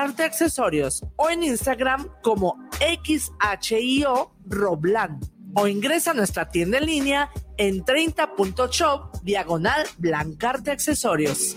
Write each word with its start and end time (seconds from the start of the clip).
Blancarte 0.00 0.24
Accesorios 0.24 1.04
o 1.16 1.28
en 1.28 1.42
Instagram 1.42 2.08
como 2.22 2.56
XHIO 2.78 4.32
Roblan 4.46 5.20
o 5.54 5.66
ingresa 5.66 6.12
a 6.12 6.14
nuestra 6.14 6.48
tienda 6.48 6.78
en 6.78 6.86
línea 6.86 7.30
en 7.58 7.84
30.shop 7.84 9.20
diagonal 9.22 9.86
Blancarte 9.98 10.70
Accesorios. 10.70 11.54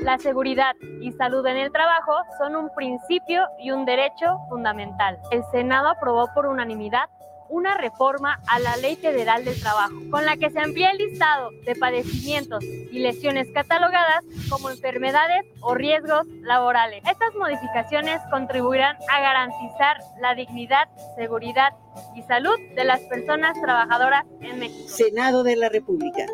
La 0.00 0.16
seguridad 0.16 0.72
y 1.02 1.12
salud 1.12 1.44
en 1.44 1.58
el 1.58 1.70
trabajo 1.70 2.12
son 2.38 2.56
un 2.56 2.70
principio 2.74 3.44
y 3.62 3.70
un 3.70 3.84
derecho 3.84 4.38
fundamental. 4.48 5.18
El 5.30 5.42
Senado 5.52 5.88
aprobó 5.88 6.30
por 6.32 6.46
unanimidad 6.46 7.10
una 7.52 7.76
reforma 7.76 8.40
a 8.46 8.58
la 8.58 8.78
Ley 8.78 8.96
Federal 8.96 9.44
del 9.44 9.60
Trabajo, 9.60 9.94
con 10.10 10.24
la 10.24 10.38
que 10.38 10.48
se 10.50 10.58
amplía 10.58 10.90
el 10.90 10.98
listado 10.98 11.50
de 11.66 11.76
padecimientos 11.76 12.64
y 12.64 12.98
lesiones 12.98 13.46
catalogadas 13.52 14.24
como 14.48 14.70
enfermedades 14.70 15.44
o 15.60 15.74
riesgos 15.74 16.26
laborales. 16.40 17.04
Estas 17.04 17.34
modificaciones 17.38 18.22
contribuirán 18.30 18.96
a 19.10 19.20
garantizar 19.20 19.98
la 20.20 20.34
dignidad, 20.34 20.88
seguridad 21.16 21.74
y 22.16 22.22
salud 22.22 22.56
de 22.74 22.84
las 22.84 23.00
personas 23.00 23.60
trabajadoras 23.60 24.24
en 24.40 24.58
México. 24.58 24.88
Senado 24.88 25.42
de 25.42 25.56
la 25.56 25.68
República, 25.68 26.24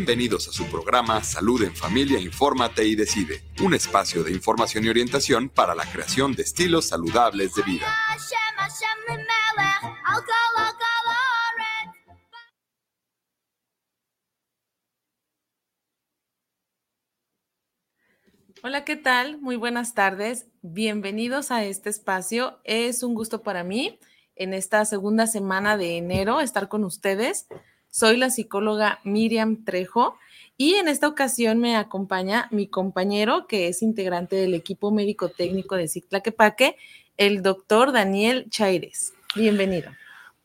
Bienvenidos 0.00 0.48
a 0.48 0.52
su 0.52 0.64
programa 0.70 1.22
Salud 1.22 1.62
en 1.62 1.76
Familia, 1.76 2.18
Infórmate 2.18 2.86
y 2.86 2.96
Decide, 2.96 3.42
un 3.62 3.74
espacio 3.74 4.24
de 4.24 4.32
información 4.32 4.82
y 4.82 4.88
orientación 4.88 5.50
para 5.50 5.74
la 5.74 5.84
creación 5.84 6.32
de 6.32 6.42
estilos 6.42 6.86
saludables 6.86 7.54
de 7.54 7.62
vida. 7.64 7.86
Hola, 18.62 18.86
¿qué 18.86 18.96
tal? 18.96 19.38
Muy 19.38 19.56
buenas 19.56 19.92
tardes. 19.92 20.46
Bienvenidos 20.62 21.50
a 21.50 21.62
este 21.64 21.90
espacio. 21.90 22.58
Es 22.64 23.02
un 23.02 23.14
gusto 23.14 23.42
para 23.42 23.64
mí 23.64 23.98
en 24.34 24.54
esta 24.54 24.82
segunda 24.86 25.26
semana 25.26 25.76
de 25.76 25.98
enero 25.98 26.40
estar 26.40 26.68
con 26.68 26.84
ustedes. 26.84 27.46
Soy 27.92 28.16
la 28.16 28.30
psicóloga 28.30 29.00
Miriam 29.02 29.64
Trejo 29.64 30.16
y 30.56 30.74
en 30.74 30.86
esta 30.86 31.08
ocasión 31.08 31.58
me 31.58 31.74
acompaña 31.74 32.46
mi 32.52 32.68
compañero 32.68 33.48
que 33.48 33.66
es 33.66 33.82
integrante 33.82 34.36
del 34.36 34.54
equipo 34.54 34.92
médico 34.92 35.28
técnico 35.28 35.74
de 35.74 35.88
Ciclaquepaque, 35.88 36.76
el 37.16 37.42
doctor 37.42 37.90
Daniel 37.90 38.46
Chaires. 38.48 39.12
Bienvenido. 39.34 39.90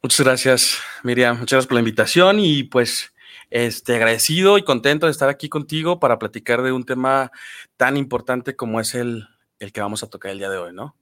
Muchas 0.02 0.26
gracias, 0.26 0.80
Miriam. 1.04 1.38
Muchas 1.38 1.58
gracias 1.58 1.68
por 1.68 1.76
la 1.76 1.82
invitación 1.82 2.40
y 2.40 2.64
pues 2.64 3.14
este, 3.52 3.96
agradecido 3.96 4.58
y 4.58 4.64
contento 4.64 5.06
de 5.06 5.12
estar 5.12 5.30
aquí 5.30 5.48
contigo 5.48 6.00
para 6.00 6.18
platicar 6.18 6.64
de 6.64 6.72
un 6.72 6.84
tema 6.84 7.32
tan 7.78 7.96
importante 7.96 8.56
como 8.56 8.80
es 8.80 8.96
el, 8.96 9.28
el 9.60 9.72
que 9.72 9.82
vamos 9.82 10.02
a 10.02 10.10
tocar 10.10 10.32
el 10.32 10.40
día 10.40 10.50
de 10.50 10.58
hoy, 10.58 10.74
¿no? 10.74 10.96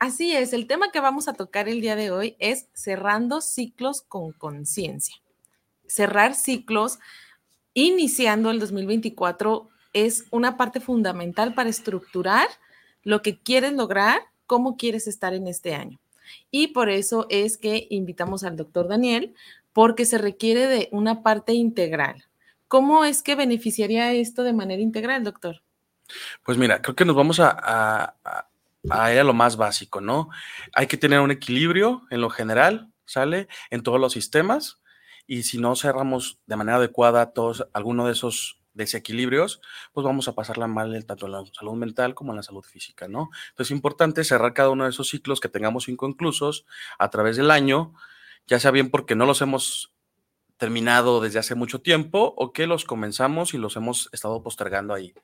Así 0.00 0.34
es, 0.34 0.52
el 0.52 0.66
tema 0.66 0.90
que 0.90 0.98
vamos 0.98 1.28
a 1.28 1.34
tocar 1.34 1.68
el 1.68 1.80
día 1.80 1.94
de 1.94 2.10
hoy 2.10 2.34
es 2.40 2.66
cerrando 2.74 3.40
ciclos 3.40 4.02
con 4.02 4.32
conciencia 4.32 5.14
cerrar 5.88 6.34
ciclos 6.34 6.98
iniciando 7.74 8.50
el 8.50 8.58
2024 8.58 9.68
es 9.92 10.24
una 10.30 10.56
parte 10.56 10.80
fundamental 10.80 11.54
para 11.54 11.70
estructurar 11.70 12.48
lo 13.02 13.22
que 13.22 13.38
quieres 13.38 13.72
lograr, 13.72 14.20
cómo 14.46 14.76
quieres 14.76 15.06
estar 15.06 15.34
en 15.34 15.46
este 15.46 15.74
año. 15.74 15.98
Y 16.50 16.68
por 16.68 16.88
eso 16.88 17.26
es 17.30 17.56
que 17.56 17.86
invitamos 17.90 18.44
al 18.44 18.56
doctor 18.56 18.88
Daniel, 18.88 19.34
porque 19.72 20.06
se 20.06 20.18
requiere 20.18 20.66
de 20.66 20.88
una 20.90 21.22
parte 21.22 21.52
integral. 21.52 22.24
¿Cómo 22.66 23.04
es 23.04 23.22
que 23.22 23.34
beneficiaría 23.34 24.12
esto 24.12 24.42
de 24.42 24.52
manera 24.52 24.82
integral, 24.82 25.22
doctor? 25.22 25.62
Pues 26.44 26.56
mira, 26.58 26.80
creo 26.80 26.96
que 26.96 27.04
nos 27.04 27.14
vamos 27.14 27.40
a, 27.40 27.54
a, 27.62 28.48
a 28.90 29.12
ir 29.12 29.18
a 29.18 29.24
lo 29.24 29.34
más 29.34 29.56
básico, 29.56 30.00
¿no? 30.00 30.30
Hay 30.72 30.86
que 30.86 30.96
tener 30.96 31.20
un 31.20 31.30
equilibrio 31.30 32.02
en 32.10 32.22
lo 32.22 32.30
general, 32.30 32.90
¿sale? 33.04 33.48
En 33.70 33.82
todos 33.82 34.00
los 34.00 34.14
sistemas 34.14 34.80
y 35.26 35.42
si 35.42 35.58
no 35.58 35.74
cerramos 35.76 36.38
de 36.46 36.56
manera 36.56 36.78
adecuada 36.78 37.32
todos 37.32 37.66
alguno 37.72 38.06
de 38.06 38.12
esos 38.12 38.60
desequilibrios, 38.74 39.60
pues 39.92 40.04
vamos 40.04 40.28
a 40.28 40.34
pasarla 40.34 40.66
mal 40.66 41.04
tanto 41.06 41.26
en 41.26 41.32
la 41.32 41.44
salud 41.52 41.74
mental 41.74 42.14
como 42.14 42.32
en 42.32 42.36
la 42.36 42.42
salud 42.42 42.62
física, 42.62 43.08
¿no? 43.08 43.30
Entonces 43.50 43.68
es 43.68 43.76
importante 43.76 44.22
cerrar 44.22 44.52
cada 44.52 44.70
uno 44.70 44.84
de 44.84 44.90
esos 44.90 45.08
ciclos 45.08 45.40
que 45.40 45.48
tengamos 45.48 45.88
inconclusos 45.88 46.66
a 46.98 47.10
través 47.10 47.36
del 47.36 47.50
año, 47.50 47.94
ya 48.46 48.60
sea 48.60 48.70
bien 48.70 48.90
porque 48.90 49.14
no 49.16 49.26
los 49.26 49.40
hemos 49.40 49.94
terminado 50.58 51.20
desde 51.20 51.38
hace 51.38 51.54
mucho 51.54 51.80
tiempo 51.80 52.34
o 52.36 52.52
que 52.52 52.66
los 52.66 52.84
comenzamos 52.84 53.54
y 53.54 53.58
los 53.58 53.76
hemos 53.76 54.08
estado 54.12 54.42
postergando 54.42 54.94
ahí 54.94 55.14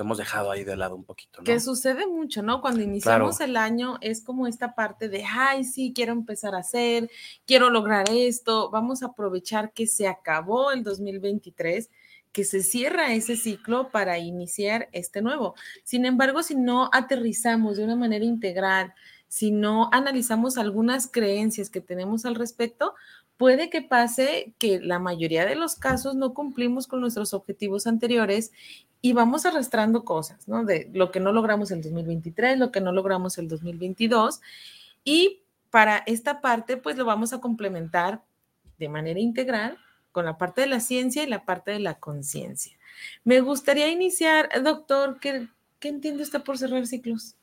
hemos 0.00 0.18
dejado 0.18 0.50
ahí 0.50 0.64
de 0.64 0.76
lado 0.76 0.96
un 0.96 1.04
poquito. 1.04 1.40
¿no? 1.40 1.44
Que 1.44 1.60
sucede 1.60 2.06
mucho, 2.06 2.42
¿no? 2.42 2.60
Cuando 2.60 2.82
iniciamos 2.82 3.40
el 3.40 3.56
año 3.56 3.98
es 4.00 4.22
como 4.22 4.46
esta 4.46 4.74
parte 4.74 5.08
de, 5.08 5.24
ay, 5.24 5.64
sí, 5.64 5.92
quiero 5.94 6.12
empezar 6.12 6.54
a 6.54 6.58
hacer, 6.58 7.10
quiero 7.46 7.70
lograr 7.70 8.10
esto, 8.10 8.70
vamos 8.70 9.02
a 9.02 9.06
aprovechar 9.06 9.72
que 9.72 9.86
se 9.86 10.06
acabó 10.08 10.72
el 10.72 10.82
2023 10.82 11.90
que 12.32 12.44
se 12.44 12.62
cierra 12.62 13.12
ese 13.12 13.36
ciclo 13.36 13.90
para 13.90 14.18
iniciar 14.18 14.88
este 14.92 15.20
nuevo. 15.20 15.54
Sin 15.84 16.06
embargo, 16.06 16.42
si 16.42 16.54
no 16.54 16.88
aterrizamos 16.92 17.76
de 17.76 17.84
una 17.84 17.94
manera 17.94 18.24
integral, 18.24 18.94
si 19.28 19.50
no 19.50 19.88
analizamos 19.92 20.58
algunas 20.58 21.10
creencias 21.10 21.70
que 21.70 21.80
tenemos 21.80 22.24
al 22.24 22.34
respecto, 22.34 22.94
puede 23.36 23.70
que 23.70 23.82
pase 23.82 24.54
que 24.58 24.80
la 24.80 24.98
mayoría 24.98 25.46
de 25.46 25.56
los 25.56 25.74
casos 25.76 26.14
no 26.14 26.34
cumplimos 26.34 26.86
con 26.86 27.00
nuestros 27.00 27.34
objetivos 27.34 27.86
anteriores 27.86 28.52
y 29.04 29.12
vamos 29.12 29.44
arrastrando 29.44 30.04
cosas, 30.04 30.46
¿no? 30.46 30.64
De 30.64 30.88
lo 30.94 31.10
que 31.10 31.18
no 31.18 31.32
logramos 31.32 31.72
el 31.72 31.82
2023, 31.82 32.56
lo 32.56 32.70
que 32.70 32.80
no 32.80 32.92
logramos 32.92 33.36
el 33.36 33.48
2022. 33.48 34.40
Y 35.04 35.42
para 35.70 35.98
esta 35.98 36.40
parte, 36.40 36.76
pues 36.76 36.96
lo 36.96 37.04
vamos 37.04 37.32
a 37.32 37.40
complementar 37.40 38.22
de 38.78 38.88
manera 38.88 39.18
integral 39.18 39.76
con 40.12 40.24
la 40.24 40.38
parte 40.38 40.60
de 40.60 40.68
la 40.68 40.78
ciencia 40.78 41.24
y 41.24 41.26
la 41.26 41.44
parte 41.44 41.72
de 41.72 41.80
la 41.80 41.98
conciencia. 41.98 42.78
Me 43.24 43.40
gustaría 43.40 43.88
iniciar, 43.88 44.48
doctor, 44.62 45.18
¿qué, 45.20 45.48
¿qué 45.80 45.88
entiende 45.88 46.22
usted 46.22 46.42
por 46.42 46.56
cerrar 46.56 46.86
ciclos? 46.86 47.34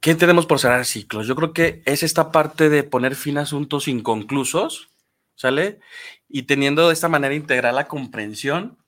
¿Qué 0.00 0.12
entendemos 0.12 0.46
por 0.46 0.58
cerrar 0.58 0.86
ciclos? 0.86 1.26
Yo 1.26 1.36
creo 1.36 1.52
que 1.52 1.82
es 1.84 2.02
esta 2.02 2.32
parte 2.32 2.70
de 2.70 2.82
poner 2.82 3.14
fin 3.14 3.36
a 3.36 3.42
asuntos 3.42 3.88
inconclusos, 3.88 4.88
¿sale? 5.36 5.80
Y 6.28 6.44
teniendo 6.44 6.88
de 6.88 6.94
esta 6.94 7.10
manera 7.10 7.34
integral 7.34 7.74
la 7.74 7.88
comprensión 7.88 8.81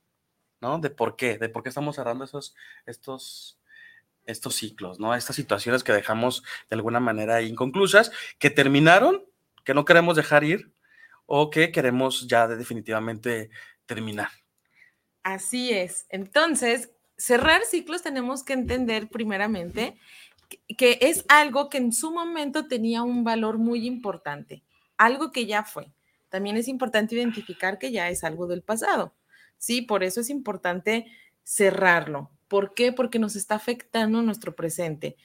¿no? 0.60 0.78
De 0.78 0.90
por 0.90 1.16
qué, 1.16 1.38
de 1.38 1.48
por 1.48 1.62
qué 1.62 1.68
estamos 1.68 1.96
cerrando 1.96 2.24
esos, 2.24 2.54
estos, 2.86 3.58
estos 4.26 4.54
ciclos, 4.54 5.00
¿no? 5.00 5.14
Estas 5.14 5.36
situaciones 5.36 5.84
que 5.84 5.92
dejamos 5.92 6.42
de 6.70 6.76
alguna 6.76 7.00
manera 7.00 7.42
inconclusas, 7.42 8.10
que 8.38 8.50
terminaron, 8.50 9.24
que 9.64 9.74
no 9.74 9.84
queremos 9.84 10.16
dejar 10.16 10.44
ir 10.44 10.72
o 11.26 11.50
que 11.50 11.72
queremos 11.72 12.26
ya 12.28 12.46
definitivamente 12.46 13.50
terminar. 13.86 14.28
Así 15.22 15.72
es. 15.72 16.06
Entonces, 16.10 16.90
cerrar 17.16 17.62
ciclos 17.64 18.02
tenemos 18.02 18.44
que 18.44 18.52
entender 18.52 19.08
primeramente 19.08 19.98
que 20.76 20.98
es 21.00 21.24
algo 21.28 21.68
que 21.68 21.78
en 21.78 21.92
su 21.92 22.12
momento 22.12 22.66
tenía 22.68 23.02
un 23.02 23.24
valor 23.24 23.58
muy 23.58 23.86
importante, 23.86 24.62
algo 24.98 25.32
que 25.32 25.46
ya 25.46 25.64
fue. 25.64 25.92
También 26.28 26.56
es 26.56 26.68
importante 26.68 27.14
identificar 27.14 27.78
que 27.78 27.92
ya 27.92 28.08
es 28.08 28.24
algo 28.24 28.46
del 28.46 28.62
pasado. 28.62 29.14
¿Sí? 29.58 29.82
Por 29.82 30.04
eso 30.04 30.20
es 30.20 30.30
importante 30.30 31.06
cerrarlo. 31.42 32.30
¿Por 32.48 32.74
qué? 32.74 32.92
Porque 32.92 33.18
nos 33.18 33.36
está 33.36 33.54
afectando 33.54 34.22
nuestro 34.22 34.54
presente. 34.54 35.16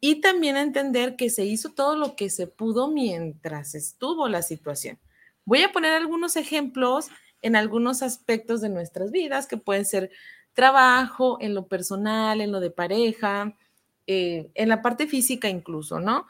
Y 0.00 0.20
también 0.20 0.56
entender 0.56 1.16
que 1.16 1.30
se 1.30 1.44
hizo 1.44 1.72
todo 1.72 1.96
lo 1.96 2.16
que 2.16 2.30
se 2.30 2.46
pudo 2.46 2.88
mientras 2.88 3.74
estuvo 3.74 4.28
la 4.28 4.42
situación. 4.42 4.98
Voy 5.44 5.62
a 5.62 5.72
poner 5.72 5.92
algunos 5.92 6.36
ejemplos 6.36 7.08
en 7.42 7.56
algunos 7.56 8.02
aspectos 8.02 8.60
de 8.60 8.68
nuestras 8.68 9.10
vidas, 9.10 9.46
que 9.46 9.56
pueden 9.56 9.84
ser 9.84 10.10
trabajo, 10.52 11.38
en 11.40 11.54
lo 11.54 11.68
personal, 11.68 12.40
en 12.40 12.50
lo 12.50 12.60
de 12.60 12.70
pareja, 12.70 13.56
eh, 14.06 14.50
en 14.54 14.68
la 14.68 14.82
parte 14.82 15.06
física 15.06 15.48
incluso, 15.48 16.00
¿no? 16.00 16.26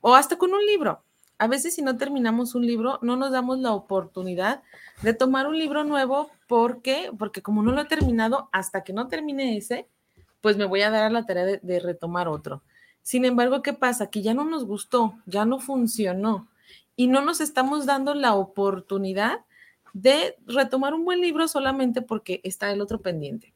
O 0.00 0.14
hasta 0.14 0.36
con 0.38 0.52
un 0.52 0.64
libro. 0.64 1.02
A 1.38 1.48
veces 1.48 1.74
si 1.74 1.82
no 1.82 1.96
terminamos 1.96 2.54
un 2.54 2.66
libro, 2.66 2.98
no 3.02 3.16
nos 3.16 3.30
damos 3.30 3.58
la 3.58 3.72
oportunidad 3.72 4.62
de 5.02 5.12
tomar 5.12 5.46
un 5.46 5.58
libro 5.58 5.84
nuevo. 5.84 6.30
¿Por 6.46 6.80
qué? 6.80 7.10
Porque 7.18 7.42
como 7.42 7.62
no 7.62 7.72
lo 7.72 7.82
he 7.82 7.86
terminado, 7.86 8.48
hasta 8.52 8.84
que 8.84 8.94
no 8.94 9.08
termine 9.08 9.56
ese, 9.56 9.88
pues 10.40 10.56
me 10.56 10.64
voy 10.64 10.82
a 10.82 10.90
dar 10.90 11.04
a 11.04 11.10
la 11.10 11.26
tarea 11.26 11.44
de, 11.44 11.80
retomar 11.80 12.28
otro. 12.28 12.62
Sin 13.02 13.24
embargo, 13.24 13.62
¿qué 13.62 13.72
pasa? 13.72 14.08
Que 14.10 14.22
ya 14.22 14.32
no 14.32 14.44
nos 14.44 14.64
gustó, 14.64 15.14
ya 15.26 15.44
no 15.44 15.58
funcionó 15.58 16.48
y 16.96 17.08
no 17.08 17.20
nos 17.20 17.40
estamos 17.40 17.84
dando 17.84 18.14
la 18.14 18.34
oportunidad 18.34 19.40
de 19.92 20.36
retomar 20.46 20.94
un 20.94 21.04
buen 21.04 21.20
libro 21.20 21.48
solamente 21.48 22.00
porque 22.00 22.40
está 22.44 22.70
el 22.70 22.80
otro 22.80 23.00
pendiente. 23.00 23.52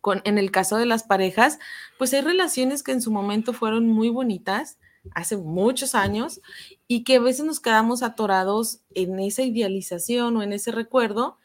Con, 0.00 0.20
en 0.24 0.38
el 0.38 0.50
caso 0.50 0.76
de 0.76 0.86
las 0.86 1.02
parejas, 1.02 1.58
pues 1.98 2.12
hay 2.14 2.20
relaciones 2.20 2.82
que 2.82 2.92
en 2.92 3.02
su 3.02 3.10
momento 3.10 3.52
fueron 3.52 3.88
muy 3.88 4.08
bonitas, 4.08 4.78
hace 5.12 5.36
muchos 5.36 5.94
años, 5.94 6.40
y 6.88 7.04
que 7.04 7.16
a 7.16 7.20
veces 7.20 7.44
nos 7.44 7.60
quedamos 7.60 8.02
atorados 8.02 8.80
en 8.94 9.18
esa 9.20 9.42
idealización 9.42 10.36
o 10.36 10.42
en 10.42 10.52
ese 10.52 10.72
recuerdo 10.72 11.38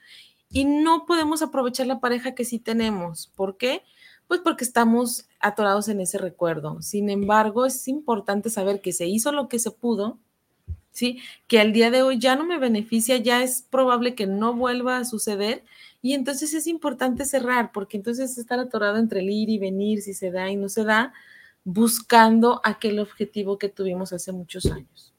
y 0.49 0.65
no 0.65 1.05
podemos 1.05 1.41
aprovechar 1.41 1.87
la 1.87 1.99
pareja 1.99 2.33
que 2.33 2.45
sí 2.45 2.59
tenemos. 2.59 3.31
¿Por 3.35 3.57
qué? 3.57 3.83
Pues 4.27 4.41
porque 4.41 4.63
estamos 4.63 5.27
atorados 5.39 5.87
en 5.89 6.01
ese 6.01 6.17
recuerdo. 6.17 6.81
Sin 6.81 7.09
embargo, 7.09 7.65
es 7.65 7.87
importante 7.87 8.49
saber 8.49 8.81
que 8.81 8.91
se 8.91 9.07
hizo 9.07 9.31
lo 9.31 9.47
que 9.47 9.59
se 9.59 9.71
pudo, 9.71 10.19
¿sí? 10.91 11.19
Que 11.47 11.59
al 11.59 11.71
día 11.73 11.91
de 11.91 12.01
hoy 12.01 12.19
ya 12.19 12.35
no 12.35 12.45
me 12.45 12.57
beneficia, 12.57 13.17
ya 13.17 13.43
es 13.43 13.63
probable 13.69 14.15
que 14.15 14.27
no 14.27 14.53
vuelva 14.53 14.97
a 14.97 15.05
suceder. 15.05 15.63
Y 16.01 16.13
entonces 16.13 16.53
es 16.53 16.67
importante 16.67 17.25
cerrar, 17.25 17.71
porque 17.71 17.97
entonces 17.97 18.37
estar 18.37 18.59
atorado 18.59 18.97
entre 18.97 19.19
el 19.19 19.29
ir 19.29 19.49
y 19.49 19.59
venir, 19.59 20.01
si 20.01 20.13
se 20.13 20.31
da 20.31 20.49
y 20.49 20.55
no 20.55 20.69
se 20.69 20.83
da, 20.83 21.13
buscando 21.71 22.61
aquel 22.63 22.97
objetivo 22.97 23.59
que 23.59 23.69
tuvimos 23.69 24.11
hace 24.11 24.31
muchos 24.31 24.65
años. 24.65 25.13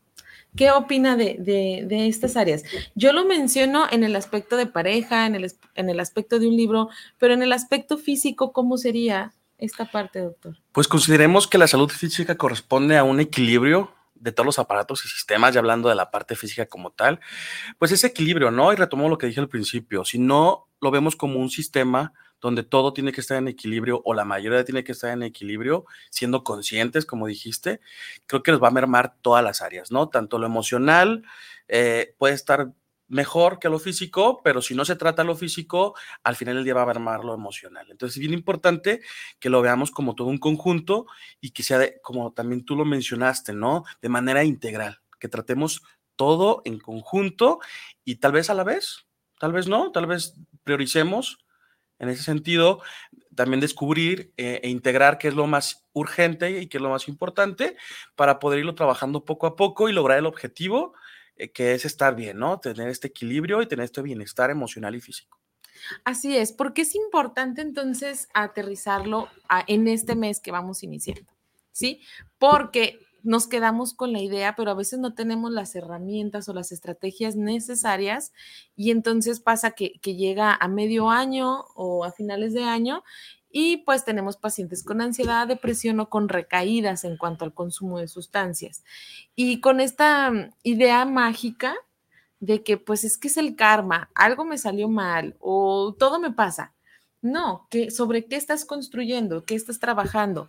¿Qué 0.56 0.72
opina 0.72 1.16
de, 1.16 1.86
estas 2.08 2.36
áreas? 2.36 2.64
Yo 2.96 3.12
lo 3.12 3.24
menciono 3.24 3.86
en 3.88 4.02
el 4.02 4.16
aspecto 4.16 4.56
de 4.56 4.66
pareja, 4.66 5.26
en 5.26 5.36
el, 5.36 5.52
en 5.76 5.90
el 5.90 6.00
aspecto 6.00 6.40
de 6.40 6.48
un 6.48 6.56
libro, 6.56 6.88
pero 7.18 7.34
en 7.34 7.44
el 7.44 7.52
aspecto 7.52 7.98
físico, 7.98 8.52
¿cómo 8.52 8.78
sería 8.78 9.32
esta 9.58 9.84
parte, 9.84 10.18
doctor? 10.18 10.56
Pues 10.72 10.88
consideremos 10.88 11.46
que 11.46 11.56
la 11.56 11.68
salud 11.68 11.88
física 11.88 12.34
corresponde 12.34 12.98
a 12.98 13.04
un 13.04 13.20
equilibrio 13.20 13.94
de 14.16 14.32
todos 14.32 14.46
los 14.46 14.58
aparatos 14.58 15.04
y 15.04 15.08
sistemas, 15.08 15.54
ya 15.54 15.60
hablando 15.60 15.88
de 15.88 15.94
la 15.94 16.10
parte 16.10 16.34
física 16.34 16.66
como 16.66 16.90
tal, 16.90 17.20
pues 17.78 17.92
ese 17.92 18.08
equilibrio, 18.08 18.50
¿no? 18.50 18.72
Y 18.72 18.76
retomo 18.76 19.08
lo 19.08 19.18
que 19.18 19.28
dije 19.28 19.40
al 19.40 19.48
principio, 19.48 20.04
si 20.04 20.18
no 20.18 20.66
lo 20.80 20.90
vemos 20.90 21.14
como 21.14 21.38
un 21.38 21.48
sistema 21.48 22.12
donde 22.40 22.62
todo 22.62 22.92
tiene 22.92 23.12
que 23.12 23.20
estar 23.20 23.38
en 23.38 23.48
equilibrio 23.48 24.02
o 24.04 24.14
la 24.14 24.24
mayoría 24.24 24.64
tiene 24.64 24.84
que 24.84 24.92
estar 24.92 25.10
en 25.10 25.22
equilibrio, 25.22 25.84
siendo 26.10 26.44
conscientes, 26.44 27.06
como 27.06 27.26
dijiste, 27.26 27.80
creo 28.26 28.42
que 28.42 28.52
nos 28.52 28.62
va 28.62 28.68
a 28.68 28.72
mermar 28.72 29.16
todas 29.20 29.44
las 29.44 29.60
áreas, 29.62 29.90
¿no? 29.90 30.08
Tanto 30.08 30.38
lo 30.38 30.46
emocional 30.46 31.24
eh, 31.68 32.14
puede 32.18 32.34
estar 32.34 32.72
mejor 33.10 33.58
que 33.58 33.68
lo 33.68 33.78
físico, 33.78 34.40
pero 34.42 34.62
si 34.62 34.74
no 34.74 34.84
se 34.84 34.96
trata 34.96 35.24
lo 35.24 35.34
físico, 35.34 35.94
al 36.22 36.36
final 36.36 36.54
del 36.54 36.64
día 36.64 36.74
va 36.74 36.82
a 36.82 36.86
mermar 36.86 37.24
lo 37.24 37.34
emocional. 37.34 37.86
Entonces 37.90 38.16
es 38.16 38.20
bien 38.20 38.32
importante 38.32 39.00
que 39.40 39.50
lo 39.50 39.60
veamos 39.60 39.90
como 39.90 40.14
todo 40.14 40.28
un 40.28 40.38
conjunto 40.38 41.06
y 41.40 41.50
que 41.50 41.64
sea, 41.64 41.80
como 42.02 42.32
también 42.32 42.64
tú 42.64 42.76
lo 42.76 42.84
mencionaste, 42.84 43.52
¿no? 43.52 43.84
De 44.00 44.08
manera 44.08 44.44
integral, 44.44 45.00
que 45.18 45.28
tratemos 45.28 45.82
todo 46.14 46.62
en 46.64 46.78
conjunto 46.78 47.58
y 48.04 48.16
tal 48.16 48.32
vez 48.32 48.48
a 48.48 48.54
la 48.54 48.62
vez, 48.62 49.06
tal 49.40 49.52
vez 49.52 49.66
no, 49.66 49.90
tal 49.90 50.06
vez 50.06 50.36
prioricemos 50.62 51.38
en 52.00 52.08
ese 52.08 52.24
sentido, 52.24 52.82
también 53.36 53.60
descubrir 53.60 54.32
eh, 54.36 54.60
e 54.64 54.68
integrar 54.68 55.18
qué 55.18 55.28
es 55.28 55.34
lo 55.34 55.46
más 55.46 55.86
urgente 55.92 56.60
y 56.60 56.66
qué 56.66 56.78
es 56.78 56.82
lo 56.82 56.90
más 56.90 57.06
importante 57.06 57.76
para 58.16 58.40
poder 58.40 58.58
irlo 58.58 58.74
trabajando 58.74 59.24
poco 59.24 59.46
a 59.46 59.54
poco 59.54 59.88
y 59.88 59.92
lograr 59.92 60.18
el 60.18 60.26
objetivo 60.26 60.94
eh, 61.36 61.52
que 61.52 61.74
es 61.74 61.84
estar 61.84 62.16
bien, 62.16 62.38
¿no? 62.38 62.58
Tener 62.58 62.88
este 62.88 63.08
equilibrio 63.08 63.62
y 63.62 63.68
tener 63.68 63.84
este 63.84 64.02
bienestar 64.02 64.50
emocional 64.50 64.96
y 64.96 65.00
físico. 65.00 65.38
Así 66.04 66.36
es, 66.36 66.52
porque 66.52 66.82
es 66.82 66.94
importante 66.94 67.62
entonces 67.62 68.28
aterrizarlo 68.34 69.28
en 69.66 69.86
este 69.88 70.14
mes 70.14 70.40
que 70.40 70.50
vamos 70.50 70.82
iniciando, 70.82 71.32
¿sí? 71.70 72.02
Porque 72.38 72.98
nos 73.22 73.46
quedamos 73.46 73.94
con 73.94 74.12
la 74.12 74.20
idea, 74.20 74.54
pero 74.56 74.70
a 74.70 74.74
veces 74.74 74.98
no 74.98 75.14
tenemos 75.14 75.50
las 75.50 75.74
herramientas 75.74 76.48
o 76.48 76.54
las 76.54 76.72
estrategias 76.72 77.36
necesarias 77.36 78.32
y 78.76 78.90
entonces 78.90 79.40
pasa 79.40 79.72
que, 79.72 80.00
llega 80.02 80.54
a 80.54 80.68
medio 80.68 81.10
año 81.10 81.64
o 81.74 82.04
a 82.04 82.12
finales 82.12 82.52
de 82.52 82.64
año 82.64 83.04
y 83.50 83.78
pues 83.78 84.04
tenemos 84.04 84.36
pacientes 84.36 84.82
con 84.84 85.00
ansiedad, 85.00 85.46
depresión 85.46 86.00
o 86.00 86.08
con 86.08 86.28
recaídas 86.28 87.04
en 87.04 87.16
cuanto 87.16 87.44
al 87.44 87.54
consumo 87.54 87.98
de 87.98 88.08
sustancias. 88.08 88.84
Y 89.34 89.60
con 89.60 89.80
esta 89.80 90.30
mm, 90.30 90.52
idea 90.62 91.04
mágica 91.04 91.74
de 92.40 92.62
que 92.62 92.76
pues 92.76 93.04
es 93.04 93.18
que 93.18 93.28
es 93.28 93.36
el 93.36 93.56
karma, 93.56 94.10
algo 94.14 94.44
me 94.44 94.58
salió 94.58 94.88
mal 94.88 95.36
o 95.40 95.94
todo 95.98 96.18
me 96.18 96.32
pasa. 96.32 96.74
No, 97.22 97.66
que 97.70 97.90
sobre 97.90 98.24
qué 98.26 98.36
estás 98.36 98.64
construyendo, 98.64 99.44
qué 99.44 99.54
estás 99.54 99.78
trabajando. 99.78 100.48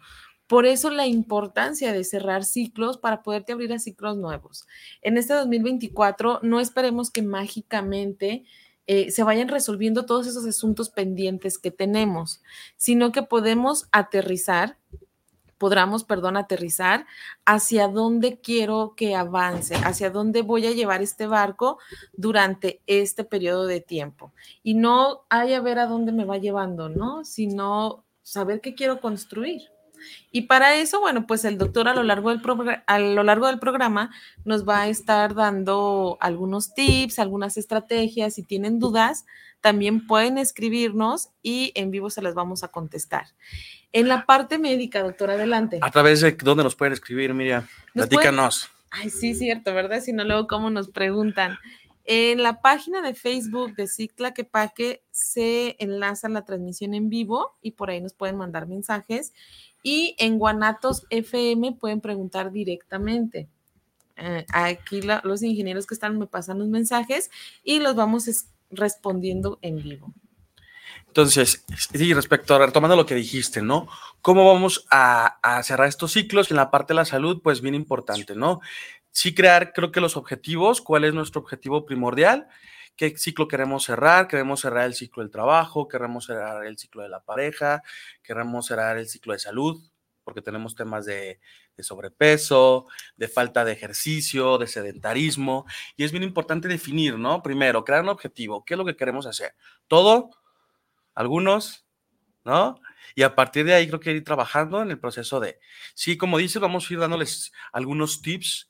Por 0.52 0.66
eso 0.66 0.90
la 0.90 1.08
importancia 1.08 1.94
de 1.94 2.04
cerrar 2.04 2.44
ciclos 2.44 2.98
para 2.98 3.24
poderte 3.24 3.54
abrir 3.54 3.72
a 3.72 3.80
ciclos 3.80 4.18
nuevos. 4.18 4.68
En 5.02 5.18
este 5.18 5.34
2024 5.34 6.42
no 6.44 6.60
esperemos 6.60 7.10
que 7.10 7.22
mágicamente 7.22 8.44
eh, 8.86 9.12
se 9.12 9.24
vayan 9.24 9.48
resolviendo 9.48 10.06
todos 10.06 10.28
esos 10.28 10.46
asuntos 10.46 10.90
pendientes 10.90 11.58
que 11.58 11.72
tenemos, 11.72 12.42
sino 12.76 13.14
que 13.14 13.24
podemos 13.24 13.88
aterrizar, 13.94 14.78
podamos, 15.58 16.04
perdón, 16.04 16.36
aterrizar 16.36 17.06
hacia 17.46 17.88
dónde 17.88 18.42
quiero 18.42 18.94
que 18.98 19.16
avance, 19.16 19.76
hacia 19.76 20.10
dónde 20.10 20.42
voy 20.42 20.68
a 20.68 20.72
llevar 20.72 21.02
este 21.02 21.28
barco 21.28 21.80
durante 22.12 22.82
este 22.88 23.24
periodo 23.24 23.68
de 23.68 23.80
tiempo. 23.80 24.34
Y 24.64 24.74
no 24.74 25.22
hay 25.30 25.54
a 25.54 25.62
ver 25.62 25.80
a 25.80 25.88
dónde 25.88 26.12
me 26.12 26.26
va 26.26 26.40
llevando, 26.40 26.90
¿no? 26.90 27.24
Sino 27.24 28.04
saber 28.22 28.60
qué 28.60 28.76
quiero 28.76 29.00
construir. 29.00 29.72
Y 30.32 30.44
para 30.44 30.76
eso, 30.76 31.00
bueno, 31.00 31.28
pues 31.28 31.46
el 31.46 31.58
doctor 31.58 31.88
a 31.88 31.94
lo 31.94 32.04
largo 32.04 32.30
del, 32.30 32.42
a 32.86 33.00
lo 33.00 33.24
largo 33.24 33.48
del 33.48 33.60
programa 33.60 34.12
nos 34.46 34.68
va 34.68 34.82
a 34.82 34.88
estar 34.88 35.36
dando 35.36 36.18
algunos 36.20 36.74
tips, 36.74 37.20
algunas 37.20 37.58
estrategias. 37.58 38.36
Si 38.36 38.44
tienen 38.44 38.80
dudas, 38.80 39.26
también 39.62 40.08
pueden 40.08 40.38
escribirnos 40.38 41.30
y 41.42 41.72
en 41.76 41.92
vivo 41.92 42.10
se 42.10 42.22
las 42.22 42.34
vamos 42.34 42.64
a 42.64 42.70
contestar. 42.70 43.28
En 43.94 44.08
la 44.08 44.26
parte 44.26 44.58
médica, 44.58 45.04
doctor, 45.04 45.32
adelante. 45.32 45.80
¿A 45.82 45.92
través 45.92 46.22
de 46.22 46.32
dónde 46.32 46.64
nos 46.64 46.76
pueden 46.76 46.94
escribir, 46.94 47.34
Miriam? 47.34 47.68
Platícanos. 47.94 48.70
Ay, 48.90 49.10
sí, 49.10 49.36
cierto, 49.36 49.74
¿verdad? 49.74 50.02
Si 50.02 50.12
no, 50.14 50.24
luego, 50.24 50.48
¿cómo 50.48 50.70
nos 50.70 50.90
preguntan? 50.90 51.58
En 52.06 52.42
la 52.42 52.62
página 52.62 53.02
de 53.02 53.14
Facebook 53.14 53.76
de 53.76 53.88
Cicla 53.88 54.34
Quepaque 54.34 55.04
se 55.22 55.76
enlaza 55.80 56.30
la 56.30 56.46
transmisión 56.46 56.94
en 56.94 57.10
vivo 57.10 57.58
y 57.62 57.72
por 57.72 57.90
ahí 57.90 58.02
nos 58.02 58.14
pueden 58.14 58.38
mandar 58.38 58.68
mensajes. 58.68 59.34
Y 59.84 60.16
en 60.20 60.38
Guanatos 60.38 61.06
FM 61.10 61.74
pueden 61.74 62.02
preguntar 62.02 62.52
directamente. 62.52 63.48
Eh, 64.18 64.46
aquí 64.54 65.02
los 65.24 65.42
ingenieros 65.42 65.88
que 65.88 65.94
están 65.94 66.20
me 66.20 66.28
pasan 66.28 66.60
los 66.60 66.68
mensajes 66.68 67.32
y 67.64 67.80
los 67.80 67.96
vamos 67.96 68.46
respondiendo 68.70 69.58
en 69.62 69.82
vivo. 69.82 70.14
Entonces, 71.08 71.66
sí, 71.94 72.14
respecto 72.14 72.56
a 72.56 72.66
retomando 72.66 72.96
lo 72.96 73.06
que 73.06 73.16
dijiste, 73.16 73.62
¿no? 73.62 73.88
¿Cómo 74.22 74.52
vamos 74.54 74.86
a, 74.90 75.40
a, 75.42 75.62
cerrar 75.64 75.88
estos 75.88 76.14
ciclos 76.14 76.50
en 76.52 76.58
la 76.58 76.72
parte 76.72 76.94
de 76.94 76.96
la 76.96 77.06
salud? 77.06 77.42
Pues 77.44 77.62
bien 77.62 77.76
importante, 77.76 78.36
¿no? 78.36 78.62
Sí 79.12 79.34
crear, 79.34 79.74
creo 79.74 79.92
que 79.92 80.00
los 80.00 80.16
objetivos, 80.16 80.82
cuál 80.82 81.04
es 81.04 81.14
nuestro 81.14 81.42
objetivo 81.42 81.86
primordial, 81.86 82.48
qué 82.96 83.18
ciclo 83.18 83.48
queremos 83.48 83.84
cerrar, 83.84 84.28
queremos 84.28 84.62
cerrar 84.62 84.86
el 84.86 84.94
ciclo 84.94 85.24
del 85.24 85.32
trabajo, 85.32 85.88
queremos 85.88 86.26
cerrar 86.26 86.66
el 86.66 86.78
ciclo 86.78 87.04
de 87.04 87.10
la 87.10 87.24
pareja, 87.24 87.82
queremos 88.24 88.68
cerrar 88.68 88.98
el 88.98 89.08
ciclo 89.08 89.34
de 89.34 89.40
salud, 89.40 89.82
porque 90.24 90.42
tenemos 90.42 90.76
temas 90.76 91.06
de, 91.06 91.40
sobrepeso, 91.80 92.86
de 93.18 93.28
falta 93.28 93.66
de 93.66 93.72
ejercicio, 93.72 94.60
de 94.60 94.68
sedentarismo, 94.68 95.66
y 95.98 96.04
es 96.04 96.12
bien 96.12 96.24
importante 96.24 96.68
definir, 96.68 97.18
¿no? 97.18 97.42
Primero, 97.42 97.84
crear 97.84 98.04
un 98.04 98.10
objetivo, 98.10 98.64
¿qué 98.64 98.76
es 98.76 98.78
lo 98.78 98.86
que 98.86 98.96
queremos 98.96 99.26
hacer? 99.26 99.56
¿Todo? 99.88 100.30
¿Algunos? 101.16 101.86
¿No? 102.46 102.80
Y 103.16 103.24
a 103.24 103.36
partir 103.36 103.66
de 103.66 103.74
ahí 103.74 103.88
creo 103.88 104.00
que 104.00 104.12
ir 104.12 104.24
trabajando 104.24 104.82
en 104.82 104.92
el 104.92 105.00
proceso 105.00 105.40
de, 105.40 105.60
sí, 105.96 106.18
como 106.18 106.38
dices, 106.38 106.62
vamos 106.62 106.90
a 106.90 106.94
ir 106.94 107.00
dándoles 107.00 107.52
algunos 107.74 108.22
tips 108.22 108.70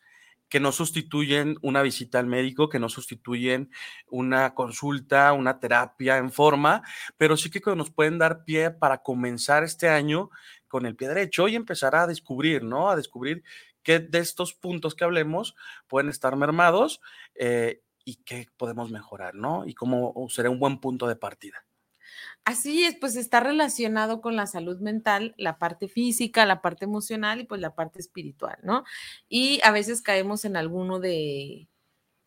que 0.52 0.60
no 0.60 0.74
sustituyen 0.74 1.56
una 1.62 1.82
visita 1.82 2.20
al 2.20 2.28
médico, 2.28 2.68
que 2.68 2.78
no 2.78 2.90
sustituyen 2.90 3.72
una 4.10 4.54
consulta, 4.54 5.32
una 5.32 5.62
terapia 5.62 6.18
en 6.18 6.30
forma, 6.30 6.84
pero 7.16 7.38
sí 7.38 7.50
que 7.50 7.62
nos 7.74 7.90
pueden 7.90 8.18
dar 8.18 8.44
pie 8.44 8.70
para 8.70 9.02
comenzar 9.02 9.64
este 9.64 9.88
año 9.88 10.30
con 10.68 10.86
el 10.86 10.98
pie 10.98 11.08
derecho 11.08 11.48
y 11.48 11.56
empezar 11.56 11.96
a 11.96 12.06
descubrir, 12.06 12.64
¿no? 12.64 12.90
A 12.90 12.98
descubrir 12.98 13.44
qué 13.82 14.00
de 14.00 14.20
estos 14.20 14.54
puntos 14.54 14.94
que 14.94 15.06
hablemos 15.06 15.56
pueden 15.88 16.10
estar 16.10 16.36
mermados 16.36 17.00
eh, 17.34 17.82
y 18.04 18.16
qué 18.26 18.50
podemos 18.58 18.92
mejorar, 18.92 19.36
¿no? 19.36 19.66
Y 19.66 19.74
cómo 19.74 20.14
será 20.28 20.50
un 20.50 20.60
buen 20.60 20.80
punto 20.82 21.08
de 21.08 21.16
partida. 21.16 21.64
Así 22.46 22.84
es, 22.86 22.96
pues 22.96 23.16
está 23.16 23.40
relacionado 23.40 24.20
con 24.20 24.36
la 24.36 24.48
salud 24.48 24.80
mental, 24.80 25.36
la 25.38 25.60
parte 25.60 25.88
física, 25.88 26.46
la 26.46 26.62
parte 26.62 26.86
emocional 26.86 27.40
y 27.40 27.44
pues 27.46 27.62
la 27.62 27.76
parte 27.76 28.00
espiritual, 28.00 28.58
¿no? 28.64 28.84
Y 29.30 29.62
a 29.64 29.72
veces 29.72 30.02
caemos 30.02 30.44
en 30.44 30.58
alguno 30.58 31.00
de, 31.00 31.68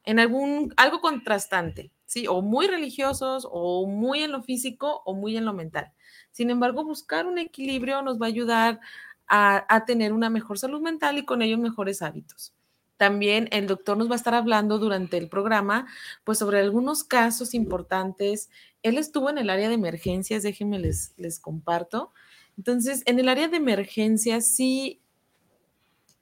en 0.05 0.19
algún, 0.21 0.75
algo 0.77 1.01
contrastante, 1.01 1.93
¿sí? 2.07 2.27
O 2.29 2.43
muy 2.43 2.69
religiosos, 2.69 3.49
o 3.51 3.87
muy 3.89 4.23
en 4.23 4.33
lo 4.33 4.43
físico, 4.43 5.03
o 5.07 5.15
muy 5.15 5.37
en 5.37 5.47
lo 5.47 5.55
mental. 5.55 5.93
Sin 6.33 6.51
embargo, 6.51 6.85
buscar 6.85 7.27
un 7.27 7.39
equilibrio 7.39 8.03
nos 8.03 8.21
va 8.21 8.27
a 8.27 8.29
ayudar 8.31 8.81
a, 9.29 9.67
a 9.75 9.85
tener 9.87 10.13
una 10.13 10.31
mejor 10.31 10.59
salud 10.59 10.81
mental 10.83 11.19
y 11.19 11.25
con 11.27 11.43
ello 11.43 11.59
mejores 11.59 12.03
hábitos. 12.03 12.55
También 12.97 13.49
el 13.51 13.67
doctor 13.67 13.97
nos 13.97 14.09
va 14.09 14.13
a 14.13 14.17
estar 14.17 14.35
hablando 14.35 14.79
durante 14.79 15.17
el 15.17 15.29
programa, 15.29 15.87
pues 16.23 16.39
sobre 16.39 16.61
algunos 16.61 17.05
casos 17.05 17.55
importantes. 17.55 18.51
Él 18.83 18.99
estuvo 18.99 19.31
en 19.31 19.39
el 19.39 19.51
área 19.51 19.69
de 19.69 19.75
emergencias, 19.75 20.43
déjenme 20.43 20.79
les, 20.79 21.13
les 21.17 21.41
comparto. 21.41 22.13
Entonces, 22.57 23.03
en 23.07 23.19
el 23.19 23.29
área 23.29 23.49
de 23.49 23.57
emergencias, 23.57 24.47
sí, 24.47 25.01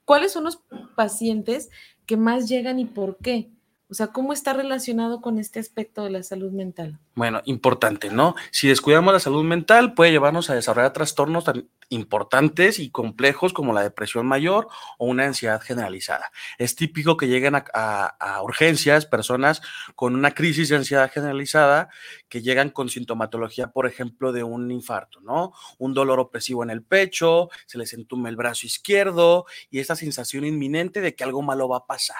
¿cuáles 0.04 0.32
son 0.32 0.44
los 0.44 0.62
pacientes 0.96 1.70
que 2.06 2.16
más 2.16 2.48
llegan 2.48 2.78
y 2.78 2.86
por 2.86 3.18
qué? 3.18 3.50
O 3.92 3.94
sea, 3.94 4.06
¿cómo 4.06 4.32
está 4.32 4.54
relacionado 4.54 5.20
con 5.20 5.38
este 5.38 5.60
aspecto 5.60 6.02
de 6.02 6.08
la 6.08 6.22
salud 6.22 6.50
mental? 6.50 6.98
Bueno, 7.14 7.42
importante, 7.44 8.08
¿no? 8.08 8.34
Si 8.50 8.66
descuidamos 8.66 9.12
la 9.12 9.20
salud 9.20 9.44
mental, 9.44 9.92
puede 9.92 10.12
llevarnos 10.12 10.48
a 10.48 10.54
desarrollar 10.54 10.94
trastornos 10.94 11.44
tan 11.44 11.68
importantes 11.90 12.78
y 12.78 12.88
complejos 12.88 13.52
como 13.52 13.74
la 13.74 13.82
depresión 13.82 14.26
mayor 14.26 14.66
o 14.96 15.04
una 15.08 15.26
ansiedad 15.26 15.60
generalizada. 15.60 16.32
Es 16.56 16.74
típico 16.74 17.18
que 17.18 17.28
lleguen 17.28 17.54
a, 17.54 18.40
urgencias 18.42 19.04
personas 19.04 19.60
con 19.94 20.14
una 20.14 20.30
crisis 20.30 20.70
de 20.70 20.76
ansiedad 20.76 21.12
generalizada 21.12 21.90
que 22.30 22.40
llegan 22.40 22.70
con 22.70 22.88
sintomatología, 22.88 23.72
por 23.72 23.86
ejemplo, 23.86 24.32
de 24.32 24.42
un 24.42 24.70
infarto, 24.70 25.20
¿no? 25.20 25.52
Un 25.76 25.92
dolor 25.92 26.18
opresivo 26.18 26.62
en 26.62 26.70
el 26.70 26.82
pecho, 26.82 27.50
se 27.66 27.76
les 27.76 27.92
entume 27.92 28.30
el 28.30 28.36
brazo 28.36 28.66
izquierdo 28.66 29.44
y 29.68 29.80
esta 29.80 29.96
sensación 29.96 30.46
inminente 30.46 31.02
de 31.02 31.14
que 31.14 31.24
algo 31.24 31.42
malo 31.42 31.68
va 31.68 31.76
a 31.76 31.86
pasar. 31.86 32.16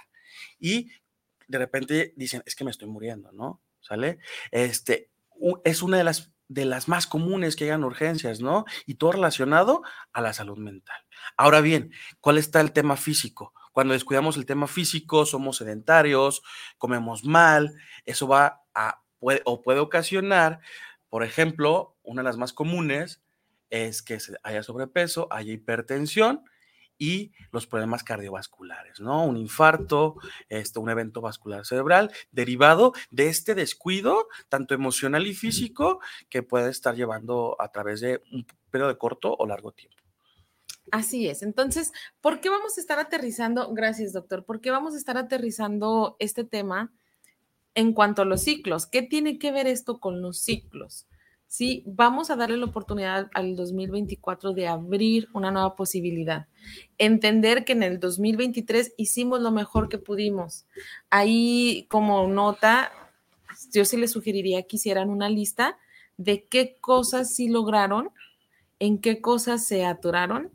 Y 0.60 0.90
de 1.52 1.58
repente 1.58 2.14
dicen, 2.16 2.42
es 2.46 2.56
que 2.56 2.64
me 2.64 2.70
estoy 2.70 2.88
muriendo, 2.88 3.30
¿no? 3.32 3.60
¿Sale? 3.80 4.18
Este, 4.50 5.10
es 5.64 5.82
una 5.82 5.98
de 5.98 6.04
las, 6.04 6.32
de 6.48 6.64
las 6.64 6.88
más 6.88 7.06
comunes 7.06 7.56
que 7.56 7.64
hayan 7.64 7.84
urgencias, 7.84 8.40
¿no? 8.40 8.64
Y 8.86 8.94
todo 8.94 9.12
relacionado 9.12 9.82
a 10.14 10.22
la 10.22 10.32
salud 10.32 10.56
mental. 10.56 10.96
Ahora 11.36 11.60
bien, 11.60 11.92
¿cuál 12.20 12.38
está 12.38 12.60
el 12.62 12.72
tema 12.72 12.96
físico? 12.96 13.52
Cuando 13.72 13.92
descuidamos 13.92 14.38
el 14.38 14.46
tema 14.46 14.66
físico, 14.66 15.26
somos 15.26 15.58
sedentarios, 15.58 16.42
comemos 16.78 17.24
mal, 17.24 17.74
eso 18.06 18.26
va 18.26 18.62
a, 18.74 19.02
puede, 19.18 19.42
o 19.44 19.60
puede 19.60 19.80
ocasionar, 19.80 20.60
por 21.10 21.22
ejemplo, 21.22 21.98
una 22.02 22.22
de 22.22 22.28
las 22.28 22.38
más 22.38 22.54
comunes 22.54 23.22
es 23.68 24.02
que 24.02 24.18
haya 24.42 24.62
sobrepeso, 24.62 25.28
haya 25.30 25.52
hipertensión 25.52 26.44
y 27.02 27.32
los 27.50 27.66
problemas 27.66 28.04
cardiovasculares, 28.04 29.00
¿no? 29.00 29.26
Un 29.26 29.36
infarto, 29.36 30.14
esto, 30.48 30.80
un 30.80 30.88
evento 30.88 31.20
vascular 31.20 31.66
cerebral 31.66 32.12
derivado 32.30 32.92
de 33.10 33.26
este 33.26 33.56
descuido, 33.56 34.28
tanto 34.48 34.72
emocional 34.72 35.26
y 35.26 35.34
físico, 35.34 35.98
que 36.28 36.44
puede 36.44 36.70
estar 36.70 36.94
llevando 36.94 37.56
a 37.58 37.72
través 37.72 38.02
de 38.02 38.22
un 38.30 38.46
periodo 38.70 38.90
de 38.90 38.98
corto 38.98 39.34
o 39.36 39.44
largo 39.48 39.72
tiempo. 39.72 39.96
Así 40.92 41.26
es. 41.26 41.42
Entonces, 41.42 41.90
¿por 42.20 42.40
qué 42.40 42.50
vamos 42.50 42.78
a 42.78 42.80
estar 42.80 43.00
aterrizando? 43.00 43.74
Gracias, 43.74 44.12
doctor. 44.12 44.44
¿Por 44.44 44.60
qué 44.60 44.70
vamos 44.70 44.94
a 44.94 44.98
estar 44.98 45.18
aterrizando 45.18 46.14
este 46.20 46.44
tema 46.44 46.92
en 47.74 47.94
cuanto 47.94 48.22
a 48.22 48.26
los 48.26 48.42
ciclos? 48.42 48.86
¿Qué 48.86 49.02
tiene 49.02 49.40
que 49.40 49.50
ver 49.50 49.66
esto 49.66 49.98
con 49.98 50.22
los 50.22 50.38
ciclos? 50.38 51.08
¿Sí? 51.52 51.82
Vamos 51.84 52.30
a 52.30 52.36
darle 52.36 52.56
la 52.56 52.64
oportunidad 52.64 53.28
al 53.34 53.56
2024 53.56 54.54
de 54.54 54.68
abrir 54.68 55.28
una 55.34 55.50
nueva 55.50 55.76
posibilidad. 55.76 56.46
Entender 56.96 57.66
que 57.66 57.74
en 57.74 57.82
el 57.82 58.00
2023 58.00 58.94
hicimos 58.96 59.42
lo 59.42 59.50
mejor 59.50 59.90
que 59.90 59.98
pudimos. 59.98 60.64
Ahí, 61.10 61.86
como 61.90 62.26
nota, 62.26 62.90
yo 63.70 63.84
sí 63.84 63.98
les 63.98 64.12
sugeriría 64.12 64.62
que 64.62 64.76
hicieran 64.76 65.10
una 65.10 65.28
lista 65.28 65.76
de 66.16 66.46
qué 66.46 66.78
cosas 66.80 67.34
sí 67.34 67.50
lograron, 67.50 68.08
en 68.78 68.98
qué 68.98 69.20
cosas 69.20 69.66
se 69.66 69.84
atoraron, 69.84 70.50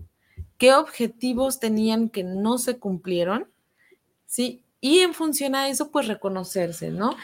qué 0.58 0.74
objetivos 0.74 1.60
tenían 1.60 2.10
que 2.10 2.24
no 2.24 2.58
se 2.58 2.80
cumplieron, 2.80 3.48
¿sí? 4.26 4.64
Y 4.82 5.02
en 5.02 5.14
función 5.14 5.54
a 5.54 5.70
eso, 5.70 5.92
pues 5.92 6.08
reconocerse, 6.08 6.90
¿no? 6.90 7.16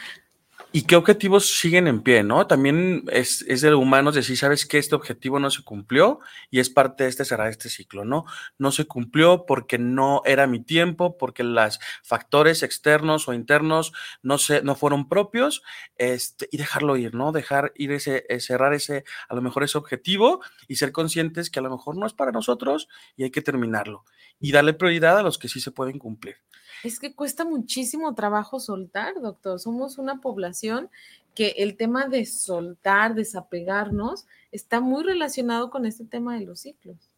¿Y 0.76 0.86
qué 0.86 0.96
objetivos 0.96 1.56
siguen 1.56 1.86
en 1.86 2.02
pie, 2.02 2.24
no? 2.24 2.48
También 2.48 3.04
es, 3.12 3.42
es 3.42 3.60
de 3.60 3.72
humanos 3.72 4.16
decir, 4.16 4.36
¿sabes 4.36 4.66
qué? 4.66 4.78
Este 4.78 4.96
objetivo 4.96 5.38
no 5.38 5.48
se 5.48 5.62
cumplió 5.62 6.18
y 6.50 6.58
es 6.58 6.68
parte 6.68 7.04
de 7.04 7.10
este 7.10 7.24
cerrar 7.24 7.46
este 7.48 7.68
ciclo, 7.68 8.04
¿no? 8.04 8.24
No 8.58 8.72
se 8.72 8.84
cumplió 8.84 9.46
porque 9.46 9.78
no 9.78 10.22
era 10.24 10.48
mi 10.48 10.58
tiempo, 10.58 11.16
porque 11.16 11.44
los 11.44 11.78
factores 12.02 12.64
externos 12.64 13.28
o 13.28 13.34
internos 13.34 13.92
no, 14.24 14.36
se, 14.36 14.62
no 14.62 14.74
fueron 14.74 15.08
propios 15.08 15.62
este, 15.94 16.48
y 16.50 16.56
dejarlo 16.56 16.96
ir, 16.96 17.14
¿no? 17.14 17.30
Dejar 17.30 17.70
ir 17.76 17.92
ese, 17.92 18.26
eh, 18.28 18.40
cerrar 18.40 18.74
ese, 18.74 19.04
a 19.28 19.36
lo 19.36 19.42
mejor 19.42 19.62
ese 19.62 19.78
objetivo 19.78 20.40
y 20.66 20.74
ser 20.74 20.90
conscientes 20.90 21.50
que 21.50 21.60
a 21.60 21.62
lo 21.62 21.70
mejor 21.70 21.96
no 21.96 22.04
es 22.04 22.14
para 22.14 22.32
nosotros 22.32 22.88
y 23.14 23.22
hay 23.22 23.30
que 23.30 23.42
terminarlo 23.42 24.04
y 24.40 24.50
darle 24.50 24.74
prioridad 24.74 25.18
a 25.18 25.22
los 25.22 25.38
que 25.38 25.48
sí 25.48 25.60
se 25.60 25.70
pueden 25.70 26.00
cumplir. 26.00 26.38
Es 26.84 27.00
que 27.00 27.14
cuesta 27.14 27.44
muchísimo 27.46 28.14
trabajo 28.14 28.60
soltar, 28.60 29.14
doctor. 29.20 29.58
Somos 29.58 29.96
una 29.96 30.20
población 30.20 30.90
que 31.34 31.54
el 31.58 31.76
tema 31.76 32.06
de 32.06 32.26
soltar, 32.26 33.14
desapegarnos, 33.14 34.26
está 34.52 34.80
muy 34.80 35.02
relacionado 35.02 35.70
con 35.70 35.86
este 35.86 36.04
tema 36.04 36.38
de 36.38 36.44
los 36.44 36.60
ciclos. 36.60 37.10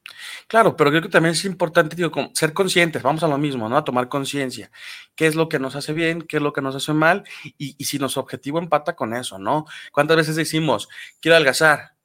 Claro, 0.47 0.77
pero 0.77 0.91
creo 0.91 1.03
que 1.03 1.09
también 1.09 1.33
es 1.33 1.45
importante 1.45 1.97
digo, 1.97 2.13
ser 2.33 2.53
conscientes, 2.53 3.03
vamos 3.03 3.25
a 3.25 3.29
lo 3.29 3.39
mismo, 3.39 3.69
¿no? 3.69 3.77
A 3.77 3.85
tomar 3.85 4.09
conciencia, 4.09 4.71
qué 5.17 5.27
es 5.27 5.35
lo 5.35 5.49
que 5.49 5.59
nos 5.59 5.75
hace 5.75 5.93
bien, 5.93 6.23
qué 6.23 6.37
es 6.37 6.43
lo 6.43 6.53
que 6.53 6.63
nos 6.63 6.77
hace 6.77 6.93
mal, 6.93 7.25
y, 7.59 7.73
si 7.85 7.99
nuestro 7.99 8.23
objetivo 8.23 8.61
empata 8.61 8.95
con 8.95 9.15
eso, 9.15 9.39
¿no? 9.39 9.67
¿Cuántas 9.93 10.17
veces 10.17 10.37
decimos, 10.37 10.89
quiero 11.21 11.35
adelgazar? 11.35 11.96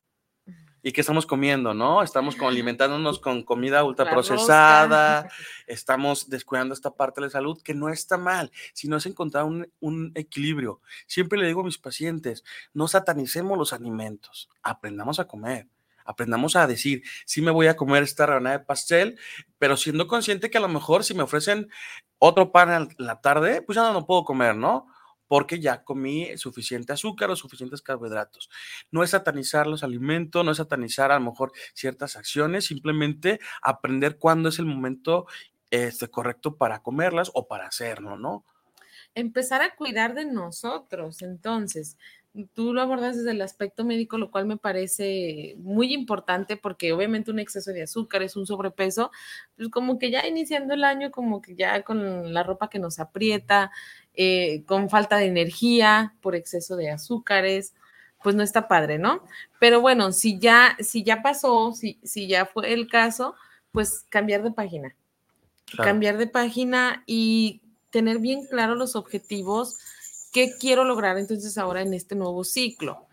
¿Y 0.83 0.93
qué 0.93 1.01
estamos 1.01 1.27
comiendo, 1.27 1.75
no? 1.75 2.01
Estamos 2.01 2.35
alimentándonos 2.39 3.19
con 3.19 3.43
comida 3.43 3.83
ultraprocesada, 3.83 5.29
estamos 5.67 6.27
descuidando 6.27 6.73
esta 6.73 6.95
parte 6.95 7.21
de 7.21 7.27
la 7.27 7.31
salud, 7.31 7.61
que 7.61 7.75
no 7.75 7.89
está 7.89 8.17
mal, 8.17 8.51
sino 8.73 8.97
es 8.97 9.05
encontrar 9.05 9.43
un, 9.43 9.71
un, 9.79 10.11
equilibrio. 10.15 10.81
Siempre 11.05 11.37
le 11.37 11.45
digo 11.45 11.61
a 11.61 11.65
mis 11.65 11.77
pacientes, 11.77 12.43
no 12.73 12.87
satanicemos 12.87 13.59
los 13.59 13.73
alimentos, 13.73 14.49
aprendamos 14.63 15.19
a 15.19 15.27
comer. 15.27 15.67
Aprendamos 16.03 16.55
a 16.55 16.65
decir, 16.65 17.03
sí 17.25 17.43
me 17.43 17.51
voy 17.51 17.67
a 17.67 17.75
comer 17.75 18.01
esta 18.01 18.25
rebanada 18.25 18.57
de 18.57 18.65
pastel, 18.65 19.19
pero 19.59 19.77
siendo 19.77 20.07
consciente 20.07 20.49
que 20.49 20.57
a 20.57 20.61
lo 20.61 20.67
mejor 20.67 21.03
si 21.03 21.13
me 21.13 21.21
ofrecen 21.21 21.69
otro 22.17 22.51
pan 22.51 22.89
en 22.97 23.05
la 23.05 23.21
tarde, 23.21 23.61
pues 23.61 23.75
ya 23.75 23.93
no 23.93 24.07
puedo 24.07 24.25
comer, 24.25 24.55
¿no? 24.55 24.87
Porque 25.31 25.61
ya 25.61 25.85
comí 25.85 26.37
suficiente 26.37 26.91
azúcar 26.91 27.31
o 27.31 27.37
suficientes 27.37 27.81
carbohidratos. 27.81 28.49
No 28.91 29.01
es 29.01 29.11
satanizar 29.11 29.65
los 29.65 29.81
alimentos, 29.81 30.43
no 30.43 30.51
es 30.51 30.57
satanizar 30.57 31.09
a 31.09 31.19
lo 31.19 31.31
mejor 31.31 31.53
ciertas 31.73 32.17
acciones, 32.17 32.65
simplemente 32.65 33.39
aprender 33.61 34.17
cuándo 34.17 34.49
es 34.49 34.59
el 34.59 34.65
momento 34.65 35.27
este, 35.69 36.09
correcto 36.09 36.57
para 36.57 36.83
comerlas 36.83 37.31
o 37.33 37.47
para 37.47 37.65
hacerlo, 37.65 38.17
¿no? 38.17 38.43
Empezar 39.15 39.61
a 39.61 39.73
cuidar 39.77 40.15
de 40.15 40.25
nosotros, 40.25 41.21
entonces, 41.21 41.97
tú 42.53 42.73
lo 42.73 42.81
abordas 42.81 43.17
desde 43.17 43.31
el 43.31 43.41
aspecto 43.41 43.83
médico, 43.83 44.17
lo 44.17 44.31
cual 44.31 44.45
me 44.45 44.57
parece 44.57 45.55
muy 45.59 45.93
importante 45.93 46.57
porque 46.57 46.93
obviamente 46.93 47.31
un 47.31 47.39
exceso 47.39 47.71
de 47.71 47.83
azúcar 47.83 48.21
es 48.21 48.35
un 48.35 48.45
sobrepeso, 48.45 49.11
pues 49.57 49.69
como 49.69 49.99
que 49.99 50.11
ya 50.11 50.25
iniciando 50.27 50.73
el 50.73 50.83
año, 50.83 51.11
como 51.11 51.41
que 51.41 51.55
ya 51.55 51.83
con 51.83 52.33
la 52.33 52.43
ropa 52.43 52.69
que 52.69 52.79
nos 52.79 52.99
aprieta, 52.99 53.71
eh, 54.13 54.63
con 54.65 54.89
falta 54.89 55.17
de 55.17 55.25
energía 55.25 56.15
por 56.21 56.35
exceso 56.35 56.75
de 56.75 56.91
azúcares, 56.91 57.73
pues 58.23 58.35
no 58.35 58.43
está 58.43 58.67
padre, 58.67 58.97
¿no? 58.97 59.23
Pero 59.59 59.81
bueno, 59.81 60.11
si 60.11 60.39
ya, 60.39 60.77
si 60.79 61.03
ya 61.03 61.21
pasó, 61.21 61.73
si, 61.73 61.99
si 62.03 62.27
ya 62.27 62.45
fue 62.45 62.71
el 62.73 62.87
caso, 62.87 63.35
pues 63.71 64.05
cambiar 64.09 64.43
de 64.43 64.51
página. 64.51 64.95
Cambiar 65.77 66.17
de 66.17 66.27
página 66.27 67.03
y 67.05 67.61
tener 67.91 68.19
bien 68.19 68.45
claro 68.45 68.75
los 68.75 68.95
objetivos 68.95 69.79
¿qué 70.31 70.55
quiero 70.59 70.83
lograr 70.83 71.17
entonces 71.17 71.57
ahora 71.57 71.81
en 71.81 71.93
este 71.93 72.15
nuevo 72.15 72.43
ciclo? 72.43 73.07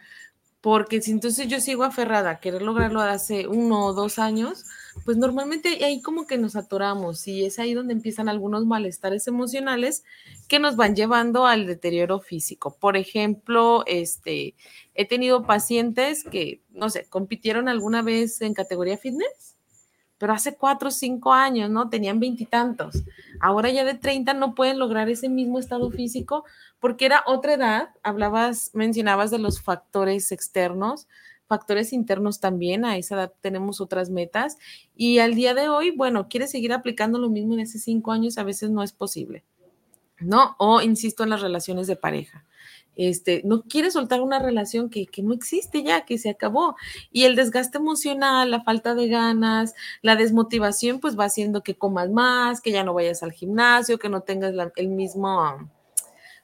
Porque 0.60 1.00
si 1.00 1.12
entonces 1.12 1.46
yo 1.46 1.60
sigo 1.60 1.84
aferrada 1.84 2.30
a 2.30 2.40
querer 2.40 2.62
lograrlo 2.62 3.00
hace 3.00 3.46
uno 3.46 3.86
o 3.86 3.92
dos 3.92 4.18
años, 4.18 4.64
pues 5.04 5.16
normalmente 5.16 5.84
ahí 5.84 6.02
como 6.02 6.26
que 6.26 6.36
nos 6.36 6.56
atoramos 6.56 7.28
y 7.28 7.44
es 7.44 7.60
ahí 7.60 7.74
donde 7.74 7.92
empiezan 7.92 8.28
algunos 8.28 8.66
malestares 8.66 9.28
emocionales 9.28 10.02
que 10.48 10.58
nos 10.58 10.74
van 10.74 10.96
llevando 10.96 11.46
al 11.46 11.66
deterioro 11.66 12.18
físico. 12.18 12.76
Por 12.80 12.96
ejemplo, 12.96 13.84
este, 13.86 14.56
he 14.94 15.06
tenido 15.06 15.44
pacientes 15.44 16.24
que, 16.24 16.60
no 16.70 16.90
sé, 16.90 17.06
compitieron 17.08 17.68
alguna 17.68 18.02
vez 18.02 18.40
en 18.40 18.54
categoría 18.54 18.98
fitness 18.98 19.57
pero 20.18 20.32
hace 20.32 20.56
cuatro 20.56 20.88
o 20.88 20.90
cinco 20.90 21.32
años, 21.32 21.70
¿no? 21.70 21.88
Tenían 21.88 22.20
veintitantos. 22.20 23.04
Ahora 23.40 23.70
ya 23.70 23.84
de 23.84 23.94
treinta 23.94 24.34
no 24.34 24.54
pueden 24.54 24.78
lograr 24.78 25.08
ese 25.08 25.28
mismo 25.28 25.58
estado 25.58 25.90
físico 25.90 26.44
porque 26.80 27.06
era 27.06 27.22
otra 27.26 27.54
edad. 27.54 27.90
Hablabas, 28.02 28.70
mencionabas 28.74 29.30
de 29.30 29.38
los 29.38 29.62
factores 29.62 30.32
externos, 30.32 31.06
factores 31.46 31.92
internos 31.92 32.40
también. 32.40 32.84
A 32.84 32.96
esa 32.96 33.14
edad 33.14 33.32
tenemos 33.40 33.80
otras 33.80 34.10
metas. 34.10 34.58
Y 34.96 35.20
al 35.20 35.34
día 35.34 35.54
de 35.54 35.68
hoy, 35.68 35.92
bueno, 35.92 36.28
quieres 36.28 36.50
seguir 36.50 36.72
aplicando 36.72 37.18
lo 37.18 37.28
mismo 37.28 37.54
en 37.54 37.60
esos 37.60 37.82
cinco 37.82 38.10
años, 38.10 38.38
a 38.38 38.42
veces 38.42 38.70
no 38.70 38.82
es 38.82 38.92
posible, 38.92 39.44
¿no? 40.18 40.56
O 40.58 40.82
insisto 40.82 41.22
en 41.22 41.30
las 41.30 41.42
relaciones 41.42 41.86
de 41.86 41.96
pareja. 41.96 42.44
Este, 42.98 43.42
no 43.44 43.62
quieres 43.62 43.92
soltar 43.92 44.20
una 44.20 44.40
relación 44.40 44.90
que, 44.90 45.06
que, 45.06 45.22
no 45.22 45.32
existe 45.32 45.84
ya, 45.84 46.04
que 46.04 46.18
se 46.18 46.30
acabó. 46.30 46.74
Y 47.12 47.24
el 47.24 47.36
desgaste 47.36 47.78
emocional, 47.78 48.50
la 48.50 48.62
falta 48.64 48.96
de 48.96 49.06
ganas, 49.06 49.74
la 50.02 50.16
desmotivación, 50.16 50.98
pues 50.98 51.16
va 51.16 51.26
haciendo 51.26 51.62
que 51.62 51.76
comas 51.76 52.10
más, 52.10 52.60
que 52.60 52.72
ya 52.72 52.82
no 52.82 52.94
vayas 52.94 53.22
al 53.22 53.30
gimnasio, 53.30 54.00
que 54.00 54.08
no 54.08 54.22
tengas 54.22 54.52
la, 54.52 54.72
el 54.74 54.88
mismo, 54.88 55.70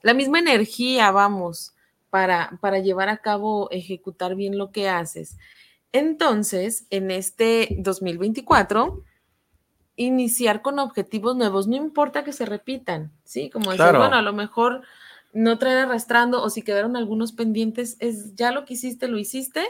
la 0.01 0.15
misma 0.15 0.39
energía, 0.39 1.11
vamos, 1.11 1.75
para, 2.09 2.57
para 2.61 2.79
llevar 2.79 3.09
a 3.09 3.17
cabo, 3.17 3.69
ejecutar 3.73 4.37
bien 4.37 4.57
lo 4.57 4.71
que 4.71 4.89
haces. 4.89 5.37
Entonces, 5.91 6.87
en 6.91 7.11
este 7.11 7.69
2024, 7.79 9.03
iniciar 9.97 10.63
con 10.63 10.79
objetivos 10.79 11.35
nuevos, 11.35 11.67
no 11.67 11.75
importa 11.75 12.23
que 12.23 12.33
se 12.33 12.47
repitan, 12.47 13.11
¿sí? 13.25 13.51
Como 13.51 13.73
decir, 13.73 13.97
bueno, 13.97 14.15
a 14.15 14.23
lo 14.23 14.33
mejor 14.33 14.83
no 15.35 15.59
traer 15.59 15.79
arrastrando 15.79 16.43
o 16.43 16.49
si 16.49 16.63
quedaron 16.63 16.97
algunos 16.97 17.33
pendientes, 17.33 17.97
es 18.01 18.35
ya 18.35 18.53
lo 18.53 18.65
que 18.65 18.75
hiciste, 18.75 19.09
lo 19.09 19.19
hiciste. 19.19 19.65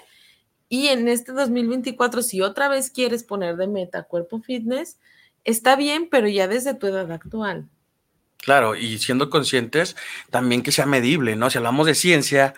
Y 0.68 0.88
en 0.88 1.08
este 1.08 1.32
2024, 1.32 2.22
si 2.22 2.40
otra 2.40 2.68
vez 2.68 2.90
quieres 2.90 3.24
poner 3.24 3.56
de 3.56 3.66
meta 3.66 4.04
cuerpo 4.04 4.40
fitness, 4.40 4.98
está 5.44 5.76
bien, 5.76 6.08
pero 6.10 6.28
ya 6.28 6.48
desde 6.48 6.74
tu 6.74 6.86
edad 6.86 7.10
actual. 7.10 7.68
Claro, 8.38 8.76
y 8.76 8.98
siendo 8.98 9.30
conscientes 9.30 9.96
también 10.30 10.62
que 10.62 10.72
sea 10.72 10.86
medible, 10.86 11.34
¿no? 11.34 11.48
Si 11.48 11.56
hablamos 11.56 11.86
de 11.86 11.94
ciencia, 11.94 12.54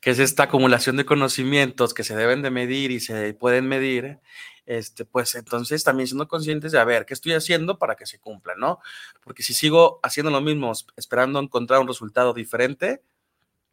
que 0.00 0.10
es 0.10 0.18
esta 0.18 0.44
acumulación 0.44 0.96
de 0.96 1.04
conocimientos 1.04 1.94
que 1.94 2.04
se 2.04 2.16
deben 2.16 2.42
de 2.42 2.50
medir 2.50 2.90
y 2.90 3.00
se 3.00 3.34
pueden 3.34 3.68
medir, 3.68 4.18
este, 4.68 5.06
pues 5.06 5.34
entonces 5.34 5.82
también 5.82 6.06
siendo 6.08 6.28
conscientes 6.28 6.72
de, 6.72 6.78
a 6.78 6.84
ver, 6.84 7.06
¿qué 7.06 7.14
estoy 7.14 7.32
haciendo 7.32 7.78
para 7.78 7.96
que 7.96 8.04
se 8.04 8.20
cumpla, 8.20 8.54
no? 8.54 8.80
Porque 9.24 9.42
si 9.42 9.54
sigo 9.54 9.98
haciendo 10.02 10.30
lo 10.30 10.42
mismo, 10.42 10.70
esperando 10.94 11.40
encontrar 11.40 11.80
un 11.80 11.88
resultado 11.88 12.34
diferente, 12.34 13.02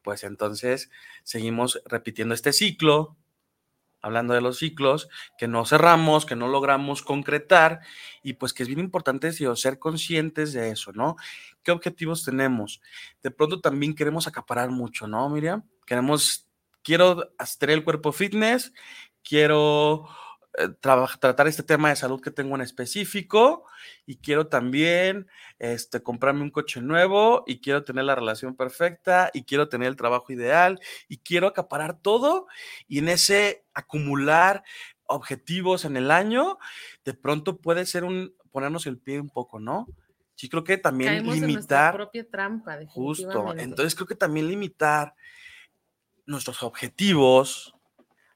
pues 0.03 0.23
entonces 0.23 0.89
seguimos 1.23 1.81
repitiendo 1.83 2.33
este 2.33 2.53
ciclo, 2.53 3.17
hablando 4.01 4.35
de 4.35 4.39
los 4.39 4.57
ciclos, 4.57 5.09
que 5.37 5.49
no 5.49 5.65
cerramos, 5.65 6.25
que 6.25 6.37
no 6.37 6.47
logramos 6.47 7.01
concretar, 7.01 7.81
y 8.23 8.33
pues 8.33 8.53
que 8.53 8.63
es 8.63 8.69
bien 8.69 8.79
importante 8.79 9.33
ser 9.33 9.79
conscientes 9.79 10.53
de 10.53 10.69
eso, 10.69 10.93
¿no? 10.93 11.17
¿Qué 11.61 11.73
objetivos 11.73 12.23
tenemos? 12.23 12.81
De 13.21 13.31
pronto 13.31 13.59
también 13.59 13.95
queremos 13.95 14.27
acaparar 14.27 14.69
mucho, 14.69 15.07
¿no, 15.07 15.27
Miriam? 15.27 15.67
Queremos, 15.85 16.47
quiero 16.83 17.33
tener 17.59 17.79
el 17.79 17.83
cuerpo 17.83 18.13
fitness, 18.13 18.71
quiero 19.21 20.07
tratar 20.79 21.47
este 21.47 21.63
tema 21.63 21.89
de 21.89 21.95
salud 21.95 22.21
que 22.21 22.31
tengo 22.31 22.55
en 22.55 22.61
específico 22.61 23.65
y 24.05 24.17
quiero 24.17 24.47
también 24.47 25.27
este, 25.59 26.01
comprarme 26.01 26.41
un 26.41 26.49
coche 26.49 26.81
nuevo 26.81 27.43
y 27.45 27.59
quiero 27.59 27.83
tener 27.83 28.05
la 28.05 28.15
relación 28.15 28.55
perfecta 28.55 29.31
y 29.33 29.43
quiero 29.43 29.69
tener 29.69 29.89
el 29.89 29.95
trabajo 29.95 30.31
ideal 30.31 30.79
y 31.07 31.17
quiero 31.17 31.47
acaparar 31.47 31.99
todo 31.99 32.47
y 32.87 32.99
en 32.99 33.09
ese 33.09 33.65
acumular 33.73 34.63
objetivos 35.07 35.85
en 35.85 35.97
el 35.97 36.09
año, 36.09 36.57
de 37.03 37.13
pronto 37.13 37.57
puede 37.57 37.85
ser 37.85 38.03
un 38.03 38.33
ponernos 38.51 38.87
el 38.87 38.97
pie 38.97 39.19
un 39.19 39.29
poco, 39.29 39.59
¿no? 39.59 39.85
Sí, 40.35 40.49
creo 40.49 40.63
que 40.63 40.77
también 40.77 41.25
limitar. 41.29 41.93
En 41.93 41.97
propia 41.97 42.29
trampa, 42.29 42.79
justo. 42.87 43.53
Entonces 43.57 43.95
creo 43.95 44.07
que 44.07 44.15
también 44.15 44.47
limitar 44.47 45.13
nuestros 46.25 46.63
objetivos, 46.63 47.74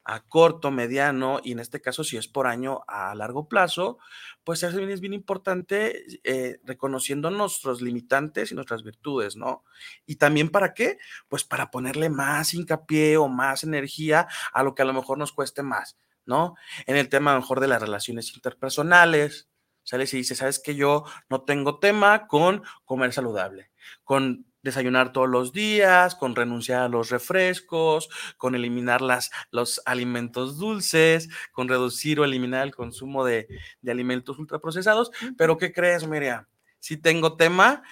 a 0.09 0.21
corto, 0.21 0.71
mediano 0.71 1.39
y 1.43 1.51
en 1.51 1.59
este 1.59 1.81
caso 1.81 2.03
si 2.03 2.17
es 2.17 2.27
por 2.27 2.47
año 2.47 2.81
a 2.87 3.13
largo 3.13 3.47
plazo, 3.47 3.99
pues 4.43 4.63
es 4.63 4.75
bien, 4.75 4.89
es 4.89 5.01
bien 5.01 5.13
importante 5.13 6.03
eh, 6.23 6.59
reconociendo 6.63 7.29
nuestros 7.29 7.81
limitantes 7.81 8.51
y 8.51 8.55
nuestras 8.55 8.81
virtudes, 8.81 9.35
¿no? 9.35 9.63
Y 10.07 10.15
también 10.15 10.49
para 10.49 10.73
qué? 10.73 10.97
Pues 11.27 11.43
para 11.43 11.69
ponerle 11.69 12.09
más 12.09 12.55
hincapié 12.55 13.17
o 13.17 13.27
más 13.27 13.63
energía 13.63 14.27
a 14.51 14.63
lo 14.63 14.73
que 14.73 14.81
a 14.81 14.85
lo 14.85 14.93
mejor 14.93 15.19
nos 15.19 15.31
cueste 15.31 15.61
más, 15.61 15.99
¿no? 16.25 16.55
En 16.87 16.95
el 16.95 17.07
tema 17.07 17.35
mejor 17.35 17.59
de 17.59 17.67
las 17.67 17.81
relaciones 17.81 18.33
interpersonales, 18.33 19.47
sale 19.83 20.05
y 20.05 20.17
dice, 20.17 20.33
sabes 20.33 20.59
que 20.59 20.73
yo 20.73 21.03
no 21.29 21.43
tengo 21.43 21.77
tema 21.77 22.25
con 22.25 22.63
comer 22.83 23.13
saludable, 23.13 23.71
con 24.03 24.48
desayunar 24.61 25.11
todos 25.11 25.29
los 25.29 25.53
días, 25.53 26.15
con 26.15 26.35
renunciar 26.35 26.81
a 26.83 26.89
los 26.89 27.09
refrescos, 27.09 28.09
con 28.37 28.55
eliminar 28.55 29.01
las, 29.01 29.31
los 29.51 29.81
alimentos 29.85 30.57
dulces, 30.57 31.29
con 31.51 31.67
reducir 31.67 32.19
o 32.19 32.25
eliminar 32.25 32.65
el 32.65 32.75
consumo 32.75 33.25
de, 33.25 33.47
alimentos 33.87 34.37
ultraprocesados. 34.37 35.11
Pero 35.37 35.57
¿qué 35.57 35.71
crees, 35.71 36.07
Miriam? 36.07 36.45
Si 36.79 36.97
tengo 36.97 37.35
tema 37.35 37.83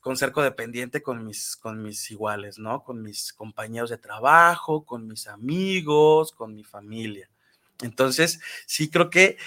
con 0.00 0.18
ser 0.18 0.32
codependiente 0.32 1.02
con 1.02 1.24
mis, 1.24 1.56
con 1.56 1.82
mis 1.82 2.10
iguales, 2.10 2.58
¿no? 2.58 2.84
Con 2.84 3.00
mis 3.00 3.32
compañeros 3.32 3.88
de 3.88 3.96
trabajo, 3.96 4.84
con 4.84 5.08
mis 5.08 5.26
amigos, 5.26 6.32
con 6.32 6.54
mi 6.54 6.62
familia. 6.62 7.30
Entonces, 7.82 8.40
sí 8.66 8.90
creo 8.90 9.08
que 9.08 9.38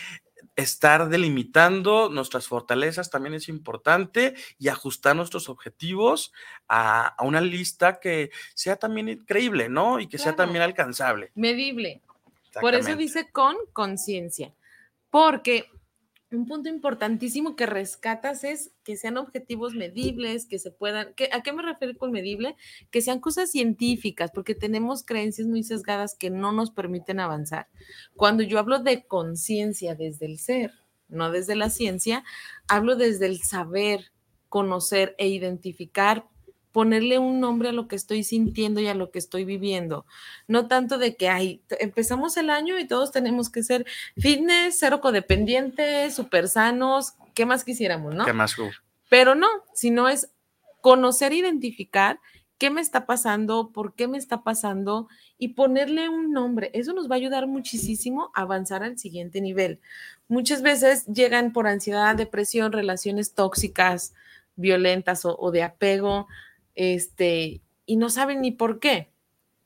estar 0.57 1.07
delimitando 1.07 2.09
nuestras 2.09 2.47
fortalezas 2.47 3.11
también 3.11 3.35
es 3.35 3.47
importante 3.47 4.33
y 4.57 4.67
ajustar 4.67 5.15
nuestros 5.15 5.49
objetivos 5.49 6.33
a, 6.67 7.15
una 7.21 7.39
lista 7.39 7.99
que 7.99 8.31
sea 8.55 8.75
también 8.75 9.23
creíble, 9.25 9.69
¿no? 9.69 9.99
Y 9.99 10.07
que 10.07 10.17
sea 10.17 10.35
también 10.35 10.63
alcanzable. 10.63 11.31
Medible. 11.35 12.01
Por 12.59 12.73
eso 12.73 12.95
dice 12.95 13.29
con 13.31 13.55
conciencia, 13.71 14.51
porque 15.11 15.69
un 16.31 16.45
punto 16.45 16.67
importantísimo 16.67 17.55
que 17.55 17.65
rescatas 17.65 18.43
es 18.43 18.73
que 18.83 18.97
sean 18.97 19.17
objetivos 19.17 19.73
medibles, 19.73 20.45
que 20.45 20.59
se 20.59 20.71
puedan, 20.71 21.13
¿a 21.31 21.41
qué 21.41 21.53
me 21.53 21.63
refiero 21.63 21.97
con 21.97 22.11
medible? 22.11 22.55
Que 22.91 23.01
sean 23.01 23.19
cosas 23.19 23.49
científicas, 23.49 24.31
porque 24.33 24.53
tenemos 24.53 25.03
creencias 25.03 25.47
muy 25.47 25.63
sesgadas 25.63 26.15
que 26.15 26.29
no 26.29 26.51
nos 26.51 26.71
permiten 26.71 27.19
avanzar. 27.19 27.69
Cuando 28.15 28.43
yo 28.43 28.59
hablo 28.59 28.79
de 28.79 29.05
conciencia 29.05 29.95
desde 29.95 30.25
el 30.25 30.37
ser, 30.39 30.73
no 31.07 31.31
desde 31.31 31.55
la 31.55 31.69
ciencia, 31.69 32.25
hablo 32.67 32.97
desde 32.97 33.27
el 33.27 33.41
saber, 33.41 34.11
conocer 34.49 35.15
e 35.17 35.29
identificar 35.29 36.27
ponerle 36.77 37.17
un 37.17 37.39
nombre 37.39 37.69
a 37.69 37.71
lo 37.71 37.87
que 37.87 37.95
estoy 37.95 38.23
sintiendo 38.23 38.79
y 38.79 38.85
a 38.85 38.93
lo 38.93 39.09
que 39.09 39.17
estoy 39.17 39.45
viviendo. 39.45 40.05
No 40.47 40.67
tanto 40.67 40.99
de 40.99 41.15
que, 41.15 41.27
ay, 41.27 41.63
empezamos 41.79 42.37
el 42.37 42.51
año 42.51 42.77
y 42.77 42.85
todos 42.85 43.11
tenemos 43.11 43.49
que 43.49 43.63
ser 43.63 43.87
fitness, 44.15 44.77
cero 44.77 45.01
codependientes, 45.01 46.13
súper 46.13 46.47
sanos, 46.47 47.13
¿qué 47.33 47.47
más 47.47 47.63
quisiéramos, 47.63 48.13
no? 48.13 48.25
¿Qué 48.25 48.33
más? 48.33 48.55
Pero 49.09 49.33
no, 49.33 49.47
sino 49.73 50.07
es 50.07 50.29
conocer, 50.79 51.33
identificar 51.33 52.19
qué 52.59 52.69
me 52.69 52.81
está 52.81 53.07
pasando, 53.07 53.71
por 53.71 53.95
qué 53.95 54.07
me 54.07 54.19
está 54.19 54.43
pasando 54.43 55.07
y 55.39 55.55
ponerle 55.55 56.09
un 56.09 56.31
nombre. 56.31 56.69
Eso 56.75 56.93
nos 56.93 57.09
va 57.09 57.15
a 57.15 57.17
ayudar 57.17 57.47
muchísimo 57.47 58.29
a 58.35 58.41
avanzar 58.41 58.83
al 58.83 58.99
siguiente 58.99 59.41
nivel. 59.41 59.79
Muchas 60.27 60.61
veces 60.61 61.07
llegan 61.07 61.53
por 61.53 61.65
ansiedad, 61.65 62.15
depresión, 62.15 62.71
relaciones 62.71 63.33
tóxicas, 63.33 64.13
violentas 64.55 65.25
o, 65.25 65.35
o 65.39 65.49
de 65.49 65.63
apego, 65.63 66.27
este, 66.77 67.61
y 67.85 67.97
no 67.97 68.09
saben 68.09 68.41
ni 68.41 68.51
por 68.51 68.79
qué. 68.79 69.09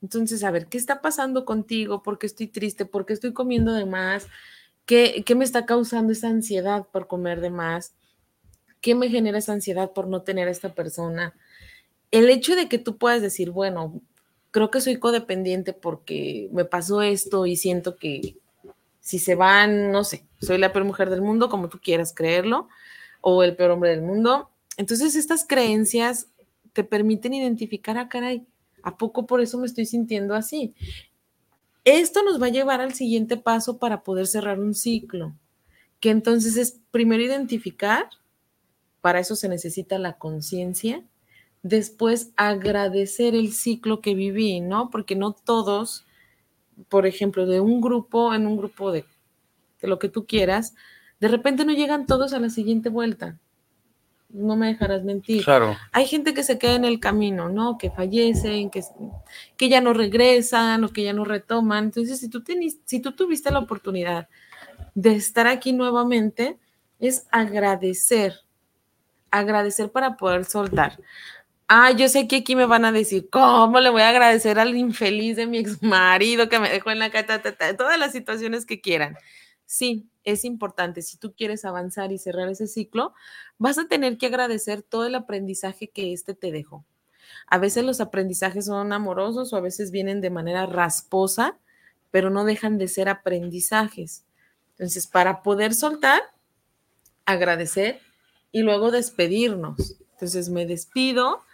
Entonces, 0.02 0.44
a 0.44 0.50
ver, 0.50 0.68
¿qué 0.68 0.78
está 0.78 1.02
pasando 1.02 1.46
contigo? 1.46 2.02
¿Por 2.02 2.18
qué 2.18 2.26
estoy 2.26 2.48
triste? 2.48 2.86
¿Por 2.86 3.06
qué 3.06 3.14
estoy 3.14 3.34
comiendo 3.34 3.74
de 3.74 3.86
más? 3.86 4.28
¿Qué, 4.86 5.24
¿Qué, 5.26 5.36
me 5.36 5.44
está 5.44 5.66
causando 5.66 6.12
esa 6.12 6.30
ansiedad 6.30 6.88
por 6.92 7.08
comer 7.08 7.42
de 7.42 7.52
más? 7.52 7.94
¿Qué 8.80 8.96
me 8.96 9.10
genera 9.10 9.38
esa 9.38 9.54
ansiedad 9.54 9.92
por 9.92 10.08
no 10.08 10.24
tener 10.24 10.48
a 10.48 10.52
esta 10.52 10.74
persona? 10.74 11.36
El 12.10 12.30
hecho 12.30 12.56
de 12.56 12.68
que 12.68 12.80
tú 12.80 12.98
puedas 12.98 13.22
decir, 13.22 13.52
bueno, 13.52 14.02
creo 14.50 14.72
que 14.72 14.82
soy 14.82 14.98
codependiente 14.98 15.74
porque 15.74 16.50
me 16.52 16.66
pasó 16.66 17.02
esto 17.02 17.46
y 17.46 17.56
siento 17.56 17.98
que 17.98 18.38
si 19.02 19.20
se 19.20 19.36
van, 19.36 19.92
no 19.92 20.04
sé, 20.04 20.26
soy 20.40 20.58
la 20.58 20.72
peor 20.72 20.86
mujer 20.86 21.10
del 21.10 21.22
mundo, 21.22 21.50
como 21.50 21.70
tú 21.70 21.80
quieras 21.80 22.14
creerlo, 22.14 22.70
o 23.20 23.44
el 23.44 23.56
peor 23.56 23.72
hombre 23.72 23.92
del 23.92 24.02
mundo. 24.02 24.50
Entonces, 24.78 25.16
estas 25.16 25.46
creencias 25.46 26.28
te 26.74 26.84
permiten 26.84 27.34
identificar, 27.34 27.98
a 27.98 28.02
ah, 28.02 28.10
caray, 28.10 28.46
¿a 28.84 28.98
poco 28.98 29.26
por 29.26 29.42
eso 29.42 29.58
me 29.58 29.68
estoy 29.68 29.86
sintiendo 29.86 30.36
así? 30.36 30.74
Esto 31.84 32.24
nos 32.24 32.42
va 32.42 32.48
a 32.48 32.52
llevar 32.52 32.82
al 32.82 32.94
siguiente 32.94 33.38
paso 33.38 33.78
para 33.78 34.04
poder 34.04 34.28
cerrar 34.28 34.60
un 34.60 34.74
ciclo, 34.74 35.34
que 36.00 36.10
entonces 36.10 36.58
es 36.58 36.80
primero 36.92 37.24
identificar, 37.24 38.08
para 39.02 39.20
eso 39.20 39.36
se 39.36 39.50
necesita 39.50 39.98
la 39.98 40.18
conciencia, 40.18 41.04
después 41.64 42.32
agradecer 42.36 43.36
el 43.36 43.52
ciclo 43.52 44.02
que 44.02 44.16
viví, 44.16 44.62
¿no? 44.62 44.90
Porque 44.90 45.16
no 45.16 45.34
todos, 45.34 46.06
por 46.88 47.06
ejemplo, 47.06 47.46
de 47.46 47.62
un 47.62 47.82
grupo, 47.82 48.34
en 48.34 48.48
un 48.48 48.58
grupo 48.58 48.92
de, 48.92 49.06
de 49.82 49.88
lo 49.88 50.00
que 50.00 50.10
tú 50.10 50.26
quieras, 50.26 50.76
de 51.20 51.28
repente 51.28 51.66
no 51.66 51.74
llegan 51.74 52.06
todos 52.06 52.34
a 52.34 52.40
la 52.40 52.50
siguiente 52.50 52.90
vuelta 52.90 53.40
no 54.34 54.56
me 54.56 54.68
dejarás 54.68 55.04
mentir. 55.04 55.44
Claro. 55.44 55.78
Hay 55.92 56.06
gente 56.06 56.34
que 56.34 56.44
se 56.44 56.58
queda 56.58 56.76
en 56.76 56.86
el 56.86 57.00
camino, 57.00 57.50
¿no? 57.50 57.78
Que 57.78 57.90
fallecen, 57.90 58.70
que, 58.70 58.84
que 59.58 59.70
ya 59.70 59.82
no 59.82 59.94
regresan 59.94 60.84
o 60.84 60.90
que 60.90 61.04
ya 61.04 61.14
no 61.14 61.26
retoman. 61.26 61.86
Entonces, 61.86 62.20
si 62.20 62.30
tú, 62.30 62.44
si 62.86 63.00
tú 63.00 63.12
tuviste 63.14 63.52
la 63.52 63.60
oportunidad 63.60 64.28
de 64.96 65.16
estar 65.16 65.48
aquí 65.48 65.74
nuevamente, 65.74 66.58
es 67.00 67.28
agradecer, 67.32 68.42
agradecer 69.32 69.92
para 69.92 70.18
poder 70.18 70.46
soltar. 70.46 71.00
Ah, 71.68 71.92
yo 71.92 72.10
sé 72.10 72.28
que 72.28 72.38
aquí 72.38 72.56
me 72.56 72.66
van 72.66 72.84
a 72.84 72.92
decir, 72.92 73.30
¿cómo 73.30 73.80
le 73.80 73.90
voy 73.90 74.02
a 74.02 74.10
agradecer 74.10 74.60
al 74.60 74.76
infeliz 74.76 75.38
de 75.38 75.48
mi 75.48 75.58
ex 75.58 75.82
marido 75.82 76.50
que 76.50 76.60
me 76.60 76.70
dejó 76.70 76.92
en 76.92 77.00
la 77.00 77.10
casa? 77.12 77.42
Todas 77.78 77.98
las 77.98 78.12
situaciones 78.12 78.66
que 78.66 78.82
quieran. 78.82 79.18
Sí, 79.72 80.10
es 80.26 80.44
importante. 80.44 81.02
Si 81.02 81.16
tú 81.16 81.34
quieres 81.34 81.64
avanzar 81.64 82.12
y 82.12 82.18
cerrar 82.18 82.50
ese 82.50 82.68
ciclo, 82.68 83.14
vas 83.58 83.78
a 83.78 83.88
tener 83.88 84.18
que 84.18 84.26
agradecer 84.26 84.82
todo 84.82 85.06
el 85.06 85.16
aprendizaje 85.16 85.90
que 85.90 86.12
este 86.12 86.34
te 86.34 86.52
dejó. 86.52 86.84
A 87.48 87.58
veces 87.58 87.86
los 87.86 88.02
aprendizajes 88.02 88.66
son 88.66 88.92
amorosos 88.92 89.54
o 89.54 89.56
a 89.56 89.62
veces 89.62 89.92
vienen 89.92 90.20
de 90.20 90.30
manera 90.30 90.66
rasposa, 90.66 91.58
pero 92.12 92.30
no 92.30 92.44
dejan 92.44 92.78
de 92.78 92.90
ser 92.90 93.08
aprendizajes. 93.08 94.26
Entonces, 94.72 95.08
para 95.08 95.42
poder 95.42 95.74
soltar, 95.74 96.22
agradecer 97.24 98.02
y 98.52 98.64
luego 98.64 98.92
despedirnos. 98.92 99.96
Entonces, 100.12 100.50
me 100.50 100.66
despido 100.66 101.46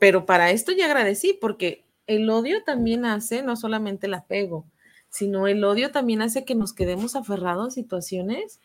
pero 0.00 0.26
para 0.26 0.50
esto 0.50 0.72
ya 0.72 0.86
agradecí, 0.86 1.36
porque 1.40 1.84
el 2.08 2.28
odio 2.28 2.62
también 2.64 3.04
hace, 3.04 3.42
no 3.42 3.56
solamente 3.56 4.06
el 4.06 4.14
apego, 4.14 4.66
sino 5.14 5.46
el 5.46 5.62
odio 5.62 5.92
también 5.92 6.22
hace 6.22 6.44
que 6.44 6.56
nos 6.56 6.72
quedemos 6.72 7.14
aferrados 7.14 7.68
a 7.68 7.70
situaciones 7.70 8.58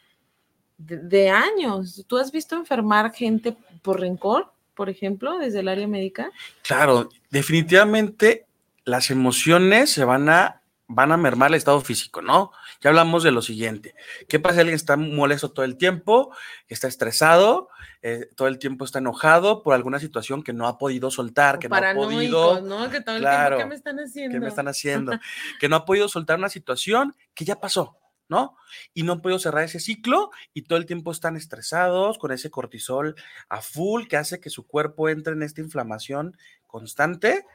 de, 0.79 1.29
años. 1.29 2.03
¿Tú 2.07 2.17
has 2.17 2.31
visto 2.31 2.55
enfermar 2.55 3.13
gente 3.13 3.55
por 3.83 3.99
rencor, 3.99 4.51
por 4.73 4.89
ejemplo, 4.89 5.37
desde 5.37 5.59
el 5.59 5.67
área 5.67 5.87
médica? 5.87 6.31
Claro, 6.63 7.09
definitivamente 7.29 8.47
las 8.83 9.11
emociones 9.11 9.91
se 9.91 10.03
van 10.05 10.27
a 10.27 10.58
van 10.91 11.11
a 11.11 11.17
mermar 11.17 11.51
el 11.51 11.55
estado 11.55 11.79
físico, 11.81 12.23
¿no? 12.23 12.51
Ya 12.81 12.89
hablamos 12.89 13.21
de 13.21 13.31
lo 13.31 13.43
siguiente. 13.43 13.93
¿Qué 14.27 14.39
pasa 14.39 14.55
si 14.55 14.59
alguien 14.61 14.75
está 14.75 14.97
molesto 14.97 15.51
todo 15.51 15.63
el 15.63 15.77
tiempo, 15.77 16.35
está 16.67 16.87
estresado, 16.87 17.69
eh, 18.01 18.27
todo 18.35 18.47
el 18.47 18.57
tiempo 18.57 18.85
está 18.85 18.97
enojado 18.97 19.61
por 19.61 19.75
alguna 19.75 19.99
situación 19.99 20.41
que 20.41 20.51
no 20.51 20.67
ha 20.67 20.79
podido 20.79 21.11
soltar, 21.11 21.59
que 21.59 21.69
no 21.69 21.75
ha 21.75 21.93
podido... 21.93 22.61
¿no? 22.61 22.89
Que 22.89 23.01
todo 23.01 23.17
el 23.17 23.21
tiempo, 23.21 23.57
¿qué 23.57 23.65
me 23.65 23.75
están 23.75 23.99
haciendo? 23.99 24.33
¿Qué 24.33 24.39
me 24.39 24.47
están 24.47 24.67
haciendo? 24.67 25.11
que 25.59 25.69
no 25.69 25.75
ha 25.75 25.85
podido 25.85 26.09
soltar 26.09 26.39
una 26.39 26.49
situación 26.49 27.15
que 27.35 27.45
ya 27.45 27.59
pasó, 27.59 27.99
¿no? 28.27 28.57
Y 28.95 29.03
no 29.03 29.13
han 29.13 29.21
podido 29.21 29.37
cerrar 29.37 29.65
ese 29.65 29.79
ciclo 29.79 30.31
y 30.55 30.63
todo 30.63 30.79
el 30.79 30.87
tiempo 30.87 31.11
están 31.11 31.37
estresados 31.37 32.17
con 32.17 32.31
ese 32.31 32.49
cortisol 32.49 33.13
a 33.47 33.61
full 33.61 34.07
que 34.07 34.17
hace 34.17 34.39
que 34.39 34.49
su 34.49 34.65
cuerpo 34.65 35.07
entre 35.07 35.33
en 35.33 35.43
esta 35.43 35.61
inflamación 35.61 36.35
constante 36.65 37.45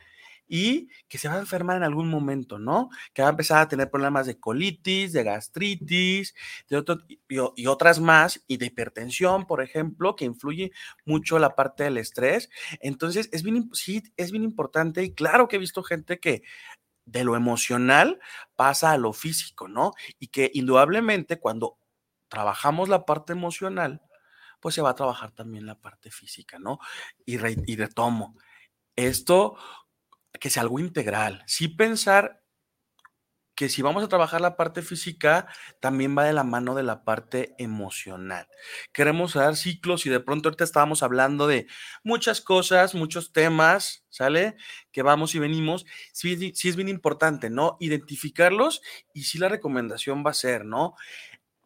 y 0.47 0.89
que 1.09 1.19
se 1.19 1.29
va 1.29 1.35
a 1.35 1.41
enfermar 1.41 1.77
en 1.77 1.85
algún 1.85 2.09
momento, 2.09 2.59
¿no? 2.59 2.91
Que 3.13 3.23
va 3.23 3.29
a 3.29 3.31
empezar 3.31 3.59
a 3.59 3.69
tener 3.69 3.91
problemas 3.91 4.27
de 4.27 4.39
colitis, 4.39 5.13
de 5.13 5.23
gastritis, 5.23 6.35
de 6.69 6.77
otro, 6.77 6.99
y, 7.29 7.67
otras 7.67 8.01
más, 8.01 8.45
y 8.47 8.59
de 8.59 8.67
hipertensión, 8.67 9.47
por 9.47 9.63
ejemplo, 9.63 10.17
que 10.17 10.25
influye 10.25 10.73
mucho 11.05 11.39
la 11.39 11.55
parte 11.55 11.85
del 11.85 11.99
estrés. 11.99 12.51
Entonces, 12.81 13.29
es 13.33 13.43
bien, 13.43 13.71
sí, 13.73 14.03
es 14.17 14.31
bien 14.33 14.45
importante 14.45 15.03
y 15.03 15.15
claro 15.15 15.49
que 15.49 15.57
he 15.57 15.59
visto 15.59 15.83
gente 15.83 16.21
que 16.21 16.43
de 17.07 17.25
lo 17.25 17.37
emocional 17.37 18.19
pasa 18.57 18.93
a 18.93 18.99
lo 18.99 19.13
físico, 19.13 19.69
¿no? 19.69 19.93
Y 20.19 20.29
que 20.29 20.51
indudablemente 20.55 21.39
cuando 21.39 21.79
trabajamos 22.29 22.89
la 22.89 23.05
parte 23.05 23.33
emocional, 23.33 24.03
pues 24.61 24.75
se 24.75 24.83
va 24.83 24.91
a 24.91 24.95
trabajar 24.95 25.33
también 25.33 25.67
la 25.67 25.79
parte 25.79 26.11
física, 26.11 26.59
¿no? 26.59 26.79
Y, 27.27 27.37
y 27.71 27.77
retomo. 27.77 28.37
Esto 28.97 29.57
que 30.41 30.51
sea 30.51 30.63
algo 30.63 30.79
integral. 30.79 31.43
Sí 31.47 31.69
pensar 31.69 32.45
que 33.55 33.69
si 33.69 33.83
vamos 33.83 34.03
a 34.03 34.09
trabajar 34.09 34.41
la 34.41 34.57
parte 34.57 34.83
física, 34.83 35.47
también 35.81 36.17
va 36.17 36.25
de 36.25 36.33
la 36.33 36.43
mano 36.43 36.75
de 36.75 36.83
la 36.83 37.05
parte 37.05 37.55
emocional. 37.59 38.49
Queremos 38.93 39.35
dar 39.35 39.57
ciclos 39.57 40.07
y 40.07 40.11
de 40.11 40.21
pronto 40.21 40.49
ahorita 40.49 40.65
estábamos 40.65 41.03
hablando 41.03 41.47
de 41.47 41.67
muchas 42.03 42.41
cosas, 42.41 42.95
muchos 42.95 43.33
temas, 43.33 44.05
¿sale? 44.09 44.57
Que 44.91 45.03
vamos 45.03 45.35
y 45.35 45.39
venimos. 45.39 45.87
Sí, 46.13 46.53
sí 46.55 46.69
es 46.69 46.77
bien 46.77 46.89
importante, 46.89 47.49
¿no? 47.49 47.77
Identificarlos 47.81 48.83
y 49.13 49.23
sí 49.25 49.39
la 49.39 49.49
recomendación 49.49 50.25
va 50.27 50.31
a 50.31 50.35
ser, 50.35 50.65
¿no? 50.65 50.95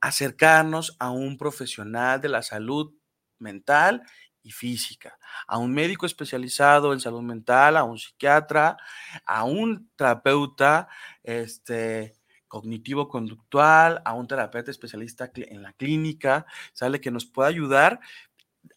Acercarnos 0.00 0.96
a 1.00 1.10
un 1.10 1.38
profesional 1.38 2.20
de 2.20 2.28
la 2.28 2.42
salud 2.42 2.94
mental 3.38 4.02
física, 4.50 5.18
a 5.46 5.58
un 5.58 5.72
médico 5.72 6.06
especializado 6.06 6.92
en 6.92 7.00
salud 7.00 7.22
mental, 7.22 7.76
a 7.76 7.84
un 7.84 7.98
psiquiatra, 7.98 8.76
a 9.24 9.44
un 9.44 9.90
terapeuta 9.96 10.88
este, 11.22 12.14
cognitivo-conductual, 12.48 14.02
a 14.04 14.14
un 14.14 14.26
terapeuta 14.26 14.70
especialista 14.70 15.30
en 15.34 15.62
la 15.62 15.72
clínica, 15.74 16.46
sale 16.72 17.00
que 17.00 17.10
nos 17.10 17.26
pueda 17.26 17.48
ayudar 17.48 18.00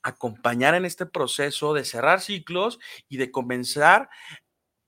a 0.03 0.09
acompañar 0.09 0.75
en 0.75 0.85
este 0.85 1.05
proceso 1.05 1.73
de 1.73 1.85
cerrar 1.85 2.21
ciclos 2.21 2.79
y 3.09 3.17
de 3.17 3.31
comenzar 3.31 4.09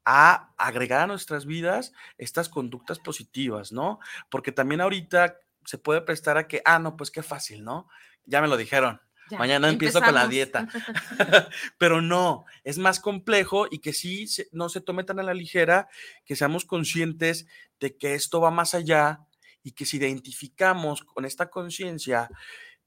a 0.05 0.53
agregar 0.57 1.01
a 1.01 1.07
nuestras 1.07 1.45
vidas 1.45 1.93
estas 2.17 2.49
conductas 2.49 2.99
positivas, 2.99 3.71
¿no? 3.71 3.99
Porque 4.29 4.51
también 4.51 4.81
ahorita 4.81 5.37
se 5.65 5.77
puede 5.77 6.01
prestar 6.01 6.37
a 6.37 6.47
que, 6.47 6.61
ah, 6.65 6.79
no, 6.79 6.97
pues 6.97 7.09
qué 7.09 7.23
fácil, 7.23 7.63
¿no? 7.63 7.87
Ya 8.25 8.41
me 8.41 8.47
lo 8.47 8.57
dijeron, 8.57 9.01
Mañana 9.31 9.69
empiezo 9.69 10.01
con 10.01 10.13
la 10.13 10.27
dieta. 10.27 10.67
Pero 11.77 12.01
no, 12.01 12.45
es 12.63 12.77
más 12.77 12.99
complejo 12.99 13.67
y 13.69 13.79
que 13.79 13.93
sí 13.93 14.27
no 14.51 14.69
se 14.69 14.81
tome 14.81 15.03
tan 15.03 15.19
a 15.19 15.23
la 15.23 15.33
ligera, 15.33 15.87
que 16.25 16.35
seamos 16.35 16.65
conscientes 16.65 17.47
de 17.79 17.97
que 17.97 18.13
esto 18.13 18.41
va 18.41 18.51
más 18.51 18.73
allá 18.73 19.21
y 19.63 19.71
que 19.71 19.85
si 19.85 19.97
identificamos 19.97 21.03
con 21.03 21.25
esta 21.25 21.49
conciencia 21.49 22.29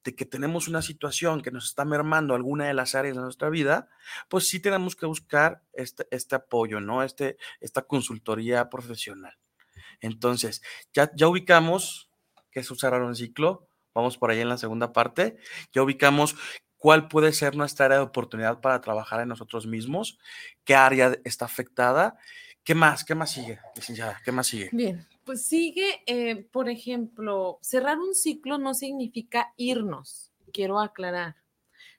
de 0.04 0.14
que 0.14 0.24
tenemos 0.24 0.68
una 0.68 0.82
situación 0.82 1.42
que 1.42 1.50
nos 1.50 1.66
está 1.66 1.84
mermando 1.84 2.34
alguna 2.34 2.66
de 2.66 2.74
las 2.74 2.94
áreas 2.94 3.16
de 3.16 3.22
nuestra 3.22 3.50
vida, 3.50 3.88
pues 4.28 4.48
sí 4.48 4.60
tenemos 4.60 4.94
que 4.94 5.04
buscar 5.04 5.62
este, 5.72 6.06
este 6.12 6.36
apoyo, 6.36 6.80
¿no? 6.80 7.02
Este, 7.02 7.38
esta 7.60 7.82
consultoría 7.82 8.70
profesional. 8.70 9.36
Entonces, 10.00 10.62
ya, 10.92 11.10
ya 11.16 11.26
ubicamos 11.26 12.08
que 12.52 12.60
es 12.60 12.70
usar 12.70 12.94
un 13.02 13.16
ciclo, 13.16 13.68
vamos 13.96 14.18
por 14.18 14.30
ahí 14.30 14.40
en 14.40 14.48
la 14.50 14.58
segunda 14.58 14.92
parte, 14.92 15.38
ya 15.72 15.82
ubicamos 15.82 16.36
cuál 16.76 17.08
puede 17.08 17.32
ser 17.32 17.56
nuestra 17.56 17.86
área 17.86 17.98
de 17.98 18.04
oportunidad 18.04 18.60
para 18.60 18.80
trabajar 18.80 19.20
en 19.20 19.28
nosotros 19.28 19.66
mismos, 19.66 20.18
qué 20.64 20.74
área 20.74 21.18
está 21.24 21.46
afectada, 21.46 22.18
qué 22.62 22.74
más, 22.74 23.04
qué 23.04 23.14
más 23.14 23.32
sigue, 23.32 23.58
qué 24.24 24.32
más 24.32 24.46
sigue. 24.46 24.68
Bien, 24.72 25.06
pues 25.24 25.46
sigue, 25.46 26.02
eh, 26.06 26.36
por 26.52 26.68
ejemplo, 26.68 27.58
cerrar 27.62 27.98
un 27.98 28.14
ciclo 28.14 28.58
no 28.58 28.74
significa 28.74 29.54
irnos, 29.56 30.30
quiero 30.52 30.78
aclarar. 30.78 31.36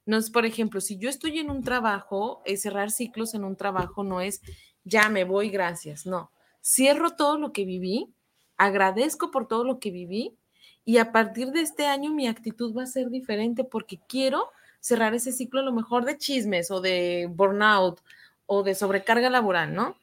No 0.05 0.17
es, 0.17 0.29
por 0.29 0.45
ejemplo, 0.45 0.79
si 0.79 0.97
yo 0.97 1.09
estoy 1.09 1.39
en 1.39 1.49
un 1.49 1.63
trabajo, 1.63 2.41
eh, 2.45 2.57
cerrar 2.57 2.91
ciclos 2.91 3.33
en 3.33 3.43
un 3.43 3.57
trabajo 3.57 4.03
no 4.03 4.21
es 4.21 4.41
ya 4.83 5.09
me 5.09 5.25
voy, 5.25 5.49
gracias, 5.49 6.05
no. 6.05 6.31
Cierro 6.63 7.15
todo 7.15 7.37
lo 7.37 7.51
que 7.51 7.65
viví, 7.65 8.13
agradezco 8.55 9.31
por 9.31 9.47
todo 9.47 9.63
lo 9.63 9.79
que 9.79 9.91
viví 9.91 10.37
y 10.87 10.99
a 10.99 11.11
partir 11.11 11.51
de 11.51 11.59
este 11.59 11.85
año 11.85 12.13
mi 12.13 12.27
actitud 12.27 12.73
va 12.73 12.83
a 12.83 12.87
ser 12.87 13.09
diferente 13.09 13.65
porque 13.65 13.99
quiero 14.07 14.51
cerrar 14.79 15.13
ese 15.13 15.33
ciclo 15.33 15.59
a 15.59 15.63
lo 15.63 15.73
mejor 15.73 16.05
de 16.05 16.17
chismes 16.17 16.71
o 16.71 16.79
de 16.79 17.29
burnout 17.29 17.99
o 18.45 18.63
de 18.63 18.73
sobrecarga 18.73 19.29
laboral, 19.29 19.73
¿no? 19.73 19.97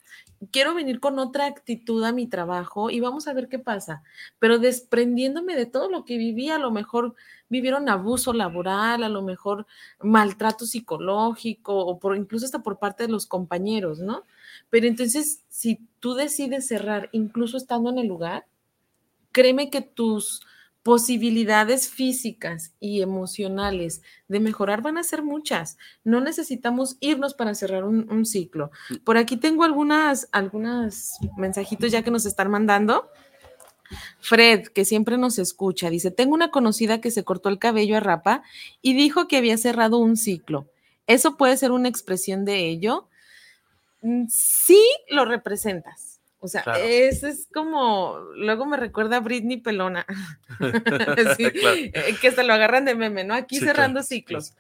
Quiero 0.51 0.75
venir 0.75 1.01
con 1.01 1.18
otra 1.18 1.47
actitud 1.47 2.05
a 2.05 2.12
mi 2.12 2.27
trabajo 2.27 2.90
y 2.90 3.01
vamos 3.01 3.27
a 3.27 3.33
ver 3.33 3.49
qué 3.49 3.59
pasa, 3.59 4.03
pero 4.38 4.59
desprendiéndome 4.59 5.57
de 5.57 5.64
todo 5.64 5.88
lo 5.88 6.05
que 6.05 6.18
viví, 6.18 6.51
a 6.51 6.59
lo 6.59 6.70
mejor 6.70 7.14
vivieron 7.49 7.88
abuso 7.88 8.35
laboral, 8.35 9.05
a 9.05 9.09
lo 9.09 9.23
mejor 9.23 9.66
maltrato 10.03 10.66
psicológico 10.66 11.75
o 11.79 11.99
por 11.99 12.14
incluso 12.14 12.44
hasta 12.44 12.62
por 12.62 12.79
parte 12.79 13.05
de 13.05 13.09
los 13.09 13.25
compañeros, 13.25 14.01
¿no? 14.01 14.25
Pero 14.68 14.87
entonces, 14.87 15.44
si 15.49 15.81
tú 15.99 16.12
decides 16.12 16.66
cerrar 16.66 17.09
incluso 17.12 17.57
estando 17.57 17.88
en 17.88 18.01
el 18.01 18.07
lugar, 18.07 18.44
créeme 19.33 19.70
que 19.70 19.81
tus 19.81 20.42
posibilidades 20.85 21.88
físicas 21.88 22.75
y 22.79 23.01
emocionales 23.01 24.03
de 24.29 24.38
mejorar 24.38 24.83
van 24.83 24.99
a 24.99 25.03
ser 25.03 25.23
muchas. 25.23 25.79
No 26.05 26.20
necesitamos 26.20 26.99
irnos 27.01 27.33
para 27.33 27.55
cerrar 27.55 27.85
un, 27.85 28.27
ciclo. 28.27 28.70
Mm. 28.90 28.97
Por 28.97 29.16
aquí 29.16 29.38
tengo 29.38 29.64
algunas, 29.64 30.29
algunas 30.31 31.18
mensajitos 31.38 31.90
ya 31.90 32.03
que 32.03 32.11
nos 32.11 32.27
están 32.27 32.51
mandando. 32.51 33.09
Fred, 34.20 34.68
que 34.68 34.85
siempre 34.85 35.16
nos 35.16 35.38
escucha, 35.38 35.88
dice, 35.88 36.11
tengo 36.11 36.35
una 36.35 36.51
conocida 36.51 37.01
que 37.01 37.11
se 37.11 37.25
cortó 37.25 37.49
el 37.49 37.59
cabello 37.59 37.97
a 37.97 38.01
rapa 38.01 38.42
y 38.83 38.94
dijo 38.94 39.27
que 39.27 39.38
había 39.38 39.57
cerrado 39.57 39.99
un 39.99 40.18
ciclo. 40.18 40.66
¿Eso 41.07 41.38
puede 41.38 41.57
ser 41.57 41.73
una 41.73 41.88
expresión 41.88 42.44
de 42.44 42.68
ello? 42.68 43.09
Mm, 44.03 44.27
sí 44.29 44.83
lo 45.09 45.25
representas 45.25 46.13
o 46.44 46.48
sea, 46.48 46.62
eso 46.83 47.26
es 47.26 47.48
como, 47.54 48.18
luego 48.37 48.66
me 48.66 48.76
recuerda 48.76 49.16
a 49.16 49.20
Britney 49.20 49.57
Pelona, 49.57 50.04
eh, 50.61 51.92
que 52.20 52.33
se 52.33 52.44
lo 52.44 52.52
agarran 52.52 52.85
de 52.85 52.94
meme, 52.94 53.24
¿no? 53.24 53.33
Aquí 53.33 53.61
cerrando 53.61 54.02
ciclos. 54.02 54.52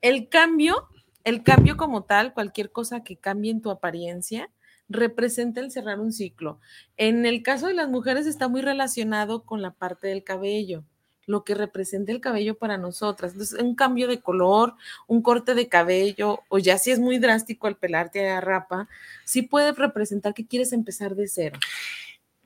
El 0.00 0.30
cambio, 0.30 0.88
el 1.24 1.42
cambio 1.42 1.76
como 1.76 2.04
tal, 2.04 2.32
cualquier 2.32 2.72
cosa 2.72 3.04
que 3.04 3.18
cambie 3.18 3.50
en 3.50 3.60
tu 3.60 3.70
apariencia, 3.70 4.48
representa 4.88 5.60
el 5.60 5.70
cerrar 5.70 6.00
un 6.00 6.12
ciclo. 6.12 6.60
En 6.96 7.26
el 7.26 7.42
caso 7.42 7.66
de 7.66 7.74
las 7.74 7.90
mujeres 7.90 8.26
está 8.26 8.48
muy 8.48 8.62
relacionado 8.62 9.42
con 9.42 9.60
la 9.60 9.72
parte 9.72 10.06
del 10.08 10.24
cabello. 10.24 10.82
Lo 11.28 11.44
que 11.44 11.54
representa 11.54 12.10
el 12.10 12.20
cabello 12.20 12.56
para 12.56 12.78
nosotras. 12.78 13.32
Entonces, 13.32 13.60
un 13.60 13.74
cambio 13.74 14.08
de 14.08 14.20
color, 14.20 14.74
un 15.06 15.22
corte 15.22 15.54
de 15.54 15.68
cabello, 15.68 16.40
o 16.48 16.58
ya 16.58 16.78
si 16.78 16.90
es 16.90 16.98
muy 16.98 17.18
drástico 17.18 17.66
al 17.66 17.76
pelarte 17.76 18.28
a 18.28 18.40
rapa, 18.40 18.88
sí 19.24 19.42
puede 19.42 19.72
representar 19.72 20.34
que 20.34 20.46
quieres 20.46 20.72
empezar 20.72 21.14
de 21.14 21.28
cero. 21.28 21.58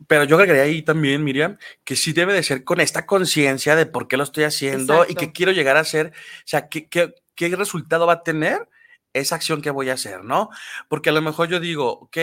Pero 0.08 0.24
yo 0.24 0.36
agregaría 0.36 0.64
ahí 0.64 0.82
también, 0.82 1.22
Miriam, 1.22 1.58
que 1.84 1.94
sí 1.94 2.12
debe 2.12 2.34
de 2.34 2.42
ser 2.42 2.64
con 2.64 2.80
esta 2.80 3.06
conciencia 3.06 3.76
de 3.76 3.86
por 3.86 4.08
qué 4.08 4.16
lo 4.16 4.24
estoy 4.24 4.44
haciendo 4.44 5.06
y 5.08 5.14
qué 5.14 5.32
quiero 5.32 5.52
llegar 5.52 5.76
a 5.76 5.80
hacer, 5.80 6.08
o 6.08 6.44
sea, 6.44 6.68
qué, 6.68 6.88
qué, 6.88 7.14
qué 7.36 7.54
resultado 7.54 8.06
va 8.06 8.14
a 8.14 8.22
tener 8.24 8.68
esa 9.12 9.36
acción 9.36 9.62
que 9.62 9.70
voy 9.70 9.90
a 9.90 9.94
hacer, 9.94 10.24
¿no? 10.24 10.48
Porque 10.88 11.10
a 11.10 11.12
lo 11.12 11.22
mejor 11.22 11.48
yo 11.48 11.60
digo, 11.60 11.92
ok, 11.92 12.16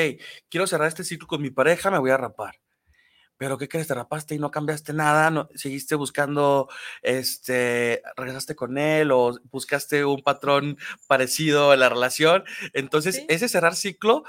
quiero 0.50 0.68
cerrar 0.68 0.90
este 0.90 1.04
ciclo 1.04 1.28
con 1.28 1.42
mi 1.42 1.52
pareja, 1.52 1.90
me 1.90 2.00
voy 2.00 2.12
a 2.12 2.18
rapar. 2.18 2.60
Pero 3.40 3.58
¿qué 3.58 3.70
crees? 3.70 3.88
Te 3.88 3.94
rapaste 3.96 4.36
y 4.36 4.38
no 4.38 4.52
cambiaste 4.52 4.92
nada, 4.92 5.32
no, 5.32 5.48
seguiste 5.56 5.96
buscando, 5.96 6.68
este, 7.02 8.02
regresaste 8.18 8.54
con 8.54 8.78
él 8.78 9.12
o 9.14 9.40
buscaste 9.50 10.04
un 10.04 10.22
patrón 10.22 10.78
parecido 11.08 11.74
en 11.74 11.80
la 11.80 11.88
relación. 11.88 12.44
Entonces, 12.74 13.24
ese 13.30 13.48
cerrar 13.48 13.78
ciclo, 13.78 14.26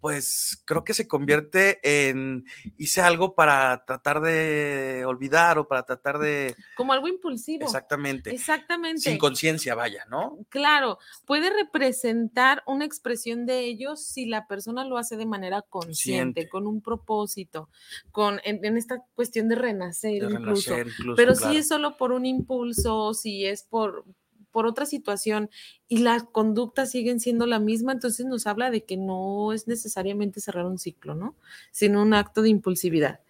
pues 0.00 0.62
creo 0.64 0.84
que 0.84 0.94
se 0.94 1.06
convierte 1.06 1.80
en 1.82 2.44
hice 2.78 3.00
algo 3.00 3.34
para 3.34 3.84
tratar 3.84 4.20
de 4.20 5.04
olvidar 5.06 5.58
o 5.58 5.68
para 5.68 5.84
tratar 5.84 6.18
de... 6.18 6.54
Como 6.76 6.92
algo 6.92 7.08
impulsivo. 7.08 7.64
Exactamente. 7.64 8.34
Exactamente. 8.34 9.02
Sin 9.02 9.18
conciencia, 9.18 9.74
vaya, 9.74 10.04
¿no? 10.10 10.38
Claro, 10.48 10.98
puede 11.26 11.50
representar 11.50 12.62
una 12.66 12.84
expresión 12.84 13.46
de 13.46 13.60
ellos 13.60 14.04
si 14.04 14.26
la 14.26 14.46
persona 14.46 14.84
lo 14.84 14.96
hace 14.96 15.16
de 15.16 15.26
manera 15.26 15.62
consciente, 15.62 16.48
con 16.48 16.66
un 16.66 16.80
propósito, 16.80 17.68
con 18.10 18.40
en, 18.44 18.76
esta 18.76 19.04
cuestión 19.14 19.48
de 19.48 19.56
renacer, 19.56 20.22
incluso. 20.22 20.74
Pero 21.16 21.34
si 21.34 21.56
es 21.56 21.68
solo 21.68 21.96
por 21.96 22.12
un 22.12 22.26
impulso, 22.26 23.14
si 23.14 23.44
es 23.44 23.64
por, 23.64 24.04
por 24.50 24.66
otra 24.66 24.86
situación 24.86 25.50
y 25.88 25.98
las 25.98 26.24
conductas 26.24 26.90
siguen 26.90 27.20
siendo 27.20 27.46
la 27.46 27.58
misma, 27.58 27.92
entonces 27.92 28.26
nos 28.26 28.46
habla 28.46 28.70
de 28.70 28.84
que 28.84 28.96
no 28.96 29.52
es 29.52 29.68
necesariamente 29.68 30.40
cerrar 30.40 30.66
un 30.66 30.78
ciclo, 30.78 31.14
¿no? 31.14 31.34
Sino 31.70 32.02
un 32.02 32.14
acto 32.14 32.42
de 32.42 32.48
impulsividad. 32.48 33.20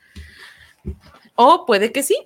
O 1.34 1.66
puede 1.66 1.92
que 1.92 2.02
sí. 2.02 2.16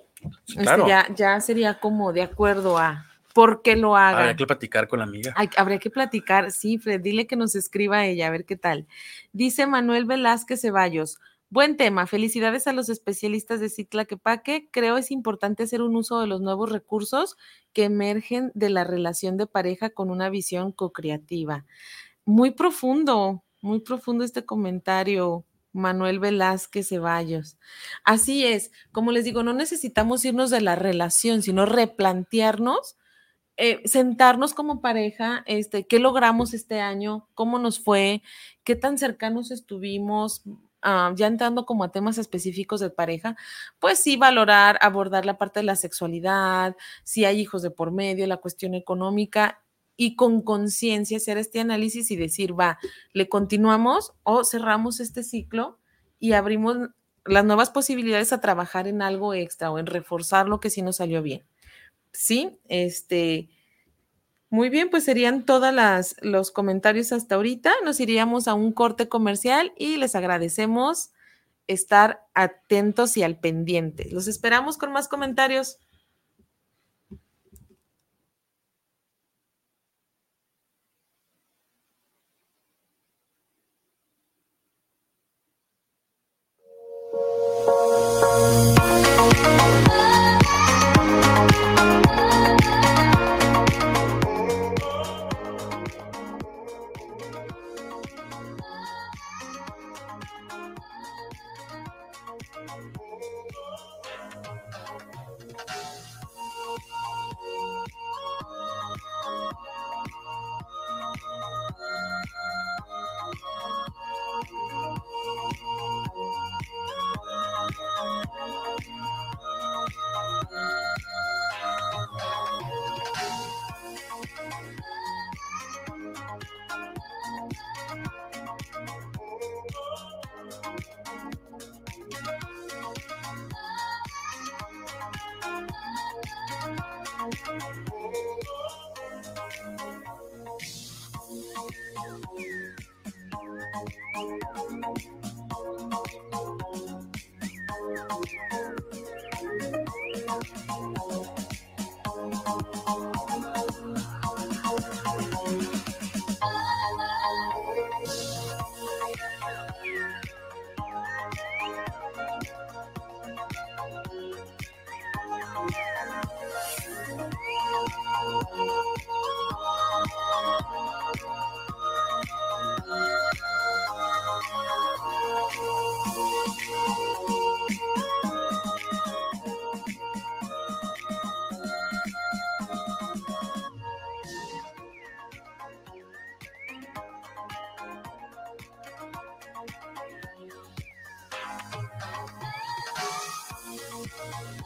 Este, 0.47 0.87
ya, 0.87 1.07
ya 1.13 1.39
sería 1.39 1.79
como 1.79 2.11
de 2.11 2.23
acuerdo 2.23 2.77
a 2.77 3.05
por 3.35 3.61
qué 3.61 3.75
lo 3.75 3.97
haga. 3.97 4.19
Habría 4.19 4.35
que 4.37 4.45
platicar 4.45 4.87
con 4.87 4.99
la 4.99 5.05
amiga. 5.05 5.35
habría 5.57 5.77
que 5.77 5.89
platicar, 5.89 6.51
sí, 6.51 6.77
Fred, 6.77 7.01
dile 7.01 7.27
que 7.27 7.35
nos 7.35 7.53
escriba 7.53 7.97
a 7.97 8.05
ella, 8.05 8.27
a 8.27 8.29
ver 8.29 8.45
qué 8.45 8.55
tal. 8.55 8.87
Dice 9.33 9.67
Manuel 9.67 10.05
Velázquez 10.05 10.61
Ceballos. 10.61 11.19
Buen 11.55 11.77
tema. 11.77 12.05
Felicidades 12.05 12.67
a 12.67 12.73
los 12.73 12.89
especialistas 12.89 13.61
de 13.61 13.69
Citlaquepaque. 13.69 14.67
Creo 14.71 14.97
es 14.97 15.09
importante 15.09 15.63
hacer 15.63 15.81
un 15.81 15.95
uso 15.95 16.19
de 16.19 16.27
los 16.27 16.41
nuevos 16.41 16.69
recursos 16.69 17.37
que 17.71 17.85
emergen 17.85 18.51
de 18.55 18.69
la 18.69 18.83
relación 18.83 19.37
de 19.37 19.47
pareja 19.47 19.89
con 19.89 20.09
una 20.11 20.29
visión 20.29 20.73
co-creativa. 20.73 21.65
Muy 22.25 22.51
profundo, 22.51 23.45
muy 23.61 23.79
profundo 23.79 24.25
este 24.25 24.43
comentario, 24.43 25.45
Manuel 25.71 26.19
Velázquez 26.19 26.89
Ceballos. 26.89 27.57
Así 28.03 28.45
es, 28.45 28.73
como 28.91 29.13
les 29.13 29.23
digo, 29.23 29.41
no 29.41 29.53
necesitamos 29.53 30.25
irnos 30.25 30.49
de 30.49 30.59
la 30.59 30.75
relación, 30.75 31.41
sino 31.41 31.65
replantearnos, 31.65 32.97
eh, 33.55 33.81
sentarnos 33.85 34.53
como 34.53 34.81
pareja, 34.81 35.41
este, 35.47 35.87
qué 35.87 35.99
logramos 35.99 36.53
este 36.53 36.81
año, 36.81 37.29
cómo 37.33 37.59
nos 37.59 37.79
fue, 37.79 38.23
qué 38.65 38.75
tan 38.75 38.97
cercanos 38.97 39.51
estuvimos, 39.51 40.43
Ya 41.15 41.27
entrando 41.27 41.65
como 41.65 41.83
a 41.83 41.91
temas 41.91 42.17
específicos 42.17 42.79
de 42.79 42.91
pareja, 42.91 43.35
pues 43.79 43.99
sí 43.99 44.17
valorar, 44.17 44.77
abordar 44.81 45.25
la 45.25 45.37
parte 45.37 45.59
de 45.59 45.65
la 45.65 45.75
sexualidad, 45.75 46.75
si 47.03 47.25
hay 47.25 47.39
hijos 47.39 47.61
de 47.63 47.71
por 47.71 47.91
medio, 47.91 48.27
la 48.27 48.37
cuestión 48.37 48.75
económica 48.75 49.63
y 49.97 50.15
con 50.15 50.41
conciencia 50.41 51.17
hacer 51.17 51.37
este 51.37 51.59
análisis 51.59 52.11
y 52.11 52.15
decir, 52.15 52.59
va, 52.59 52.77
le 53.13 53.29
continuamos 53.29 54.13
o 54.23 54.43
cerramos 54.43 54.99
este 54.99 55.23
ciclo 55.23 55.79
y 56.19 56.33
abrimos 56.33 56.77
las 57.25 57.45
nuevas 57.45 57.71
posibilidades 57.71 58.31
a 58.33 58.41
trabajar 58.41 58.87
en 58.87 59.01
algo 59.01 59.33
extra 59.33 59.71
o 59.71 59.79
en 59.79 59.87
reforzar 59.87 60.47
lo 60.47 60.59
que 60.59 60.69
sí 60.69 60.81
nos 60.81 60.97
salió 60.97 61.21
bien. 61.21 61.43
Sí, 62.11 62.59
este, 62.67 63.49
muy 64.49 64.69
bien, 64.69 64.89
pues 64.89 65.03
serían 65.03 65.45
todos 65.45 65.73
los 66.21 66.51
comentarios 66.51 67.11
hasta 67.11 67.35
ahorita. 67.35 67.73
Nos 67.83 67.99
iríamos 67.99 68.47
a 68.47 68.53
un 68.53 68.71
corte 68.71 69.09
comercial 69.09 69.73
y 69.77 69.97
les 69.97 70.15
agradecemos 70.15 71.11
estar 71.67 72.25
atentos 72.33 73.17
y 73.17 73.23
al 73.23 73.39
pendiente. 73.39 74.07
Los 74.11 74.27
esperamos 74.27 74.77
con 74.77 74.91
más 74.91 75.07
comentarios. 75.07 75.79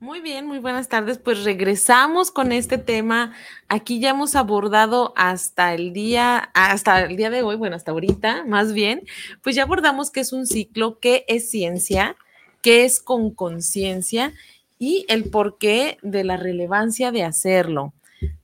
Muy 0.00 0.20
bien, 0.20 0.46
muy 0.46 0.60
buenas 0.60 0.88
tardes. 0.88 1.18
Pues 1.18 1.42
regresamos 1.42 2.30
con 2.30 2.52
este 2.52 2.78
tema. 2.78 3.34
Aquí 3.66 3.98
ya 3.98 4.10
hemos 4.10 4.36
abordado 4.36 5.12
hasta 5.16 5.74
el 5.74 5.92
día, 5.92 6.50
hasta 6.54 7.00
el 7.00 7.16
día 7.16 7.30
de 7.30 7.42
hoy, 7.42 7.56
bueno, 7.56 7.74
hasta 7.74 7.90
ahorita, 7.90 8.44
más 8.44 8.72
bien, 8.72 9.02
pues 9.42 9.56
ya 9.56 9.64
abordamos 9.64 10.12
qué 10.12 10.20
es 10.20 10.32
un 10.32 10.46
ciclo, 10.46 11.00
qué 11.00 11.24
es 11.26 11.50
ciencia, 11.50 12.14
qué 12.62 12.84
es 12.84 13.00
con 13.00 13.32
conciencia 13.32 14.32
y 14.78 15.04
el 15.08 15.30
porqué 15.30 15.98
de 16.02 16.22
la 16.22 16.36
relevancia 16.36 17.10
de 17.10 17.24
hacerlo. 17.24 17.92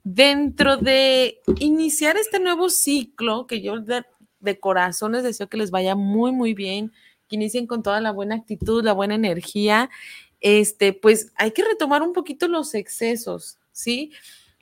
Dentro 0.03 0.77
de 0.77 1.39
iniciar 1.61 2.17
este 2.17 2.41
nuevo 2.41 2.69
ciclo, 2.69 3.47
que 3.47 3.63
yo 3.63 3.79
de, 3.79 4.03
de 4.41 4.59
corazón 4.59 5.13
les 5.13 5.23
deseo 5.23 5.49
que 5.49 5.57
les 5.57 5.71
vaya 5.71 5.95
muy, 5.95 6.33
muy 6.33 6.53
bien, 6.53 6.91
que 7.29 7.37
inicien 7.37 7.69
con 7.69 7.85
toda 7.85 8.01
la 8.01 8.11
buena 8.11 8.35
actitud, 8.35 8.83
la 8.83 8.93
buena 8.93 9.15
energía 9.15 9.89
este, 10.45 10.93
pues 10.93 11.33
hay 11.37 11.53
que 11.53 11.65
retomar 11.65 12.03
un 12.03 12.13
poquito 12.13 12.49
los 12.49 12.75
excesos, 12.75 13.57
¿sí? 13.73 14.13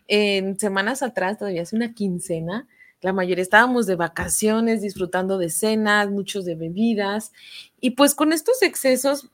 En 0.06 0.56
semanas 0.56 1.02
atrás, 1.02 1.38
todavía 1.38 1.62
hace 1.62 1.74
una 1.74 1.92
quincena, 1.92 2.68
la 3.00 3.12
mayoría 3.12 3.42
estábamos 3.42 3.86
de 3.86 3.96
vacaciones, 3.96 4.80
disfrutando 4.80 5.38
de 5.38 5.50
cenas, 5.50 6.08
muchos 6.08 6.44
de 6.44 6.54
bebidas, 6.54 7.32
y 7.80 7.90
pues 7.90 8.14
con 8.14 8.32
estos 8.32 8.62
excesos, 8.62 9.30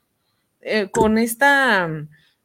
eh, 0.62 0.90
con 0.90 1.18
esta 1.18 1.86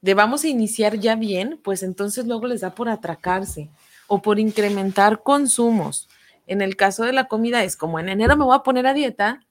de 0.02 0.14
vamos 0.16 0.44
a 0.44 0.50
iniciar 0.50 1.00
ya 1.00 1.16
bien, 1.16 1.58
pues 1.64 1.82
entonces 1.82 2.26
luego 2.26 2.48
les 2.48 2.60
da 2.60 2.76
por 2.76 2.90
atracarse 2.90 3.70
o 4.08 4.22
por 4.22 4.38
incrementar 4.38 5.24
consumos. 5.24 6.10
En 6.46 6.62
el 6.62 6.76
caso 6.76 7.06
de 7.06 7.14
la 7.14 7.30
comida 7.30 7.64
es 7.64 7.78
como 7.78 8.02
en 8.02 8.10
enero 8.10 8.36
me 8.36 8.44
voy 8.44 8.58
a 8.58 8.64
poner 8.64 8.86
a 8.86 8.94
dieta, 8.94 9.46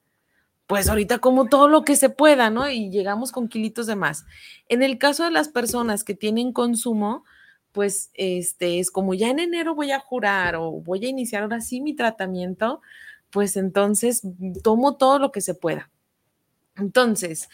pues 0.67 0.89
ahorita 0.89 1.19
como 1.19 1.47
todo 1.47 1.67
lo 1.67 1.83
que 1.83 1.95
se 1.95 2.09
pueda, 2.09 2.49
¿no? 2.49 2.69
Y 2.69 2.89
llegamos 2.89 3.31
con 3.31 3.47
kilitos 3.47 3.87
de 3.87 3.95
más. 3.95 4.25
En 4.69 4.83
el 4.83 4.97
caso 4.97 5.23
de 5.23 5.31
las 5.31 5.49
personas 5.49 6.03
que 6.03 6.15
tienen 6.15 6.53
consumo, 6.53 7.25
pues 7.73 8.11
este 8.13 8.79
es 8.79 8.91
como 8.91 9.13
ya 9.13 9.29
en 9.29 9.39
enero 9.39 9.75
voy 9.75 9.91
a 9.91 9.99
jurar 9.99 10.55
o 10.55 10.71
voy 10.71 11.05
a 11.05 11.09
iniciar 11.09 11.43
ahora 11.43 11.59
sí 11.59 11.81
mi 11.81 11.93
tratamiento, 11.95 12.81
pues 13.29 13.57
entonces 13.57 14.21
tomo 14.63 14.95
todo 14.95 15.19
lo 15.19 15.31
que 15.31 15.41
se 15.41 15.55
pueda. 15.55 15.89
Entonces, 16.75 17.49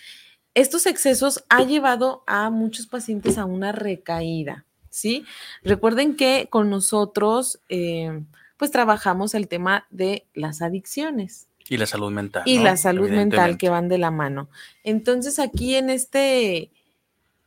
estos 0.53 0.85
excesos 0.85 1.43
ha 1.49 1.63
llevado 1.63 2.23
a 2.27 2.49
muchos 2.49 2.87
pacientes 2.87 3.37
a 3.37 3.45
una 3.45 3.71
recaída, 3.71 4.65
¿sí? 4.89 5.25
Recuerden 5.63 6.15
que 6.15 6.47
con 6.49 6.69
nosotros, 6.69 7.59
eh, 7.69 8.23
pues 8.57 8.71
trabajamos 8.71 9.33
el 9.35 9.47
tema 9.47 9.87
de 9.89 10.27
las 10.33 10.61
adicciones, 10.61 11.48
y 11.69 11.77
la 11.77 11.86
salud 11.86 12.12
mental. 12.12 12.43
Y 12.45 12.58
la 12.60 12.75
salud 12.77 13.10
mental 13.10 13.58
que 13.58 13.69
van 13.69 13.88
de 13.88 13.99
la 13.99 14.10
mano. 14.10 14.49
Entonces, 14.84 15.38
aquí 15.38 15.75
en 15.75 15.89
este, 15.89 16.71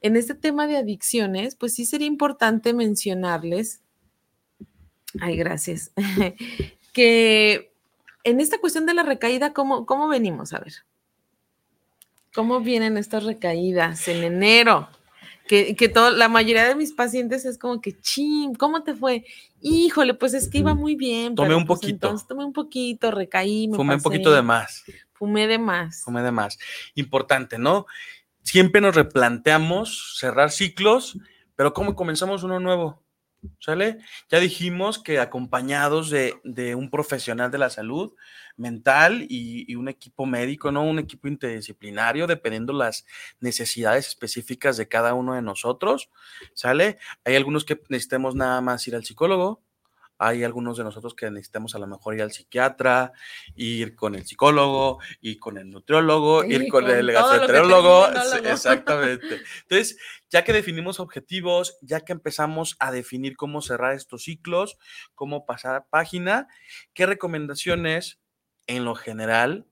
en 0.00 0.16
este 0.16 0.34
tema 0.34 0.66
de 0.66 0.76
adicciones, 0.76 1.56
pues 1.56 1.74
sí 1.74 1.84
sería 1.84 2.06
importante 2.06 2.72
mencionarles, 2.72 3.82
ay, 5.20 5.36
gracias, 5.36 5.90
que 6.92 7.72
en 8.24 8.40
esta 8.40 8.58
cuestión 8.58 8.86
de 8.86 8.94
la 8.94 9.02
recaída, 9.02 9.52
¿cómo, 9.52 9.86
cómo 9.86 10.06
venimos? 10.06 10.52
A 10.52 10.60
ver, 10.60 10.72
¿cómo 12.32 12.60
vienen 12.60 12.96
estas 12.96 13.24
recaídas 13.24 14.06
en 14.06 14.22
enero? 14.22 14.88
Que, 15.52 15.76
que 15.76 15.92
la 16.16 16.28
mayoría 16.30 16.66
de 16.66 16.74
mis 16.74 16.92
pacientes 16.92 17.44
es 17.44 17.58
como 17.58 17.82
que, 17.82 18.00
ching, 18.00 18.54
¿cómo 18.54 18.82
te 18.82 18.94
fue? 18.94 19.26
Híjole, 19.60 20.14
pues 20.14 20.32
es 20.32 20.48
que 20.48 20.56
iba 20.56 20.74
muy 20.74 20.96
bien. 20.96 21.34
Tomé 21.34 21.54
un 21.54 21.66
pues 21.66 21.80
poquito. 21.80 22.06
entonces 22.06 22.26
tomé 22.26 22.42
un 22.42 22.54
poquito, 22.54 23.10
recaí, 23.10 23.68
me 23.68 23.76
Fumé 23.76 23.96
un 23.96 24.00
poquito 24.00 24.32
de 24.32 24.40
más. 24.40 24.82
Fumé 25.12 25.46
de 25.46 25.58
más. 25.58 26.04
Fumé 26.04 26.22
de 26.22 26.32
más. 26.32 26.58
Importante, 26.94 27.58
¿no? 27.58 27.84
Siempre 28.42 28.80
nos 28.80 28.94
replanteamos 28.94 30.16
cerrar 30.18 30.50
ciclos, 30.50 31.18
pero 31.54 31.74
¿cómo 31.74 31.94
comenzamos 31.94 32.44
uno 32.44 32.58
nuevo? 32.58 33.02
¿Sale? 33.58 33.98
Ya 34.30 34.38
dijimos 34.38 34.98
que 35.00 35.18
acompañados 35.18 36.10
de, 36.10 36.74
un 36.76 36.90
profesional 36.90 37.50
de 37.50 37.58
la 37.58 37.70
salud, 37.70 38.14
mental 38.56 39.26
y, 39.28 39.74
un 39.74 39.88
equipo 39.88 40.26
médico, 40.26 40.70
¿no? 40.70 40.84
Un 40.84 40.98
equipo 40.98 41.26
interdisciplinario, 41.26 42.26
dependiendo 42.26 42.72
las 42.72 43.04
necesidades 43.40 44.08
específicas 44.08 44.76
de 44.76 44.88
cada 44.88 45.14
uno 45.14 45.34
de 45.34 45.42
nosotros, 45.42 46.10
¿sale? 46.54 46.98
Hay 47.24 47.34
algunos 47.34 47.64
que 47.64 47.80
necesitemos 47.88 48.34
nada 48.34 48.60
más 48.60 48.86
ir 48.86 48.94
al 48.94 49.04
psicólogo, 49.04 49.62
hay 50.22 50.44
algunos 50.44 50.78
de 50.78 50.84
nosotros 50.84 51.14
que 51.14 51.30
necesitamos 51.30 51.74
a 51.74 51.80
lo 51.80 51.88
mejor 51.88 52.14
ir 52.14 52.22
al 52.22 52.30
psiquiatra, 52.30 53.12
ir 53.56 53.96
con 53.96 54.14
el 54.14 54.24
psicólogo, 54.24 55.00
ir 55.20 55.40
con 55.40 55.58
el 55.58 55.68
nutriólogo, 55.68 56.44
ir 56.44 56.68
con, 56.68 56.88
el 56.88 57.10
gastroenterólogo. 57.10 58.06
Exactamente. 58.44 59.40
Entonces, 59.62 59.98
ya 60.30 60.44
que 60.44 60.52
definimos 60.52 61.00
objetivos, 61.00 61.76
ya 61.82 62.00
que 62.00 62.12
empezamos 62.12 62.76
a 62.78 62.92
definir 62.92 63.36
cómo 63.36 63.62
cerrar 63.62 63.94
estos 63.94 64.22
ciclos, 64.22 64.78
cómo 65.16 65.44
pasar 65.44 65.86
página, 65.90 66.46
¿qué 66.94 67.06
recomendaciones 67.06 68.20
en 68.68 68.84
lo 68.84 68.94
general 68.94 69.66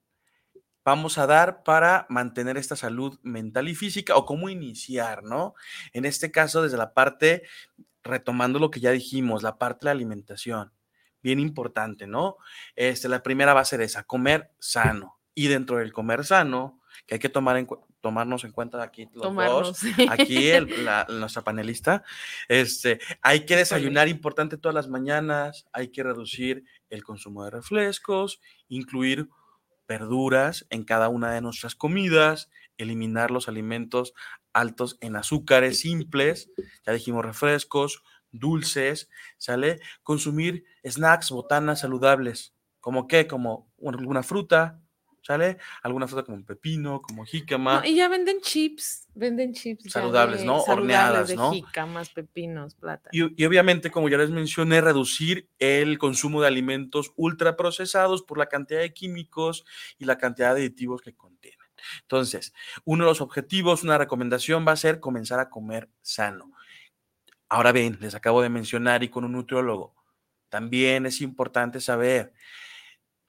vamos 0.83 1.17
a 1.17 1.27
dar 1.27 1.63
para 1.63 2.05
mantener 2.09 2.57
esta 2.57 2.75
salud 2.75 3.19
mental 3.21 3.69
y 3.69 3.75
física 3.75 4.15
o 4.15 4.25
cómo 4.25 4.49
iniciar, 4.49 5.23
¿no? 5.23 5.53
En 5.93 6.05
este 6.05 6.31
caso, 6.31 6.63
desde 6.63 6.77
la 6.77 6.93
parte, 6.93 7.43
retomando 8.03 8.59
lo 8.59 8.71
que 8.71 8.79
ya 8.79 8.91
dijimos, 8.91 9.43
la 9.43 9.57
parte 9.57 9.81
de 9.81 9.85
la 9.85 9.91
alimentación, 9.91 10.71
bien 11.21 11.39
importante, 11.39 12.07
¿no? 12.07 12.37
Este, 12.75 13.09
la 13.09 13.23
primera 13.23 13.53
va 13.53 13.61
a 13.61 13.65
ser 13.65 13.81
esa, 13.81 14.03
comer 14.03 14.51
sano. 14.59 15.19
Y 15.33 15.47
dentro 15.47 15.77
del 15.77 15.93
comer 15.93 16.25
sano, 16.25 16.81
que 17.05 17.15
hay 17.15 17.19
que 17.19 17.29
tomar 17.29 17.57
en, 17.57 17.67
tomarnos 18.01 18.43
en 18.43 18.51
cuenta 18.51 18.81
aquí 18.83 19.07
los 19.13 19.33
dos, 19.33 19.81
aquí 20.09 20.49
nuestra 21.09 21.43
panelista, 21.43 22.03
este, 22.47 22.99
hay 23.21 23.45
que 23.45 23.55
desayunar 23.55 24.07
importante 24.07 24.57
todas 24.57 24.75
las 24.75 24.89
mañanas, 24.89 25.67
hay 25.71 25.89
que 25.89 26.03
reducir 26.03 26.65
el 26.89 27.03
consumo 27.03 27.45
de 27.45 27.51
refrescos, 27.51 28.41
incluir 28.67 29.29
verduras 29.91 30.65
en 30.69 30.85
cada 30.85 31.09
una 31.09 31.31
de 31.33 31.41
nuestras 31.41 31.75
comidas, 31.75 32.49
eliminar 32.77 33.29
los 33.29 33.49
alimentos 33.49 34.13
altos 34.53 34.97
en 35.01 35.17
azúcares 35.17 35.79
simples, 35.79 36.49
ya 36.85 36.93
dijimos 36.93 37.25
refrescos, 37.25 38.01
dulces, 38.31 39.09
¿sale? 39.37 39.79
Consumir 40.03 40.63
snacks, 40.85 41.29
botanas 41.31 41.81
saludables, 41.81 42.55
como 42.79 43.07
qué, 43.07 43.27
como 43.27 43.69
alguna 43.85 44.23
fruta, 44.23 44.79
¿sale? 45.21 45.57
Alguna 45.83 46.07
fruta 46.07 46.23
como 46.23 46.43
pepino, 46.43 47.01
como 47.01 47.25
jícama. 47.25 47.81
y 47.85 47.95
ya 47.95 48.07
venden 48.07 48.41
chips, 48.41 49.07
venden 49.13 49.53
chips. 49.53 49.91
Saludables, 49.91 50.43
¿no? 50.43 50.61
Horneadas, 50.61 51.29
de 51.29 51.35
¿no? 51.35 51.51
jícamas, 51.51 52.09
pepinos, 52.09 52.75
plata. 52.75 53.09
Y, 53.13 53.41
y, 53.41 53.45
obviamente, 53.45 53.91
como 53.91 54.09
ya 54.09 54.17
les 54.17 54.29
mencioné, 54.29 54.81
reducir 54.81 55.47
el 55.59 55.97
consumo 55.97 56.41
de 56.41 56.47
alimentos 56.47 57.11
ultraprocesados 57.15 58.23
por 58.23 58.37
la 58.37 58.47
cantidad 58.47 58.79
de 58.79 58.93
químicos 58.93 59.65
y 59.97 60.05
la 60.05 60.17
cantidad 60.17 60.55
de 60.55 60.61
aditivos 60.61 61.01
que 61.01 61.13
contienen. 61.13 61.59
Entonces, 62.01 62.53
uno 62.85 63.05
de 63.05 63.11
los 63.11 63.21
objetivos, 63.21 63.83
una 63.83 63.97
recomendación 63.97 64.65
va 64.67 64.73
a 64.73 64.77
ser 64.77 64.99
comenzar 64.99 65.39
a 65.39 65.49
comer 65.49 65.89
sano. 66.01 66.51
Ahora 67.49 67.71
bien, 67.71 67.97
les 68.01 68.15
acabo 68.15 68.41
de 68.41 68.49
mencionar 68.49 69.03
y 69.03 69.09
con 69.09 69.25
un 69.25 69.33
nutriólogo, 69.33 69.93
también 70.49 71.05
es 71.05 71.21
importante 71.21 71.79
saber 71.79 72.33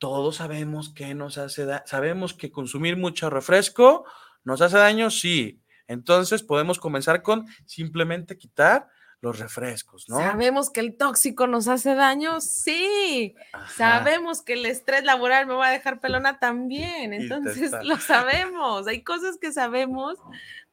todos 0.03 0.35
sabemos 0.35 0.93
que 0.93 1.15
nos 1.15 1.39
hace 1.39 1.65
daño, 1.65 1.85
sabemos 1.87 2.35
que 2.35 2.51
consumir 2.51 2.97
mucho 2.97 3.31
refresco 3.31 4.05
nos 4.43 4.61
hace 4.61 4.77
daño, 4.77 5.11
sí. 5.11 5.63
Entonces 5.87 6.43
podemos 6.43 6.81
comenzar 6.81 7.23
con 7.23 7.47
simplemente 7.67 8.37
quitar 8.37 8.89
los 9.21 9.39
refrescos, 9.39 10.09
¿no? 10.09 10.17
Sabemos 10.17 10.71
que 10.71 10.81
el 10.81 10.97
tóxico 10.97 11.47
nos 11.47 11.69
hace 11.69 11.95
daño, 11.95 12.41
sí. 12.41 13.37
Sabemos 13.77 14.43
que 14.43 14.55
el 14.55 14.67
estrés 14.67 15.05
laboral 15.05 15.47
me 15.47 15.55
va 15.55 15.69
a 15.69 15.71
dejar 15.71 16.01
pelona 16.01 16.41
también, 16.41 17.13
entonces 17.13 17.71
lo 17.85 17.97
sabemos. 17.99 18.89
Hay 18.89 19.05
cosas 19.05 19.39
que 19.39 19.53
sabemos, 19.53 20.19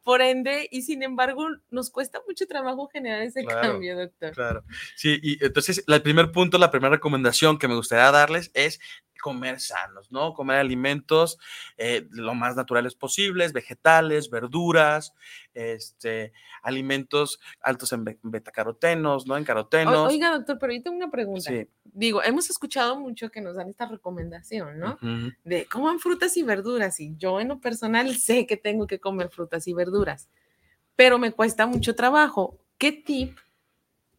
por 0.02 0.22
ende, 0.22 0.66
y 0.72 0.82
sin 0.82 1.04
embargo, 1.04 1.46
nos 1.70 1.90
cuesta 1.90 2.20
mucho 2.26 2.48
trabajo 2.48 2.88
generar 2.88 3.22
ese 3.22 3.44
cambio, 3.44 3.96
doctor. 3.96 4.32
Claro. 4.32 4.64
Sí, 4.96 5.20
y 5.22 5.44
entonces 5.44 5.84
el 5.86 6.02
primer 6.02 6.32
punto, 6.32 6.58
la 6.58 6.72
primera 6.72 6.96
recomendación 6.96 7.60
que 7.60 7.68
me 7.68 7.76
gustaría 7.76 8.10
darles 8.10 8.50
es 8.54 8.80
comer 9.20 9.60
sanos, 9.60 10.10
¿no? 10.10 10.34
Comer 10.34 10.58
alimentos 10.58 11.38
eh, 11.76 12.08
lo 12.10 12.34
más 12.34 12.56
naturales 12.56 12.94
posibles, 12.94 13.52
vegetales, 13.52 14.30
verduras, 14.30 15.14
este, 15.54 16.32
alimentos 16.62 17.40
altos 17.60 17.92
en 17.92 18.04
betacarotenos, 18.22 19.26
¿no? 19.26 19.36
En 19.36 19.44
carotenos. 19.44 20.08
oiga, 20.08 20.30
doctor, 20.30 20.58
pero 20.58 20.72
yo 20.72 20.82
tengo 20.82 20.96
una 20.96 21.10
pregunta. 21.10 21.50
Digo, 21.84 22.22
hemos 22.22 22.50
escuchado 22.50 22.98
mucho 22.98 23.30
que 23.30 23.40
nos 23.40 23.56
dan 23.56 23.68
esta 23.68 23.86
recomendación, 23.86 24.78
¿no? 24.78 24.98
De 25.44 25.66
coman 25.66 26.00
frutas 26.00 26.36
y 26.36 26.42
verduras. 26.42 27.00
Y 27.00 27.14
yo 27.16 27.40
en 27.40 27.48
lo 27.48 27.60
personal 27.60 28.16
sé 28.16 28.46
que 28.46 28.56
tengo 28.56 28.86
que 28.86 29.00
comer 29.00 29.28
frutas 29.30 29.68
y 29.68 29.74
verduras, 29.74 30.28
pero 30.96 31.18
me 31.18 31.32
cuesta 31.32 31.66
mucho 31.66 31.94
trabajo. 31.94 32.58
¿Qué 32.78 32.92
tip? 32.92 33.38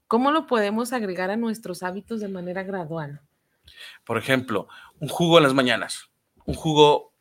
¿Cómo 0.07 0.31
lo 0.31 0.45
podemos 0.45 0.91
agregar 0.91 1.31
a 1.31 1.37
nuestros 1.37 1.83
hábitos 1.83 2.19
de 2.19 2.27
manera 2.27 2.63
gradual? 2.63 3.21
Por 4.03 4.17
ejemplo, 4.17 4.67
un 4.99 5.09
jugo 5.09 5.37
en 5.37 5.43
las 5.43 5.53
mañanas, 5.53 6.11
un 6.45 6.55
jugo 6.55 7.11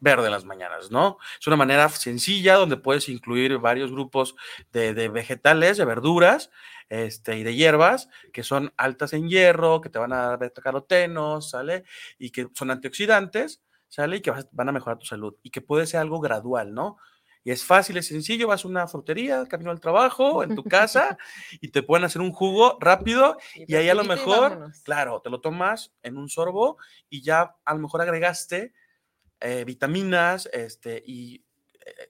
verde 0.00 0.26
en 0.26 0.32
las 0.32 0.44
mañanas, 0.44 0.90
¿no? 0.90 1.18
Es 1.40 1.46
una 1.46 1.56
manera 1.56 1.88
sencilla 1.88 2.54
donde 2.54 2.76
puedes 2.76 3.08
incluir 3.08 3.58
varios 3.58 3.90
grupos 3.90 4.34
de, 4.72 5.08
vegetales, 5.08 5.76
de 5.76 5.84
verduras 5.84 6.50
este, 6.88 7.38
y 7.38 7.42
de 7.42 7.54
hierbas 7.54 8.08
que 8.32 8.42
son 8.42 8.72
altas 8.76 9.12
en 9.12 9.28
hierro, 9.28 9.80
que 9.80 9.88
te 9.88 9.98
van 9.98 10.12
a 10.12 10.28
dar 10.28 10.38
beta-carotenos, 10.38 11.50
¿sale? 11.50 11.84
Y 12.18 12.30
que 12.30 12.48
son 12.54 12.70
antioxidantes, 12.70 13.62
¿sale? 13.88 14.16
Y 14.16 14.20
que 14.20 14.32
van 14.52 14.68
a 14.68 14.72
mejorar 14.72 14.98
tu 14.98 15.06
salud 15.06 15.36
y 15.42 15.50
que 15.50 15.60
puede 15.60 15.86
ser 15.86 16.00
algo 16.00 16.20
gradual, 16.20 16.74
¿no? 16.74 16.98
Y 17.44 17.50
es 17.50 17.62
fácil, 17.62 17.98
es 17.98 18.06
sencillo, 18.08 18.48
vas 18.48 18.64
a 18.64 18.68
una 18.68 18.88
frutería, 18.88 19.44
camino 19.46 19.70
al 19.70 19.80
trabajo, 19.80 20.42
en 20.42 20.56
tu 20.56 20.64
casa, 20.64 21.18
y 21.60 21.68
te 21.68 21.82
pueden 21.82 22.04
hacer 22.04 22.22
un 22.22 22.32
jugo 22.32 22.78
rápido, 22.80 23.36
y, 23.54 23.74
ahí 23.74 23.90
a 23.90 23.94
lo 23.94 24.04
mejor, 24.04 24.72
claro, 24.82 25.20
te 25.20 25.28
lo 25.28 25.40
tomas 25.40 25.92
en 26.02 26.16
un 26.16 26.30
sorbo 26.30 26.78
y 27.10 27.22
ya 27.22 27.56
a 27.64 27.74
lo 27.74 27.80
mejor 27.80 28.00
agregaste 28.00 28.72
eh, 29.40 29.64
vitaminas 29.64 30.48
este, 30.52 31.02
y 31.06 31.44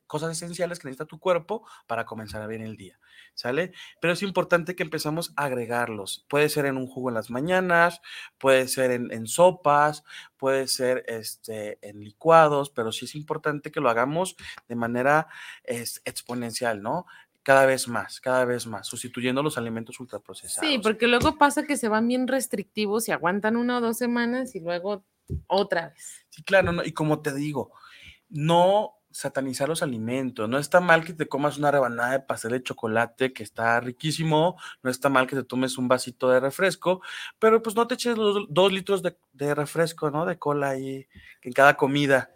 cosas 0.06 0.32
esenciales 0.32 0.78
que 0.78 0.88
necesita 0.88 1.06
tu 1.06 1.18
cuerpo 1.18 1.66
para 1.86 2.04
comenzar 2.04 2.42
a 2.42 2.46
ver 2.46 2.60
el 2.60 2.76
día. 2.76 2.98
¿sale? 3.34 3.72
Pero 4.00 4.12
es 4.12 4.22
importante 4.22 4.74
que 4.74 4.82
empezamos 4.82 5.32
a 5.36 5.44
agregarlos. 5.44 6.24
Puede 6.28 6.48
ser 6.48 6.66
en 6.66 6.76
un 6.76 6.86
jugo 6.86 7.10
en 7.10 7.14
las 7.14 7.30
mañanas, 7.30 8.00
puede 8.38 8.68
ser 8.68 8.90
en, 8.90 9.26
sopas, 9.26 10.04
puede 10.36 10.68
ser 10.68 11.04
este, 11.08 11.78
en 11.86 12.00
licuados, 12.00 12.70
pero 12.70 12.92
sí 12.92 13.04
es 13.04 13.14
importante 13.14 13.70
que 13.70 13.80
lo 13.80 13.90
hagamos 13.90 14.36
de 14.68 14.76
manera 14.76 15.28
exponencial, 15.64 16.82
¿no? 16.82 17.06
cada 17.42 17.66
vez 17.66 17.88
más, 17.88 18.22
cada 18.22 18.46
vez 18.46 18.66
más, 18.66 18.86
sustituyendo 18.86 19.42
los 19.42 19.58
alimentos 19.58 20.00
ultraprocesados. 20.00 20.66
Sí, 20.66 20.78
porque 20.78 21.06
luego 21.06 21.36
pasa 21.36 21.64
que 21.64 21.76
se 21.76 21.88
van 21.88 22.08
bien 22.08 22.26
restrictivos 22.26 23.06
y 23.06 23.12
aguantan 23.12 23.56
una 23.56 23.76
o 23.76 23.80
dos 23.82 23.98
semanas 23.98 24.54
y 24.54 24.60
luego 24.60 25.04
otra 25.46 25.90
vez. 25.90 26.24
Sí, 26.30 26.42
claro, 26.42 26.72
no, 26.72 26.82
y 26.82 26.92
como 26.92 27.20
te 27.20 27.34
digo, 27.34 27.70
no 28.30 28.94
satanizar 29.14 29.68
los 29.68 29.82
alimentos. 29.82 30.48
No 30.48 30.58
está 30.58 30.80
mal 30.80 31.04
que 31.04 31.12
te 31.12 31.28
comas 31.28 31.56
una 31.56 31.70
rebanada 31.70 32.10
de 32.10 32.20
pastel 32.20 32.50
de 32.50 32.64
chocolate 32.64 33.32
que 33.32 33.44
está 33.44 33.78
riquísimo, 33.78 34.60
no 34.82 34.90
está 34.90 35.08
mal 35.08 35.28
que 35.28 35.36
te 35.36 35.44
tomes 35.44 35.78
un 35.78 35.86
vasito 35.86 36.28
de 36.30 36.40
refresco, 36.40 37.00
pero 37.38 37.62
pues 37.62 37.76
no 37.76 37.86
te 37.86 37.94
eches 37.94 38.18
los 38.18 38.46
dos 38.48 38.72
litros 38.72 39.02
de, 39.02 39.54
refresco, 39.54 40.10
¿no? 40.10 40.26
De 40.26 40.36
cola 40.36 40.70
ahí 40.70 41.06
en 41.42 41.52
cada 41.52 41.74
comida, 41.74 42.32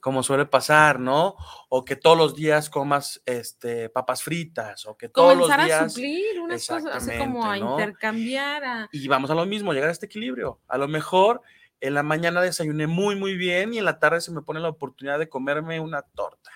como 0.00 0.22
suele 0.22 0.46
pasar, 0.46 0.98
¿no? 0.98 1.36
O 1.68 1.84
que 1.84 1.94
todos 1.94 2.16
los 2.16 2.34
días 2.34 2.70
comas 2.70 3.20
este, 3.26 3.90
papas 3.90 4.22
fritas, 4.22 4.86
o 4.86 4.96
que 4.96 5.10
todos 5.10 5.36
los 5.36 5.48
días... 5.48 5.82
a 5.82 5.88
suplir 5.90 6.40
unas 6.40 6.66
cosas, 6.66 6.90
así 6.94 7.18
como 7.18 7.44
a 7.44 7.58
intercambiar. 7.58 8.88
Y 8.92 9.06
vamos 9.08 9.30
a 9.30 9.34
lo 9.34 9.44
mismo, 9.44 9.74
llegar 9.74 9.90
a 9.90 9.92
este 9.92 10.06
equilibrio. 10.06 10.58
A 10.68 10.78
lo 10.78 10.88
mejor 10.88 11.42
en 11.84 11.92
la 11.92 12.02
mañana 12.02 12.40
desayuné 12.40 12.86
muy, 12.86 13.14
muy 13.14 13.36
bien 13.36 13.74
y 13.74 13.78
en 13.78 13.84
la 13.84 13.98
tarde 13.98 14.22
se 14.22 14.32
me 14.32 14.40
pone 14.40 14.58
la 14.58 14.70
oportunidad 14.70 15.18
de 15.18 15.28
comerme 15.28 15.80
una 15.80 16.00
torta, 16.00 16.50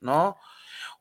¿no? 0.00 0.38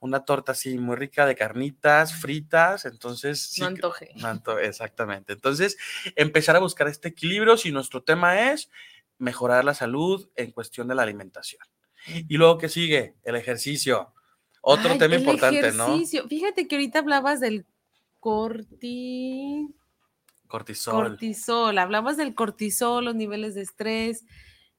Una 0.02 0.26
torta 0.26 0.52
así 0.52 0.78
muy 0.78 0.98
rica 0.98 1.26
de 1.26 1.36
carnitas 1.36 2.14
fritas, 2.14 2.84
entonces... 2.84 3.40
Sí, 3.42 3.62
no 3.62 3.68
antoje. 3.68 4.68
exactamente. 4.68 5.32
Entonces, 5.32 5.78
empezar 6.18 6.58
a 6.58 6.60
buscar 6.60 6.90
este 6.90 7.08
equilibrio 7.08 7.56
si 7.56 7.72
nuestro 7.72 8.04
tema 8.04 8.52
es 8.52 8.70
mejorar 9.18 9.64
la 9.64 9.74
salud 9.74 10.30
en 10.36 10.52
cuestión 10.52 10.90
de 10.90 10.96
la 10.96 11.04
alimentación. 11.04 11.62
Y 12.08 12.36
luego 12.36 12.58
que 12.58 12.68
sigue, 12.68 13.16
el 13.24 13.38
ejercicio. 13.38 14.14
Otro 14.60 14.98
tema 14.98 15.16
importante, 15.16 15.60
ejercicio. 15.60 16.24
¿no? 16.24 16.28
Fíjate 16.28 16.68
que 16.68 16.76
ahorita 16.76 17.00
hablabas 17.00 17.40
del 17.40 17.66
corti 18.20 19.74
Cortisol. 20.52 21.08
Cortisol, 21.08 21.78
hablabas 21.78 22.18
del 22.18 22.36
cortisol, 22.36 23.06
los 23.06 23.16
niveles 23.16 23.56
de 23.56 23.62
estrés. 23.62 24.26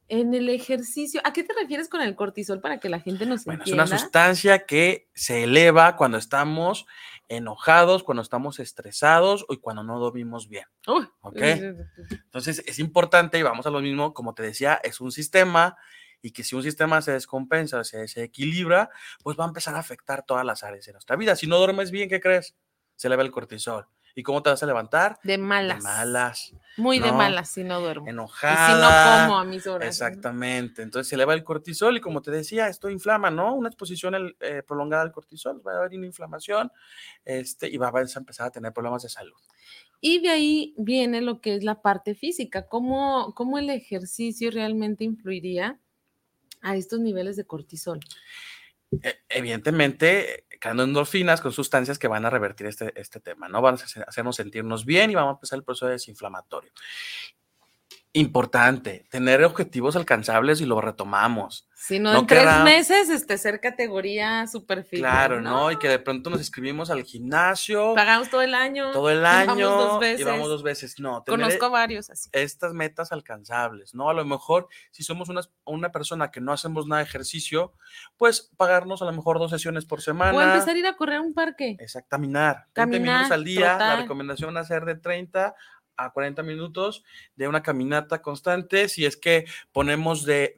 En 0.09 0.35
el 0.35 0.51
ejercicio, 0.51 1.23
¿a 1.25 1.33
qué 1.33 1.43
te 1.43 1.55
refieres 1.59 1.89
con 1.89 2.03
el 2.03 2.15
cortisol 2.15 2.61
para 2.61 2.79
que 2.79 2.91
la 2.91 3.01
gente 3.01 3.25
nos 3.25 3.47
bueno, 3.47 3.63
entienda? 3.63 3.85
Es 3.85 3.91
una 3.91 3.99
sustancia 3.99 4.67
que 4.67 5.09
se 5.15 5.45
eleva 5.45 5.97
cuando 5.97 6.19
estamos 6.19 6.85
enojados, 7.29 8.03
cuando 8.03 8.21
estamos 8.21 8.59
estresados 8.59 9.47
o 9.49 9.59
cuando 9.59 9.83
no 9.83 9.99
dormimos 9.99 10.49
bien. 10.51 10.67
¿Ok? 11.23 11.39
Entonces 11.41 12.63
es 12.67 12.79
importante 12.79 13.39
y 13.39 13.43
vamos 13.43 13.65
a 13.65 13.71
lo 13.71 13.81
mismo, 13.81 14.13
como 14.13 14.35
te 14.35 14.43
decía, 14.43 14.79
es 14.85 15.01
un 15.01 15.11
sistema 15.11 15.79
y 16.21 16.33
que 16.33 16.45
si 16.45 16.55
un 16.55 16.63
sistema 16.63 17.01
se 17.01 17.13
descompensa, 17.13 17.83
se 17.83 17.99
desequilibra, 17.99 18.91
pues 19.23 19.39
va 19.39 19.45
a 19.45 19.49
empezar 19.49 19.75
a 19.77 19.79
afectar 19.79 20.27
todas 20.27 20.45
las 20.45 20.63
áreas 20.65 20.85
de 20.85 20.93
nuestra 20.93 21.17
vida. 21.17 21.35
Si 21.35 21.47
no 21.47 21.57
duermes 21.57 21.91
bien, 21.91 22.11
¿qué 22.11 22.21
crees? 22.21 22.55
Se 22.97 23.07
eleva 23.07 23.23
el 23.23 23.31
cortisol. 23.31 23.89
¿Y 24.15 24.23
cómo 24.23 24.43
te 24.43 24.51
vas 24.51 24.63
a 24.63 24.67
levantar? 24.67 25.19
De 25.23 25.39
malas. 25.39 25.79
De 25.79 25.83
malas. 25.85 26.53
Muy 26.77 26.99
de 26.99 27.13
malas 27.13 27.51
si 27.51 27.65
no 27.65 27.81
duermo. 27.81 28.09
Enojada. 28.09 28.53
Y 28.53 28.75
si 28.75 28.81
no 28.81 29.27
como 29.27 29.39
a 29.39 29.45
mis 29.45 29.67
horas. 29.67 29.89
Exactamente. 29.89 30.83
Entonces 30.83 31.09
se 31.09 31.15
eleva 31.15 31.35
el 31.35 31.45
cortisol 31.45 31.97
y 31.97 32.01
como 32.01 32.23
te 32.23 32.31
decía, 32.31 32.69
esto 32.69 32.91
inflama, 32.91 33.31
¿no? 33.31 33.55
Una 33.55 33.69
exposición 33.69 34.35
eh, 34.41 34.63
prolongada 34.67 35.03
al 35.03 35.13
cortisol, 35.13 35.63
va 35.67 35.73
a 35.73 35.79
haber 35.79 35.97
una 35.97 36.07
inflamación 36.07 36.71
este, 37.25 37.69
y 37.69 37.77
va 37.77 37.89
a 37.89 38.01
empezar 38.01 38.47
a 38.47 38.51
tener 38.51 38.73
problemas 38.73 39.03
de 39.03 39.09
salud. 39.09 39.41
Y 40.05 40.21
de 40.21 40.31
ahí 40.31 40.75
viene 40.77 41.21
lo 41.21 41.41
que 41.41 41.55
es 41.55 41.63
la 41.63 41.81
parte 41.81 42.15
física. 42.15 42.67
¿Cómo, 42.67 43.35
cómo 43.37 43.59
el 43.59 43.71
ejercicio 43.71 44.51
realmente 44.51 45.05
influiría 45.05 45.79
a 46.61 46.77
estos 46.77 46.99
niveles 46.99 47.37
de 47.37 47.45
cortisol? 47.45 48.01
E, 49.01 49.23
evidentemente, 49.29 50.47
creando 50.61 50.85
endorfinas 50.85 51.41
con 51.41 51.53
sustancias 51.53 51.99
que 51.99 52.09
van 52.09 52.25
a 52.25 52.31
revertir 52.31 52.67
este, 52.67 52.93
este 53.01 53.21
tema, 53.21 53.49
¿no? 53.49 53.63
Van 53.63 53.77
a 53.77 54.03
hacernos 54.07 54.37
sentirnos 54.37 54.85
bien 54.85 55.11
y 55.11 55.15
vamos 55.15 55.33
a 55.33 55.37
empezar 55.37 55.59
el 55.59 55.65
proceso 55.65 55.87
desinflamatorio. 55.87 56.73
Importante, 58.15 59.07
tener 59.11 59.43
objetivos 59.43 59.97
alcanzables 59.97 60.61
y 60.61 60.67
lo 60.67 60.83
retomamos. 60.83 61.67
Si 61.75 61.99
no, 61.99 62.17
en 62.17 62.27
tres 62.27 62.47
meses, 62.63 63.09
este, 63.09 63.39
ser 63.39 63.59
categoría 63.59 64.47
superficial. 64.47 65.11
Claro, 65.11 65.41
¿no? 65.41 65.73
Y 65.73 65.79
que 65.79 65.89
de 65.89 65.99
pronto 65.99 66.29
nos 66.29 66.39
inscribimos 66.39 66.91
al 66.91 67.05
gimnasio. 67.05 67.95
Pagamos 67.95 68.29
todo 68.29 68.43
el 68.43 68.55
año. 68.55 68.93
Todo 68.93 69.11
el 69.11 69.25
año. 69.25 69.59
Y 69.59 69.63
vamos 69.63 69.85
dos 69.85 70.01
veces. 70.01 70.21
Y 70.21 70.25
vamos 70.25 70.49
dos 70.49 70.63
veces. 70.63 71.01
No, 71.01 71.25
Conozco 71.25 71.71
varios 71.71 72.11
así. 72.11 72.29
Estas 72.33 72.75
metas 72.75 73.13
alcanzables, 73.13 73.95
¿no? 73.95 74.11
A 74.11 74.15
lo 74.15 74.27
mejor, 74.27 74.69
si 74.91 75.03
somos 75.03 75.31
una, 75.31 75.41
una 75.65 75.91
persona 75.91 76.31
que 76.31 76.43
no 76.43 76.53
hacemos 76.53 76.87
nada 76.87 77.03
de 77.03 77.09
ejercicio, 77.09 77.73
pues 78.19 78.53
pagarnos 78.59 79.01
a 79.01 79.07
lo 79.07 79.13
mejor 79.13 79.39
dos 79.39 79.51
sesiones 79.51 79.87
por 79.87 80.03
semana. 80.03 80.37
O 80.37 80.41
empezar 80.41 80.77
a 80.77 80.79
ir 80.79 80.87
a 80.87 80.97
correr 80.97 81.17
a 81.17 81.23
un 81.23 81.33
parque. 81.33 81.77
Exacto, 81.81 82.11
caminar. 82.11 82.67
Caminar. 82.75 83.01
minutos 83.01 83.33
al 83.33 83.43
día. 83.43 83.79
La 83.79 83.97
recomendación 83.97 84.55
va 84.55 84.61
a 84.61 84.65
ser 84.65 84.85
de 84.85 84.97
30 84.97 85.55
a 85.97 86.13
40 86.13 86.43
minutos 86.43 87.05
de 87.37 87.49
una 87.49 87.63
caminata 87.63 88.23
constante. 88.23 88.89
Si 88.89 89.05
es 89.05 89.17
que 89.17 89.47
ponemos 89.73 90.25
de, 90.25 90.55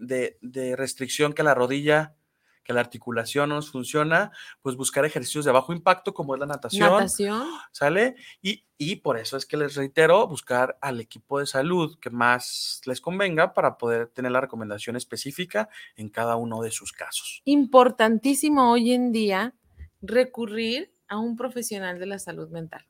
restricción 0.76 1.32
que 1.32 1.43
la 1.43 1.55
rodilla, 1.55 2.14
que 2.62 2.72
la 2.72 2.80
articulación 2.80 3.51
no 3.51 3.57
nos 3.57 3.70
funciona, 3.70 4.32
pues 4.62 4.74
buscar 4.76 5.05
ejercicios 5.05 5.45
de 5.45 5.53
bajo 5.53 5.72
impacto 5.72 6.14
como 6.14 6.35
es 6.35 6.41
la 6.41 6.47
natación. 6.47 6.91
Natación. 6.91 7.47
¿Sale? 7.72 8.16
Y, 8.41 8.64
y 8.78 8.97
por 8.97 9.18
eso 9.18 9.37
es 9.37 9.45
que 9.45 9.57
les 9.57 9.74
reitero, 9.74 10.26
buscar 10.26 10.78
al 10.80 11.01
equipo 11.01 11.39
de 11.39 11.47
salud 11.47 11.99
que 12.01 12.11
más 12.11 12.80
les 12.87 13.01
convenga 13.01 13.53
para 13.53 13.76
poder 13.76 14.09
tener 14.09 14.32
la 14.32 14.41
recomendación 14.41 14.97
específica 14.97 15.68
en 15.97 16.09
cada 16.09 16.37
uno 16.37 16.62
de 16.62 16.70
sus 16.70 16.93
casos. 16.93 17.43
Importantísimo 17.45 18.72
hoy 18.72 18.93
en 18.93 19.12
día 19.12 19.55
recurrir 20.01 20.91
a 21.07 21.18
un 21.18 21.37
profesional 21.37 21.99
de 21.99 22.07
la 22.07 22.18
salud 22.18 22.49
mental 22.49 22.87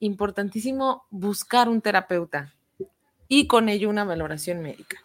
importantísimo 0.00 1.04
buscar 1.10 1.68
un 1.68 1.80
terapeuta 1.80 2.52
y 3.28 3.46
con 3.46 3.68
ello 3.68 3.88
una 3.88 4.04
valoración 4.04 4.60
médica. 4.60 4.98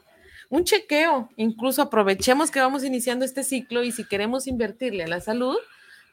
Un 0.50 0.64
chequeo, 0.64 1.30
incluso 1.36 1.82
aprovechemos 1.84 2.50
que 2.50 2.60
vamos 2.60 2.84
iniciando 2.84 3.24
este 3.24 3.44
ciclo 3.44 3.84
y 3.84 3.92
si 3.92 4.04
queremos 4.04 4.48
invertirle 4.48 5.04
a 5.04 5.08
la 5.08 5.22
salud, 5.22 5.58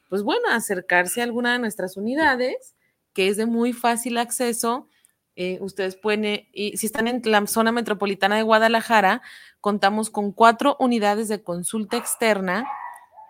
pues 0.08 0.22
bueno, 0.22 0.48
acercarse 0.50 1.20
a 1.20 1.24
alguna 1.24 1.54
de 1.54 1.58
nuestras 1.58 1.96
unidades, 1.96 2.74
que 3.12 3.28
es 3.28 3.38
de 3.38 3.46
muy 3.46 3.72
fácil 3.72 4.18
acceso. 4.18 4.88
Eh, 5.36 5.58
ustedes 5.60 5.96
pueden, 5.96 6.24
eh, 6.24 6.46
si 6.76 6.86
están 6.86 7.08
en 7.08 7.22
la 7.24 7.46
zona 7.46 7.72
metropolitana 7.72 8.36
de 8.36 8.42
Guadalajara, 8.42 9.22
contamos 9.60 10.10
con 10.10 10.32
cuatro 10.32 10.76
unidades 10.78 11.28
de 11.28 11.42
consulta 11.42 11.96
externa, 11.96 12.66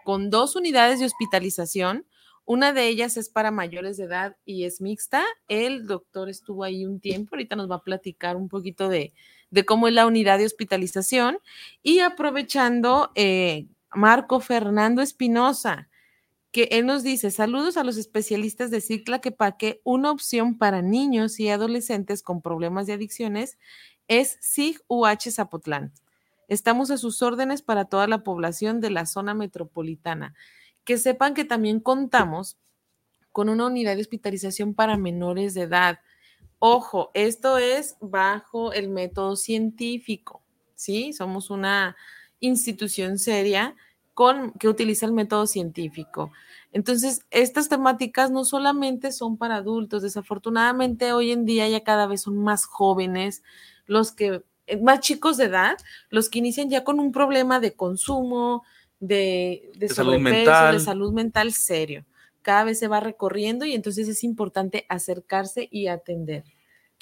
con 0.04 0.28
dos 0.28 0.56
unidades 0.56 0.98
de 0.98 1.06
hospitalización, 1.06 2.04
una 2.46 2.72
de 2.72 2.86
ellas 2.86 3.16
es 3.16 3.28
para 3.28 3.50
mayores 3.50 3.96
de 3.96 4.04
edad 4.04 4.36
y 4.44 4.64
es 4.64 4.80
mixta. 4.80 5.24
El 5.48 5.86
doctor 5.86 6.28
estuvo 6.28 6.62
ahí 6.62 6.86
un 6.86 7.00
tiempo, 7.00 7.34
ahorita 7.34 7.56
nos 7.56 7.68
va 7.68 7.76
a 7.76 7.82
platicar 7.82 8.36
un 8.36 8.48
poquito 8.48 8.88
de, 8.88 9.12
cómo 9.66 9.88
es 9.88 9.94
la 9.94 10.06
unidad 10.06 10.38
de 10.38 10.46
hospitalización. 10.46 11.38
Y 11.82 11.98
aprovechando, 11.98 13.10
eh, 13.16 13.66
Marco 13.92 14.38
Fernando 14.38 15.02
Espinosa, 15.02 15.88
que 16.52 16.68
él 16.70 16.86
nos 16.86 17.02
dice, 17.02 17.32
saludos 17.32 17.76
a 17.76 17.84
los 17.84 17.96
especialistas 17.96 18.70
de 18.70 18.80
Cicla 18.80 19.20
que 19.20 19.32
Paque, 19.32 19.80
una 19.82 20.12
opción 20.12 20.56
para 20.56 20.82
niños 20.82 21.40
y 21.40 21.48
adolescentes 21.48 22.22
con 22.22 22.42
problemas 22.42 22.86
de 22.86 22.92
adicciones 22.92 23.58
es 24.06 24.38
SIG 24.40 24.80
UH 24.86 25.32
Zapotlán. 25.32 25.92
Estamos 26.48 26.92
a 26.92 26.96
sus 26.96 27.22
órdenes 27.22 27.60
para 27.60 27.86
toda 27.86 28.06
la 28.06 28.22
población 28.22 28.80
de 28.80 28.90
la 28.90 29.04
zona 29.04 29.34
metropolitana 29.34 30.34
que 30.86 30.96
sepan 30.96 31.34
que 31.34 31.44
también 31.44 31.80
contamos 31.80 32.56
con 33.32 33.50
una 33.50 33.66
unidad 33.66 33.96
de 33.96 34.00
hospitalización 34.00 34.72
para 34.72 34.96
menores 34.96 35.52
de 35.52 35.62
edad. 35.62 35.98
Ojo, 36.58 37.10
esto 37.12 37.58
es 37.58 37.96
bajo 38.00 38.72
el 38.72 38.88
método 38.88 39.36
científico, 39.36 40.42
¿sí? 40.74 41.12
Somos 41.12 41.50
una 41.50 41.96
institución 42.40 43.18
seria 43.18 43.74
con, 44.14 44.52
que 44.52 44.68
utiliza 44.68 45.04
el 45.04 45.12
método 45.12 45.46
científico. 45.46 46.30
Entonces, 46.72 47.26
estas 47.30 47.68
temáticas 47.68 48.30
no 48.30 48.44
solamente 48.44 49.12
son 49.12 49.36
para 49.36 49.56
adultos, 49.56 50.02
desafortunadamente 50.02 51.12
hoy 51.12 51.32
en 51.32 51.44
día 51.44 51.68
ya 51.68 51.82
cada 51.82 52.06
vez 52.06 52.22
son 52.22 52.38
más 52.38 52.64
jóvenes 52.64 53.42
los 53.86 54.12
que, 54.12 54.42
eh, 54.66 54.80
más 54.80 55.00
chicos 55.00 55.36
de 55.36 55.46
edad, 55.46 55.76
los 56.10 56.30
que 56.30 56.38
inician 56.38 56.70
ya 56.70 56.84
con 56.84 57.00
un 57.00 57.12
problema 57.12 57.60
de 57.60 57.74
consumo, 57.74 58.62
de, 59.00 59.70
de, 59.76 59.88
salud 59.88 60.18
mental. 60.18 60.74
de 60.74 60.80
salud 60.80 61.12
mental 61.12 61.52
serio. 61.52 62.04
Cada 62.42 62.64
vez 62.64 62.78
se 62.78 62.88
va 62.88 63.00
recorriendo 63.00 63.64
y 63.64 63.74
entonces 63.74 64.08
es 64.08 64.22
importante 64.24 64.86
acercarse 64.88 65.68
y 65.70 65.88
atender. 65.88 66.44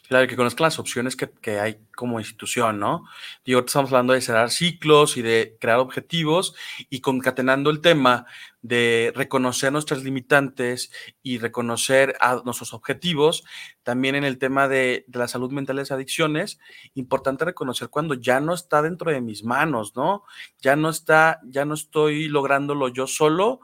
Claro, 0.07 0.29
que 0.29 0.37
conozcan 0.37 0.65
las 0.65 0.79
opciones 0.79 1.17
que, 1.17 1.31
que, 1.31 1.61
hay 1.61 1.79
como 1.97 2.21
institución, 2.21 2.79
¿no? 2.79 3.07
Ahorita 3.47 3.67
estamos 3.67 3.91
hablando 3.91 4.13
de 4.13 4.21
cerrar 4.21 4.51
ciclos 4.51 5.17
y 5.17 5.23
de 5.23 5.57
crear 5.59 5.79
objetivos 5.79 6.55
y 6.91 7.01
concatenando 7.01 7.71
el 7.71 7.81
tema 7.81 8.27
de 8.61 9.13
reconocer 9.15 9.73
nuestras 9.73 10.05
limitantes 10.05 10.93
y 11.23 11.39
reconocer 11.39 12.17
a 12.21 12.43
nuestros 12.45 12.75
objetivos, 12.75 13.45
también 13.83 14.15
en 14.15 14.25
el 14.25 14.37
tema 14.37 14.69
de, 14.69 15.07
de 15.07 15.19
la 15.19 15.29
salud 15.29 15.51
mental 15.53 15.77
y 15.77 15.79
las 15.81 15.91
adicciones, 15.91 16.59
importante 16.93 17.47
reconocer 17.47 17.89
cuando 17.89 18.13
ya 18.13 18.41
no 18.41 18.53
está 18.53 18.83
dentro 18.83 19.11
de 19.11 19.23
mis 19.23 19.43
manos, 19.43 19.97
¿no? 19.97 20.25
Ya 20.61 20.77
no 20.77 20.91
está, 20.91 21.41
ya 21.45 21.65
no 21.65 21.73
estoy 21.73 22.29
lográndolo 22.29 22.89
yo 22.89 23.07
solo 23.07 23.61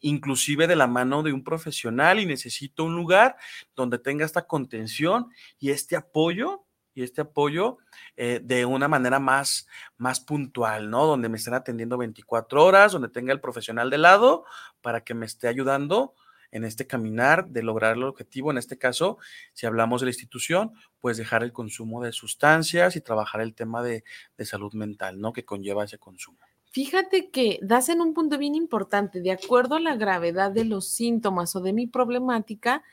inclusive 0.00 0.66
de 0.66 0.76
la 0.76 0.86
mano 0.86 1.22
de 1.22 1.32
un 1.32 1.44
profesional 1.44 2.20
y 2.20 2.26
necesito 2.26 2.84
un 2.84 2.96
lugar 2.96 3.36
donde 3.74 3.98
tenga 3.98 4.24
esta 4.24 4.46
contención 4.46 5.28
y 5.58 5.70
este 5.70 5.96
apoyo 5.96 6.64
y 6.94 7.02
este 7.02 7.20
apoyo 7.20 7.78
eh, 8.16 8.40
de 8.42 8.64
una 8.64 8.88
manera 8.88 9.18
más, 9.18 9.66
más 9.96 10.20
puntual, 10.20 10.90
¿no? 10.90 11.06
Donde 11.06 11.28
me 11.28 11.36
estén 11.36 11.54
atendiendo 11.54 11.96
24 11.96 12.64
horas, 12.64 12.92
donde 12.92 13.08
tenga 13.08 13.32
el 13.32 13.40
profesional 13.40 13.90
de 13.90 13.98
lado 13.98 14.44
para 14.80 15.02
que 15.02 15.14
me 15.14 15.26
esté 15.26 15.48
ayudando 15.48 16.14
en 16.50 16.64
este 16.64 16.86
caminar 16.86 17.48
de 17.48 17.62
lograr 17.62 17.96
el 17.96 18.02
objetivo. 18.02 18.50
En 18.50 18.58
este 18.58 18.76
caso, 18.76 19.18
si 19.52 19.66
hablamos 19.66 20.00
de 20.00 20.06
la 20.06 20.10
institución, 20.10 20.72
pues 20.98 21.16
dejar 21.16 21.44
el 21.44 21.52
consumo 21.52 22.02
de 22.02 22.12
sustancias 22.12 22.96
y 22.96 23.00
trabajar 23.00 23.40
el 23.40 23.54
tema 23.54 23.82
de, 23.82 24.04
de 24.36 24.44
salud 24.44 24.72
mental, 24.74 25.20
¿no? 25.20 25.32
Que 25.32 25.44
conlleva 25.44 25.84
ese 25.84 25.98
consumo. 25.98 26.38
Fíjate 26.72 27.30
que 27.30 27.58
das 27.62 27.88
en 27.88 28.00
un 28.00 28.14
punto 28.14 28.38
bien 28.38 28.54
importante, 28.54 29.20
de 29.20 29.32
acuerdo 29.32 29.74
a 29.74 29.80
la 29.80 29.96
gravedad 29.96 30.52
de 30.52 30.64
los 30.64 30.86
síntomas 30.86 31.56
o 31.56 31.60
de 31.60 31.72
mi 31.72 31.88
problemática, 31.88 32.84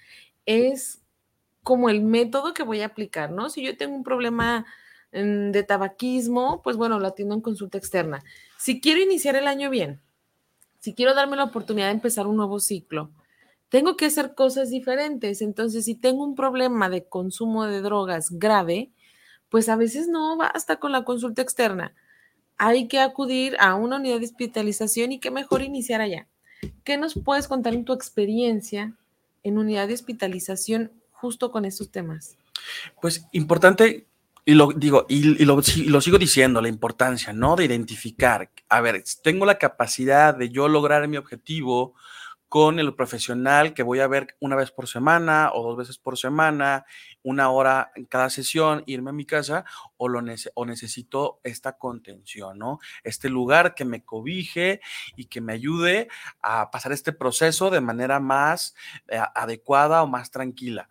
es 0.48 1.04
como 1.62 1.90
el 1.90 2.02
método 2.02 2.56
que 2.56 2.64
voy 2.64 2.82
a 2.82 2.88
aplicar, 2.88 3.32
¿no? 3.32 3.50
Si 3.50 3.62
yo 3.62 3.78
tengo 3.78 3.96
un 3.96 4.04
problema 4.04 4.66
mm, 5.14 5.52
de 5.52 5.64
tabaquismo, 5.64 6.64
pues 6.64 6.76
bueno, 6.76 7.00
lo 7.00 7.06
atiendo 7.06 7.36
en 7.36 7.42
consulta 7.42 7.78
externa. 7.78 8.24
Si 8.58 8.82
quiero 8.82 9.00
iniciar 9.00 9.36
el 9.36 9.48
año 9.48 9.70
bien, 9.70 10.02
si 10.80 10.96
quiero 10.96 11.14
darme 11.14 11.38
la 11.38 11.44
oportunidad 11.44 11.88
de 11.88 11.94
empezar 11.94 12.26
un 12.26 12.38
nuevo 12.38 12.60
ciclo, 12.60 13.12
tengo 13.70 13.96
que 13.96 14.06
hacer 14.06 14.34
cosas 14.34 14.72
diferentes. 14.72 15.42
Entonces, 15.44 15.86
si 15.86 15.94
tengo 15.94 16.24
un 16.24 16.34
problema 16.34 16.90
de 16.90 17.08
consumo 17.08 17.66
de 17.66 17.82
drogas 17.82 18.32
grave, 18.32 18.92
pues 19.50 19.70
a 19.70 19.76
veces 19.76 20.08
no 20.08 20.36
basta 20.36 20.78
con 20.78 20.92
la 20.92 21.04
consulta 21.04 21.44
externa 21.44 21.94
hay 22.58 22.88
que 22.88 22.99
acudir 22.99 23.55
a 23.60 23.76
una 23.76 23.97
unidad 23.97 24.20
de 24.20 24.26
hospitalización 24.26 25.12
y 25.12 25.20
qué 25.20 25.32
mejor 25.32 25.62
iniciar 25.62 26.01
allá. 26.01 26.28
¿Qué 26.84 26.97
nos 26.97 27.14
puedes 27.14 27.47
contar 27.47 27.74
en 27.74 27.86
tu 27.86 27.93
experiencia 27.93 28.93
en 29.43 29.58
unidad 29.58 29.88
de 29.88 29.93
hospitalización 29.93 30.91
justo 31.12 31.51
con 31.51 31.66
estos 31.66 31.91
temas? 31.91 32.36
Pues 33.01 33.28
importante, 33.32 34.08
y 34.43 34.53
lo 34.55 34.72
digo, 34.76 35.05
y, 35.08 35.45
lo, 35.45 35.62
lo, 35.86 36.01
sigo 36.01 36.18
diciendo, 36.18 36.62
la 36.62 36.70
importancia, 36.70 37.34
¿no? 37.34 37.55
De 37.55 37.66
identificar, 37.66 38.49
a 38.70 38.82
ver, 38.82 39.03
tengo 39.22 39.45
la 39.45 39.58
capacidad 39.58 40.36
de 40.36 40.49
yo 40.49 40.68
lograr 40.68 41.08
mi 41.08 41.18
objetivo 41.18 41.93
con 42.50 42.80
el 42.80 42.95
profesional 42.95 43.74
que 43.74 43.84
voy 43.84 44.00
a 44.00 44.08
ver 44.08 44.36
una 44.39 44.56
vez 44.56 44.72
por 44.72 44.88
semana 44.88 45.52
o 45.54 45.64
dos 45.64 45.78
veces 45.78 45.98
por 45.98 46.18
semana, 46.18 46.86
una 47.24 47.50
hora 47.50 47.91
en 47.95 48.06
cada 48.06 48.30
sesión, 48.30 48.84
irme 48.86 49.10
a 49.10 49.14
mi 49.14 49.26
casa 49.26 49.66
o, 49.98 50.08
lo 50.08 50.24
o 50.54 50.66
necesito 50.66 51.39
esta 51.43 51.78
contención, 51.78 52.58
¿no? 52.58 52.80
Este 53.04 53.30
lugar 53.30 53.76
que 53.76 53.86
me 53.86 54.04
cobije 54.04 54.80
y 55.16 55.26
que 55.26 55.41
me 55.41 55.54
ayude 55.54 56.08
a 56.41 56.72
pasar 56.72 56.91
este 56.91 57.12
proceso 57.12 57.70
de 57.70 57.82
manera 57.82 58.20
más 58.20 58.76
eh, 59.08 59.20
adecuada 59.36 60.04
o 60.04 60.08
más 60.08 60.32
tranquila. 60.32 60.89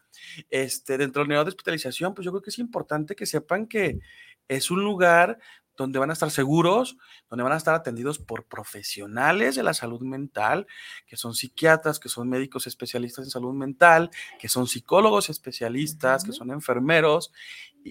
Este, 0.50 0.98
dentro 0.98 1.24
del 1.24 1.34
la 1.34 1.44
de 1.44 1.48
hospitalización, 1.48 2.14
pues 2.14 2.24
yo 2.24 2.32
creo 2.32 2.42
que 2.42 2.50
es 2.50 2.59
importante 2.59 3.14
que 3.14 3.26
sepan 3.26 3.66
que 3.66 3.98
es 4.48 4.70
un 4.70 4.82
lugar 4.82 5.38
donde 5.76 5.98
van 5.98 6.10
a 6.10 6.12
estar 6.12 6.30
seguros, 6.30 6.96
donde 7.28 7.42
van 7.42 7.52
a 7.52 7.56
estar 7.56 7.74
atendidos 7.74 8.18
por 8.18 8.44
profesionales 8.44 9.54
de 9.56 9.62
la 9.62 9.74
salud 9.74 10.00
mental, 10.00 10.66
que 11.06 11.16
son 11.16 11.34
psiquiatras, 11.34 11.98
que 11.98 12.08
son 12.08 12.28
médicos 12.28 12.66
especialistas 12.66 13.24
en 13.24 13.30
salud 13.30 13.54
mental, 13.54 14.10
que 14.38 14.48
son 14.48 14.66
psicólogos 14.66 15.30
especialistas, 15.30 16.24
que 16.24 16.32
son 16.32 16.50
enfermeros 16.50 17.32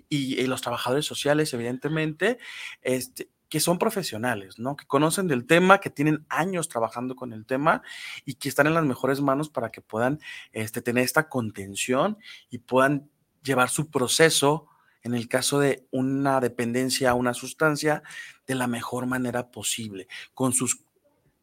y, 0.10 0.46
los 0.46 0.62
trabajadores 0.62 1.06
sociales, 1.06 1.54
evidentemente, 1.54 2.38
este, 2.82 3.30
que 3.50 3.60
son 3.60 3.78
profesionales, 3.78 4.60
¿no? 4.60 4.76
Que 4.76 4.86
conocen 4.86 5.28
del 5.28 5.46
tema, 5.46 5.80
que 5.80 5.90
tienen 5.90 6.26
años 6.30 6.68
trabajando 6.68 7.16
con 7.16 7.34
el 7.34 7.46
tema 7.46 7.82
y 8.26 8.36
que 8.36 8.50
están 8.50 8.68
en 8.68 8.74
las 8.74 8.86
mejores 8.86 9.22
manos 9.22 9.50
para 9.50 9.72
que 9.72 9.82
puedan 9.82 10.20
este, 10.52 10.82
tener 10.82 11.04
esta 11.04 11.30
contención 11.30 12.18
y 12.50 12.60
puedan 12.60 13.10
llevar 13.44 13.70
su 13.70 13.90
proceso 13.90 14.68
en 15.06 15.14
el 15.14 15.30
caso 15.30 15.60
de 15.60 15.88
una 15.92 16.40
dependencia 16.40 17.12
a 17.12 17.14
una 17.14 17.36
sustancia 17.36 18.02
de 18.48 18.56
la 18.56 18.66
mejor 18.66 19.06
manera 19.06 19.52
posible, 19.52 20.08
con 20.34 20.52
sus 20.52 20.84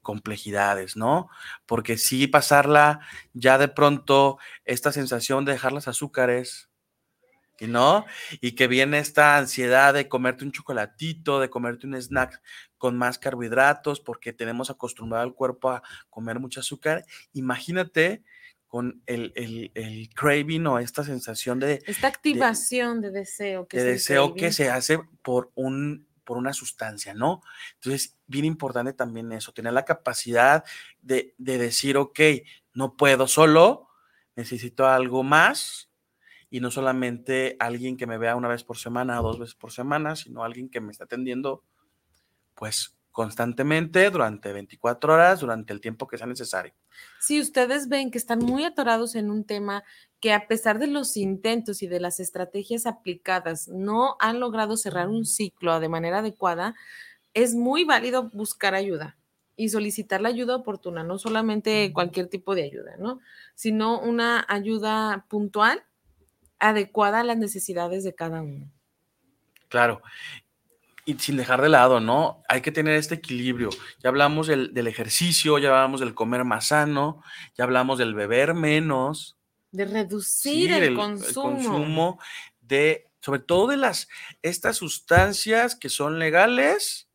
complejidades, 0.03 0.97
¿no? 0.97 1.29
Porque 1.65 1.97
sí 1.97 2.27
pasarla 2.27 2.99
ya 3.35 3.59
de 3.59 3.69
pronto 3.69 4.39
esta 4.65 4.91
sensación 4.91 5.45
de 5.45 5.53
dejar 5.53 5.73
las 5.73 5.87
azúcares, 5.87 6.71
¿no? 7.61 8.05
Y 8.41 8.57
que 8.57 8.67
viene 8.67 8.99
esta 8.99 9.37
ansiedad 9.37 9.95
de 9.95 10.09
comerte 10.09 10.45
un 10.45 10.51
chocolatito, 10.51 11.39
de 11.39 11.49
comerte 11.49 11.87
un 11.87 11.95
snack 11.95 12.43
con 12.79 12.99
más 12.99 13.21
carbohidratos, 13.21 14.01
porque 14.01 14.33
tenemos 14.33 14.71
acostumbrado 14.71 15.23
al 15.23 15.35
cuerpo 15.35 15.71
a 15.71 15.85
comer 16.11 16.41
mucho 16.41 16.59
azúcar. 16.59 17.05
Imagínate 17.33 18.25
con 18.73 19.03
el, 19.05 20.11
craving 20.14 20.66
o 20.66 20.79
esta 20.79 21.05
sensación 21.05 21.61
de... 21.61 21.83
Esta 21.87 22.07
activación 22.07 23.03
de, 23.03 23.11
deseo. 23.11 23.68
Que 23.68 23.77
de 23.77 23.85
deseo 23.85 24.35
que 24.35 24.51
se 24.51 24.70
hace 24.70 24.99
por 25.20 25.53
un 25.55 26.07
por 26.25 26.39
una 26.39 26.55
sustancia, 26.55 27.12
¿no? 27.12 27.43
Entonces, 27.75 28.16
bien 28.27 28.47
importante 28.47 28.95
también 28.95 29.31
eso, 29.33 29.53
tener 29.53 29.75
la 29.75 29.85
capacidad 29.85 30.64
de, 31.03 31.35
de 31.37 31.59
decir, 31.59 31.99
ok, 31.99 32.18
no 32.73 32.97
puedo 32.97 33.27
solo, 33.27 33.89
necesito 34.37 34.87
algo 34.87 35.23
más, 35.23 35.91
y 36.49 36.61
no 36.61 36.70
solamente 36.70 37.57
alguien 37.59 37.99
que 37.99 38.07
me 38.07 38.16
vea 38.16 38.37
una 38.37 38.49
vez 38.49 38.64
por 38.64 38.79
semana 38.79 39.20
o 39.20 39.23
dos 39.23 39.39
veces 39.39 39.55
por 39.55 39.70
semana, 39.70 40.16
sino 40.16 40.45
alguien 40.45 40.70
que 40.70 40.81
me 40.81 40.93
está 40.93 41.05
atendiendo, 41.05 41.62
pues 42.55 42.97
constantemente 43.11 44.09
durante 44.09 44.51
24 44.51 45.12
horas, 45.12 45.41
durante 45.41 45.75
el 45.75 45.83
tiempo 45.83 46.09
que 46.09 46.16
sea 46.16 46.27
necesario. 46.27 46.73
Si 47.20 47.40
ustedes 47.40 47.88
ven 47.88 48.11
que 48.11 48.18
están 48.18 48.40
muy 48.40 48.64
atorados 48.64 49.14
en 49.14 49.30
un 49.30 49.45
tema 49.45 49.84
que 50.20 50.32
a 50.32 50.47
pesar 50.47 50.78
de 50.78 50.86
los 50.86 51.16
intentos 51.16 51.82
y 51.82 51.86
de 51.86 52.01
las 52.01 52.20
estrategias 52.20 52.86
aplicadas 52.86 53.68
no 53.68 54.16
han 54.20 54.40
logrado 54.40 54.76
cerrar 54.76 55.09
un 55.09 55.24
ciclo 55.24 55.80
de 55.80 55.88
manera 55.88 56.18
adecuada, 56.18 56.74
es 57.34 57.55
muy 57.55 57.84
válido 57.84 58.30
buscar 58.30 58.74
ayuda 58.74 59.16
y 59.57 59.68
solicitar 59.68 60.20
la 60.20 60.28
ayuda 60.28 60.57
oportuna, 60.57 61.05
no 61.05 61.18
solamente 61.18 61.93
cualquier 61.93 62.28
tipo 62.28 62.55
de 62.55 62.64
ayuda, 62.64 62.97
¿no? 62.99 63.20
Sino 63.55 64.01
una 64.01 64.45
ayuda 64.49 65.26
puntual 65.28 65.84
adecuada 66.59 67.20
a 67.20 67.24
las 67.24 67.36
necesidades 67.36 68.05
de 68.05 68.14
cada 68.14 68.43
uno. 68.43 68.70
Claro. 69.68 70.03
Y 71.05 71.15
sin 71.15 71.37
dejar 71.37 71.61
de 71.61 71.69
lado, 71.69 72.01
¿no? 72.01 72.43
Hay 72.49 72.61
que 72.61 72.71
tener 72.71 72.95
este 72.95 73.17
equilibrio. 73.17 73.71
Ya 74.03 74.09
hablamos 74.09 74.47
del, 74.47 74.87
ejercicio, 74.87 75.59
ya 75.59 75.71
hablamos 75.71 76.01
del 76.01 76.15
comer 76.15 76.45
más 76.45 76.67
sano, 76.67 77.23
ya 77.57 77.65
hablamos 77.65 77.99
del 77.99 78.15
beber 78.15 78.55
menos. 78.55 79.37
De 79.73 79.85
reducir 79.85 80.73
el, 80.73 80.95
consumo. 80.95 81.59
el, 81.59 81.65
consumo. 81.65 82.21
de, 82.61 83.11
sobre 83.21 83.41
todo 83.41 83.67
de 83.67 83.79
las, 83.79 84.09
estas 84.43 84.77
sustancias 84.77 85.75
que 85.75 85.89
son 85.89 86.19
legales, 86.19 87.09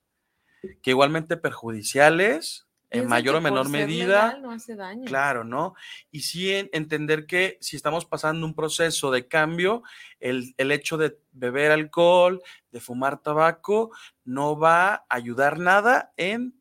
que 0.82 0.90
igualmente 0.92 1.38
perjudiciales, 1.38 2.67
en 2.90 3.08
mayor 3.08 3.36
o 3.36 3.42
menor 3.42 3.70
medida. 3.70 4.38
no 4.40 4.52
hace 4.52 4.76
daño. 4.76 5.06
Claro, 5.06 5.44
¿no? 5.44 5.76
Y 6.12 6.22
sí 6.22 6.54
entender 6.54 7.26
que 7.26 7.58
si 7.62 7.76
estamos 7.76 8.06
pasando 8.06 8.46
un 8.46 8.54
proceso 8.54 9.12
de 9.12 9.28
cambio, 9.28 9.84
el, 10.20 10.54
hecho 10.58 10.98
de 10.98 11.20
beber 11.32 11.72
alcohol, 11.72 12.42
de 12.72 12.80
fumar 12.80 13.22
tabaco, 13.22 13.92
no 14.24 14.58
va 14.58 14.94
a 14.94 15.06
ayudar 15.10 15.60
nada 15.60 16.14
en 16.18 16.54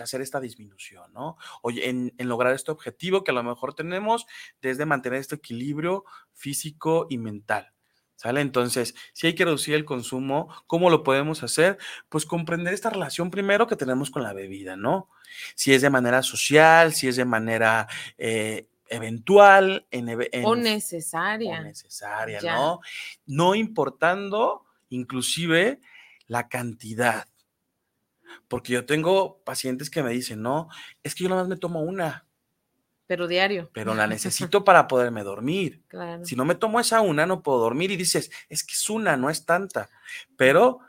hacer 0.00 0.20
esta 0.20 0.38
disminución, 0.38 1.10
¿no? 1.14 1.38
Oye, 1.62 1.88
en, 1.88 2.12
en, 2.18 2.28
lograr 2.28 2.52
este 2.52 2.70
objetivo 2.70 3.24
que 3.24 3.30
a 3.30 3.34
lo 3.34 3.42
mejor 3.42 3.72
tenemos 3.72 4.26
desde 4.60 4.84
mantener 4.84 5.18
este 5.18 5.36
equilibrio 5.36 6.04
físico 6.34 7.06
y 7.08 7.16
mental. 7.16 7.72
¿Sale? 8.18 8.40
Entonces, 8.40 8.96
si 9.12 9.28
hay 9.28 9.36
que 9.36 9.44
reducir 9.44 9.76
el 9.76 9.84
consumo, 9.84 10.48
¿cómo 10.66 10.90
lo 10.90 11.04
podemos 11.04 11.44
hacer? 11.44 11.78
Pues 12.08 12.26
comprender 12.26 12.74
esta 12.74 12.90
relación 12.90 13.30
primero 13.30 13.68
que 13.68 13.76
tenemos 13.76 14.10
con 14.10 14.24
la 14.24 14.32
bebida, 14.32 14.74
¿no? 14.74 15.08
Si 15.54 15.72
es 15.72 15.82
de 15.82 15.90
manera 15.90 16.24
social, 16.24 16.92
si 16.94 17.06
es 17.06 17.14
de 17.14 17.24
manera 17.24 17.86
eh, 18.16 18.66
eventual, 18.88 19.86
en, 19.92 20.08
o 20.44 20.56
necesaria. 20.56 21.60
O 21.60 21.62
necesaria, 21.62 22.40
¿no? 22.42 22.80
No 23.24 23.54
importando 23.54 24.66
inclusive 24.88 25.80
la 26.26 26.48
cantidad. 26.48 27.28
Porque 28.48 28.72
yo 28.72 28.84
tengo 28.84 29.44
pacientes 29.44 29.90
que 29.90 30.02
me 30.02 30.10
dicen, 30.10 30.42
no, 30.42 30.68
es 31.04 31.14
que 31.14 31.22
yo 31.22 31.30
nada 31.30 31.42
más 31.42 31.48
me 31.48 31.56
tomo 31.56 31.82
una. 31.82 32.27
Pero 33.08 33.26
diario. 33.26 33.70
Pero 33.72 33.94
la 33.94 34.06
necesito 34.06 34.62
para 34.62 34.86
poderme 34.86 35.24
dormir. 35.24 35.82
Si 36.22 36.36
no 36.36 36.44
me 36.44 36.54
tomo 36.54 36.78
esa 36.78 37.00
una, 37.00 37.26
no 37.26 37.42
puedo 37.42 37.58
dormir. 37.58 37.90
Y 37.90 37.96
dices, 37.96 38.30
es 38.48 38.62
que 38.62 38.74
es 38.74 38.88
una, 38.88 39.16
no 39.16 39.30
es 39.30 39.44
tanta. 39.44 39.88
Pero 40.36 40.80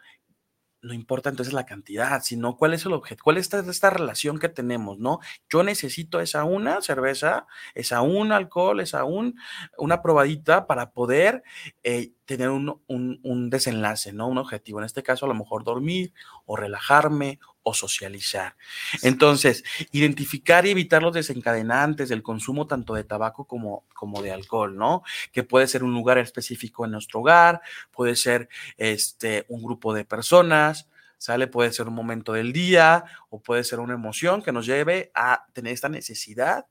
no 0.82 0.94
importa 0.94 1.30
entonces 1.30 1.54
la 1.54 1.66
cantidad, 1.66 2.22
sino 2.24 2.56
cuál 2.56 2.74
es 2.74 2.86
el 2.86 2.94
objeto, 2.94 3.24
cuál 3.24 3.38
es 3.38 3.54
esta, 3.54 3.90
relación 3.90 4.40
que 4.40 4.50
tenemos, 4.50 4.98
¿no? 4.98 5.20
Yo 5.50 5.64
necesito 5.64 6.20
esa 6.20 6.46
una 6.46 6.82
cerveza, 6.82 7.48
esa 7.74 8.02
un 8.02 8.32
alcohol, 8.32 8.80
esa 8.80 9.04
un, 9.04 9.38
una 9.78 10.02
probadita 10.02 10.68
para 10.68 10.92
poder 10.92 11.44
eh, 11.84 12.14
tener 12.26 12.50
un, 12.50 12.82
un, 12.88 13.50
desenlace, 13.50 14.14
¿no? 14.14 14.28
Un 14.28 14.38
objetivo. 14.38 14.80
En 14.80 14.86
este 14.86 15.04
caso, 15.04 15.26
a 15.26 15.30
lo 15.30 15.36
mejor 15.36 15.64
dormir 15.64 16.14
o 16.46 16.56
relajarme 16.56 17.40
socializar. 17.74 18.56
Entonces, 19.04 19.64
identificar 19.92 20.66
y 20.66 20.72
evitar 20.72 21.02
los 21.02 21.14
desencadenantes 21.14 22.10
del 22.10 22.24
consumo 22.24 22.68
tanto 22.68 22.94
de 22.94 23.04
tabaco 23.04 23.46
como, 23.46 23.86
como 23.94 24.22
de 24.22 24.32
alcohol, 24.32 24.76
¿no? 24.78 25.04
Que 25.32 25.44
puede 25.44 25.68
ser 25.68 25.84
un 25.84 25.94
lugar 25.94 26.18
específico 26.18 26.86
en 26.86 26.92
nuestro 26.92 27.20
hogar, 27.20 27.62
puede 27.92 28.16
ser 28.16 28.50
este, 28.78 29.46
un 29.50 29.64
grupo 29.64 29.94
de 29.94 30.06
personas, 30.06 30.90
¿sale? 31.18 31.48
Puede 31.48 31.72
ser 31.74 31.88
un 31.88 31.96
momento 31.96 32.34
del 32.34 32.54
día 32.54 33.04
o 33.30 33.42
puede 33.42 33.64
ser 33.64 33.80
una 33.80 33.94
emoción 33.94 34.42
que 34.42 34.52
nos 34.52 34.66
lleve 34.66 35.12
a 35.14 35.46
tener 35.54 35.74
esta 35.74 35.90
necesidad 35.90 36.66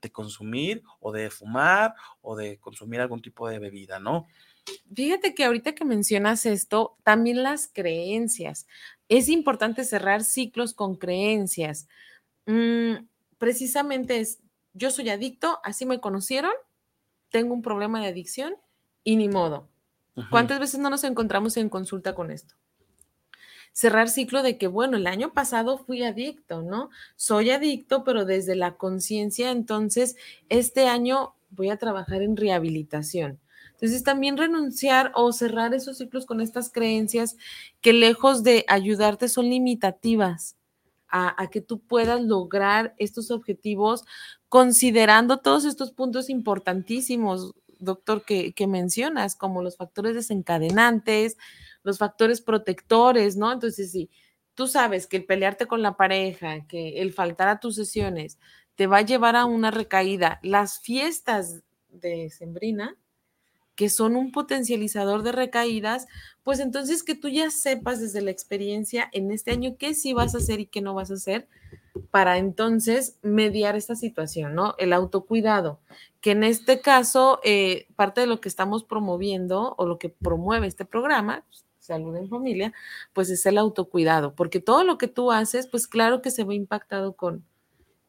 de 0.00 0.12
consumir 0.12 0.82
o 1.00 1.12
de 1.12 1.30
fumar 1.30 1.94
o 2.20 2.36
de 2.36 2.58
consumir 2.58 3.00
algún 3.00 3.22
tipo 3.22 3.48
de 3.48 3.58
bebida, 3.58 3.98
¿no? 3.98 4.26
Fíjate 4.94 5.34
que 5.34 5.44
ahorita 5.44 5.74
que 5.74 5.84
mencionas 5.84 6.46
esto, 6.46 6.96
también 7.02 7.42
las 7.42 7.68
creencias. 7.68 8.66
Es 9.08 9.28
importante 9.28 9.84
cerrar 9.84 10.22
ciclos 10.22 10.72
con 10.74 10.96
creencias. 10.96 11.88
Mm, 12.46 13.06
precisamente 13.38 14.20
es, 14.20 14.40
yo 14.72 14.90
soy 14.90 15.10
adicto, 15.10 15.58
así 15.64 15.86
me 15.86 16.00
conocieron, 16.00 16.52
tengo 17.30 17.54
un 17.54 17.62
problema 17.62 18.00
de 18.00 18.08
adicción 18.08 18.56
y 19.02 19.16
ni 19.16 19.28
modo. 19.28 19.68
¿Cuántas 20.30 20.60
veces 20.60 20.78
no 20.78 20.90
nos 20.90 21.02
encontramos 21.02 21.56
en 21.56 21.68
consulta 21.68 22.14
con 22.14 22.30
esto? 22.30 22.54
Cerrar 23.72 24.08
ciclo 24.08 24.44
de 24.44 24.56
que, 24.58 24.68
bueno, 24.68 24.96
el 24.96 25.08
año 25.08 25.32
pasado 25.32 25.78
fui 25.78 26.04
adicto, 26.04 26.62
¿no? 26.62 26.90
Soy 27.16 27.50
adicto, 27.50 28.04
pero 28.04 28.24
desde 28.24 28.54
la 28.54 28.76
conciencia, 28.76 29.50
entonces, 29.50 30.14
este 30.48 30.86
año 30.86 31.34
voy 31.50 31.70
a 31.70 31.78
trabajar 31.78 32.22
en 32.22 32.36
rehabilitación. 32.36 33.40
Entonces, 33.74 34.02
también 34.02 34.36
renunciar 34.36 35.12
o 35.14 35.32
cerrar 35.32 35.74
esos 35.74 35.98
ciclos 35.98 36.26
con 36.26 36.40
estas 36.40 36.70
creencias 36.70 37.36
que 37.80 37.92
lejos 37.92 38.42
de 38.42 38.64
ayudarte 38.68 39.28
son 39.28 39.50
limitativas 39.50 40.56
a, 41.08 41.48
que 41.48 41.60
tú 41.60 41.78
puedas 41.78 42.20
lograr 42.20 42.94
estos 42.98 43.30
objetivos 43.30 44.04
considerando 44.48 45.38
todos 45.38 45.64
estos 45.64 45.92
puntos 45.92 46.28
importantísimos, 46.28 47.54
doctor, 47.78 48.24
que, 48.24 48.52
que 48.52 48.66
mencionas, 48.66 49.36
como 49.36 49.62
los 49.62 49.76
factores 49.76 50.14
desencadenantes, 50.14 51.36
los 51.84 51.98
factores 51.98 52.40
protectores, 52.40 53.36
¿no? 53.36 53.52
Entonces, 53.52 53.92
si 53.92 54.10
tú 54.54 54.66
sabes 54.66 55.06
que 55.06 55.18
el 55.18 55.24
pelearte 55.24 55.66
con 55.66 55.82
la 55.82 55.96
pareja, 55.96 56.66
que 56.66 57.00
el 57.00 57.12
faltar 57.12 57.46
a 57.46 57.60
tus 57.60 57.76
sesiones 57.76 58.38
te 58.74 58.88
va 58.88 58.98
a 58.98 59.02
llevar 59.02 59.36
a 59.36 59.44
una 59.44 59.70
recaída, 59.70 60.40
las 60.42 60.80
fiestas 60.80 61.62
de 61.88 62.28
Sembrina, 62.30 62.96
que 63.76 63.88
son 63.88 64.16
un 64.16 64.32
potencializador 64.32 65.22
de 65.22 65.32
recaídas, 65.32 66.06
pues 66.42 66.60
entonces 66.60 67.02
que 67.02 67.14
tú 67.14 67.28
ya 67.28 67.50
sepas 67.50 68.00
desde 68.00 68.22
la 68.22 68.30
experiencia 68.30 69.08
en 69.12 69.30
este 69.30 69.50
año 69.50 69.76
qué 69.78 69.94
sí 69.94 70.12
vas 70.12 70.34
a 70.34 70.38
hacer 70.38 70.60
y 70.60 70.66
qué 70.66 70.80
no 70.80 70.94
vas 70.94 71.10
a 71.10 71.14
hacer 71.14 71.48
para 72.10 72.38
entonces 72.38 73.18
mediar 73.22 73.76
esta 73.76 73.94
situación, 73.94 74.54
¿no? 74.54 74.74
El 74.78 74.92
autocuidado, 74.92 75.80
que 76.20 76.32
en 76.32 76.44
este 76.44 76.80
caso, 76.80 77.40
eh, 77.44 77.86
parte 77.96 78.20
de 78.20 78.26
lo 78.26 78.40
que 78.40 78.48
estamos 78.48 78.84
promoviendo 78.84 79.74
o 79.78 79.86
lo 79.86 79.98
que 79.98 80.08
promueve 80.08 80.66
este 80.66 80.84
programa, 80.84 81.44
pues, 81.48 81.64
salud 81.78 82.16
en 82.16 82.28
familia, 82.28 82.72
pues 83.12 83.30
es 83.30 83.44
el 83.46 83.58
autocuidado, 83.58 84.34
porque 84.34 84.60
todo 84.60 84.84
lo 84.84 84.96
que 84.98 85.08
tú 85.08 85.30
haces, 85.32 85.66
pues 85.66 85.86
claro 85.86 86.22
que 86.22 86.30
se 86.30 86.44
ve 86.44 86.54
impactado 86.54 87.14
con, 87.14 87.44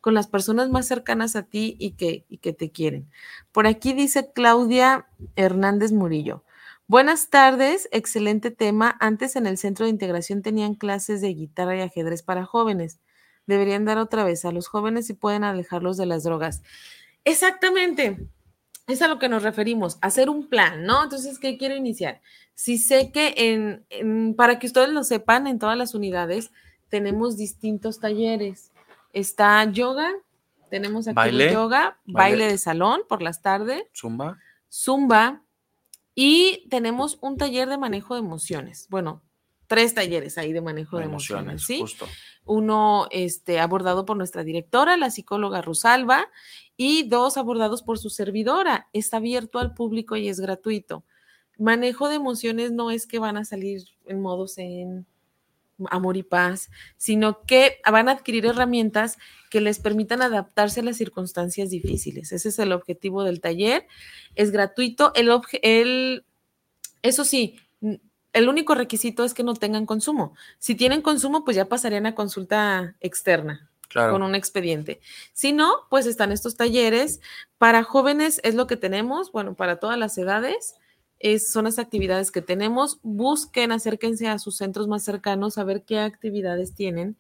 con 0.06 0.14
las 0.14 0.28
personas 0.28 0.70
más 0.70 0.86
cercanas 0.86 1.36
a 1.36 1.48
ti 1.48 1.78
y 1.80 1.94
que, 1.94 2.28
te 2.54 2.70
quieren. 2.70 3.10
Por 3.52 3.66
aquí 3.66 3.92
dice 3.92 4.32
Claudia 4.36 5.08
Hernández 5.36 5.94
Murillo. 5.94 6.44
Buenas 6.86 7.32
tardes, 7.32 7.90
excelente 7.92 8.52
tema. 8.52 8.96
Antes 9.00 9.36
en 9.36 9.48
el 9.48 9.58
centro 9.58 9.86
de 9.86 9.90
integración 9.90 10.44
tenían 10.44 10.76
clases 10.76 11.22
de 11.22 11.30
guitarra 11.30 11.76
y 11.76 11.82
ajedrez 11.82 12.22
para 12.22 12.46
jóvenes. 12.46 13.00
Deberían 13.48 13.84
dar 13.84 13.98
otra 13.98 14.24
vez 14.24 14.46
a 14.46 14.52
los 14.52 14.68
jóvenes 14.68 15.10
y 15.10 15.16
pueden 15.16 15.44
alejarlos 15.44 15.98
de 15.98 16.06
las 16.06 16.22
drogas. 16.22 16.62
Exactamente. 17.24 18.30
es 18.86 19.02
a 19.02 19.08
lo 19.08 19.18
que 19.18 19.28
nos 19.28 19.42
referimos, 19.42 19.98
hacer 20.02 20.30
un 20.30 20.50
plan, 20.50 20.84
¿no? 20.84 21.02
Entonces, 21.02 21.40
¿qué 21.40 21.58
quiero 21.58 21.76
iniciar? 21.76 22.22
Si 22.54 22.78
sé 22.78 23.12
que 23.12 23.34
en, 23.90 24.36
para 24.36 24.60
que 24.60 24.68
ustedes 24.68 24.90
lo 24.90 25.04
sepan, 25.04 25.48
en 25.48 25.58
todas 25.58 25.80
las 25.80 25.96
unidades 25.96 26.52
tenemos 26.90 27.38
distintos 27.38 28.00
talleres. 28.00 28.72
Está 29.16 29.64
yoga, 29.72 30.12
tenemos 30.70 31.08
aquí 31.08 31.16
baile, 31.16 31.54
yoga, 31.54 31.98
baile, 32.06 32.48
de 32.48 32.58
salón 32.58 33.04
por 33.08 33.22
las 33.22 33.42
tardes. 33.42 33.82
Zumba. 33.96 34.38
Zumba. 34.70 35.42
Y 36.14 36.68
tenemos 36.70 37.18
un 37.22 37.38
taller 37.38 37.70
de 37.70 37.78
manejo 37.78 38.16
de 38.16 38.20
emociones. 38.20 38.88
Bueno, 38.90 39.22
tres 39.68 39.94
talleres 39.94 40.38
ahí 40.38 40.52
de 40.52 40.60
manejo 40.60 40.98
de 40.98 41.06
emociones, 41.06 41.64
¿sí? 41.64 41.82
Uno 42.44 43.08
este, 43.10 43.62
abordado 43.62 44.06
por 44.06 44.18
nuestra 44.18 44.44
directora, 44.44 44.98
la 44.98 45.10
psicóloga 45.12 45.62
Rosalba, 45.62 46.28
y 46.76 47.08
dos 47.08 47.38
abordados 47.38 47.84
por 47.84 47.98
su 47.98 48.10
servidora. 48.10 48.90
Está 48.92 49.18
abierto 49.18 49.60
al 49.60 49.74
público 49.74 50.18
y 50.18 50.28
es 50.28 50.42
gratuito. 50.42 51.06
Manejo 51.58 52.10
de 52.10 52.16
emociones 52.16 52.74
no 52.74 52.92
es 52.92 53.08
que 53.08 53.20
van 53.20 53.38
a 53.38 53.46
salir 53.46 53.82
en 54.08 54.22
modos 54.22 54.58
en 54.58 55.06
amor 55.90 56.18
y 56.18 56.24
paz, 56.24 56.70
sino 56.98 57.42
que 57.44 57.80
van 57.90 58.10
a 58.10 58.14
adquirir 58.14 58.46
herramientas 58.46 59.18
que 59.50 59.62
les 59.62 59.80
permitan 59.80 60.22
adaptarse 60.22 60.80
a 60.80 60.84
las 60.84 60.98
circunstancias 60.98 61.70
difíciles. 61.70 62.32
Ese 62.32 62.50
es 62.50 62.60
el 62.60 62.72
objetivo 62.72 63.24
del 63.24 63.42
taller. 63.42 63.88
Es 64.36 64.52
gratuito. 64.52 65.14
El, 65.16 65.30
el 65.62 66.26
eso 67.02 67.24
sí, 67.24 67.60
el 68.34 68.50
único 68.50 68.76
requisito 68.76 69.24
es 69.24 69.34
que 69.34 69.44
no 69.44 69.54
tengan 69.54 69.86
consumo. 69.86 70.36
Si 70.60 70.76
tienen 70.76 71.02
consumo, 71.02 71.46
pues 71.46 71.56
ya 71.56 71.66
pasarían 71.66 72.06
a 72.06 72.16
consulta 72.16 72.96
externa. 73.00 73.70
con 73.94 74.24
un 74.24 74.36
expediente. 74.36 75.00
Si 75.32 75.54
no, 75.54 75.72
pues 75.90 76.06
están 76.06 76.34
estos 76.34 76.58
talleres. 76.58 77.22
Para 77.58 77.84
jóvenes 77.84 78.42
es 78.44 78.56
lo 78.56 78.68
que 78.68 78.76
tenemos, 78.76 79.32
bueno, 79.32 79.56
para 79.56 79.80
todas 79.80 79.98
las 79.98 80.18
edades 80.18 80.76
son 81.40 81.66
las 81.66 81.80
actividades 81.80 82.32
que 82.32 82.42
tenemos. 82.42 83.00
Busquen, 83.02 83.72
acérquense 83.72 84.28
a 84.28 84.40
sus 84.40 84.58
centros 84.58 84.88
más 84.88 85.04
cercanos 85.04 85.58
a 85.58 85.64
ver 85.64 85.84
qué 85.84 86.00
actividades 86.00 86.76
tienen 86.76 87.18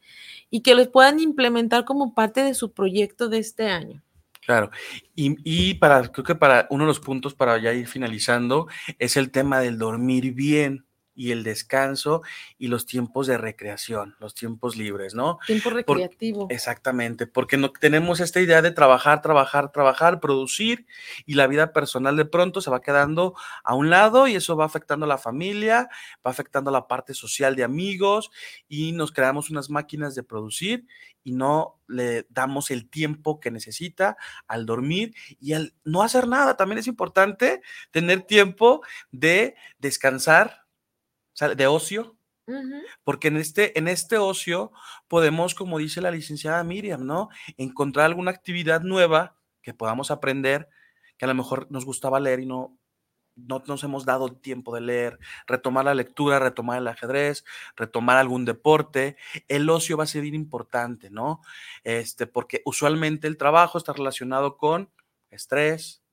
y 0.50 0.62
que 0.62 0.76
los 0.76 0.88
puedan 0.88 1.20
implementar 1.20 1.86
como 1.86 2.14
parte 2.14 2.42
de 2.42 2.54
su 2.54 2.72
proyecto 2.72 3.30
de 3.30 3.40
este 3.40 3.68
año. 3.68 4.04
Claro, 4.46 4.70
y, 5.16 5.36
y, 5.44 5.74
para, 5.76 6.08
creo 6.12 6.24
que 6.24 6.36
para 6.36 6.68
uno 6.70 6.84
de 6.84 6.90
los 6.90 7.00
puntos 7.00 7.34
para 7.34 7.58
ya 7.58 7.74
ir 7.74 7.88
finalizando 7.88 8.68
es 9.00 9.18
el 9.18 9.32
tema 9.32 9.60
del 9.60 9.80
dormir 9.80 10.34
bien 10.34 10.85
y 11.16 11.32
el 11.32 11.44
descanso 11.44 12.22
y 12.58 12.68
los 12.68 12.86
tiempos 12.86 13.28
de 13.28 13.38
recreación, 13.38 14.16
los 14.20 14.36
tiempos 14.36 14.76
libres, 14.76 15.16
¿no? 15.16 15.40
Tiempo 15.48 15.70
recreativo. 15.70 16.48
exactamente, 16.50 17.26
porque 17.26 17.58
no 17.58 17.72
tenemos 17.72 18.20
esta 18.20 18.42
idea 18.42 18.62
de 18.62 18.72
trabajar, 18.72 19.22
trabajar, 19.22 19.72
trabajar, 19.72 20.20
producir 20.20 20.86
y 21.26 21.36
la 21.36 21.48
vida 21.48 21.74
personal 21.74 22.18
de 22.18 22.26
pronto 22.26 22.62
se 22.62 22.70
va 22.70 22.82
quedando 22.82 23.36
a 23.64 23.74
un 23.76 23.90
lado 23.90 24.28
y 24.28 24.36
eso 24.36 24.56
va 24.56 24.66
afectando 24.66 25.06
a 25.06 25.10
la 25.10 25.18
familia, 25.18 25.90
va 26.26 26.32
afectando 26.32 26.70
a 26.70 26.74
la 26.74 26.88
parte 26.88 27.14
social 27.14 27.56
de 27.56 27.64
amigos 27.64 28.32
y 28.68 28.92
nos 28.92 29.12
creamos 29.12 29.50
unas 29.50 29.70
máquinas 29.70 30.16
de 30.16 30.24
producir 30.24 30.86
y 31.24 31.32
no 31.32 31.82
le 31.88 32.28
damos 32.30 32.72
el 32.72 32.90
tiempo 32.90 33.40
que 33.40 33.52
necesita 33.52 34.16
al 34.48 34.66
dormir 34.66 35.14
y 35.40 35.54
al 35.54 35.74
no 35.84 36.04
hacer 36.04 36.28
nada. 36.28 36.56
También 36.56 36.78
es 36.78 36.88
importante 36.88 37.62
tener 37.92 38.22
tiempo 38.22 38.82
de 39.12 39.56
descansar, 39.80 40.65
de 41.40 41.68
ocio, 41.68 42.18
porque 43.04 43.30
en 43.30 43.38
este, 43.38 43.78
en 43.78 43.88
este 43.88 44.18
ocio 44.18 44.72
podemos, 45.08 45.56
como 45.56 45.80
dice 45.80 46.02
la 46.02 46.12
licenciada 46.12 46.64
Miriam, 46.64 47.06
¿no? 47.06 47.30
Encontrar 47.58 48.06
alguna 48.06 48.32
actividad 48.32 48.82
nueva 48.82 49.36
que 49.62 49.74
podamos 49.74 50.12
aprender, 50.12 50.70
que 51.18 51.26
a 51.26 51.28
lo 51.28 51.34
mejor 51.34 51.68
nos 51.72 51.86
gustaba 51.86 52.20
leer 52.20 52.42
y 52.42 52.46
no, 52.46 52.78
no 53.36 53.64
nos 53.68 53.84
hemos 53.84 54.06
dado 54.06 54.32
tiempo 54.34 54.74
de 54.76 54.82
leer, 54.82 55.20
retomar 55.48 55.86
la 55.86 55.94
lectura, 55.94 56.40
retomar 56.40 56.78
el 56.78 56.88
ajedrez, 56.88 57.44
retomar 57.76 58.18
algún 58.18 58.46
deporte. 58.46 59.18
El 59.48 59.70
ocio 59.70 59.98
va 59.98 60.04
a 60.04 60.08
ser 60.08 60.22
bien 60.22 60.36
importante, 60.36 61.10
¿no? 61.10 61.42
Este, 61.84 62.28
porque 62.28 62.62
usualmente 62.66 63.28
el 63.28 63.38
trabajo 63.38 63.78
está 63.78 63.94
relacionado 63.94 64.58
con 64.58 64.92
estrés, 65.32 66.04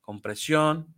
con 0.00 0.20
presión, 0.20 0.94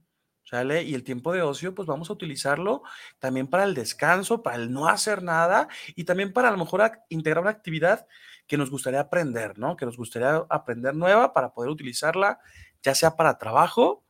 ¿sale? 0.50 0.82
Y 0.82 0.94
el 0.94 1.04
tiempo 1.04 1.32
de 1.32 1.42
ocio, 1.42 1.74
pues 1.76 1.86
vamos 1.86 2.10
a 2.10 2.12
utilizarlo 2.12 2.82
también 3.20 3.46
para 3.46 3.62
el 3.62 3.74
descanso, 3.74 4.42
para 4.42 4.56
el 4.56 4.72
no 4.72 4.88
hacer 4.88 5.22
nada 5.22 5.68
y 5.94 6.04
también 6.04 6.32
para 6.32 6.48
a 6.48 6.50
lo 6.50 6.58
mejor 6.58 6.90
integrar 7.08 7.42
una 7.42 7.52
actividad 7.52 8.08
que 8.48 8.58
nos 8.58 8.68
gustaría 8.68 8.98
aprender, 8.98 9.58
¿no? 9.58 9.76
Que 9.76 9.86
nos 9.86 9.96
gustaría 9.96 10.44
aprender 10.48 10.96
nueva 10.96 11.32
para 11.32 11.54
poder 11.54 11.70
utilizarla, 11.70 12.40
ya 12.82 12.96
sea 12.96 13.14
para 13.14 13.38
trabajo 13.38 14.04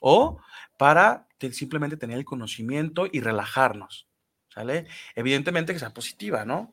o 0.00 0.38
para 0.76 1.26
simplemente 1.50 1.96
tener 1.96 2.18
el 2.18 2.24
conocimiento 2.24 3.08
y 3.10 3.20
relajarnos, 3.20 4.06
¿sale? 4.48 4.86
Evidentemente 5.16 5.72
que 5.72 5.80
sea 5.80 5.92
positiva, 5.92 6.44
¿no? 6.44 6.72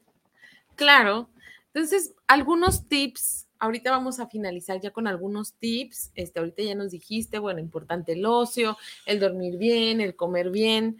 Claro. 0.75 1.31
Entonces, 1.73 2.13
algunos 2.27 2.87
tips 2.87 3.46
ahorita 3.59 3.91
vamos 3.91 4.19
a 4.19 4.27
finalizar 4.27 4.79
ya 4.79 4.91
con 4.91 5.07
algunos 5.07 5.53
tips. 5.53 6.11
Este, 6.15 6.39
ahorita 6.39 6.63
ya 6.63 6.75
nos 6.75 6.91
dijiste, 6.91 7.39
bueno, 7.39 7.59
importante 7.59 8.13
el 8.13 8.25
ocio, 8.25 8.77
el 9.05 9.19
dormir 9.19 9.57
bien, 9.57 10.01
el 10.01 10.15
comer 10.15 10.49
bien. 10.49 10.97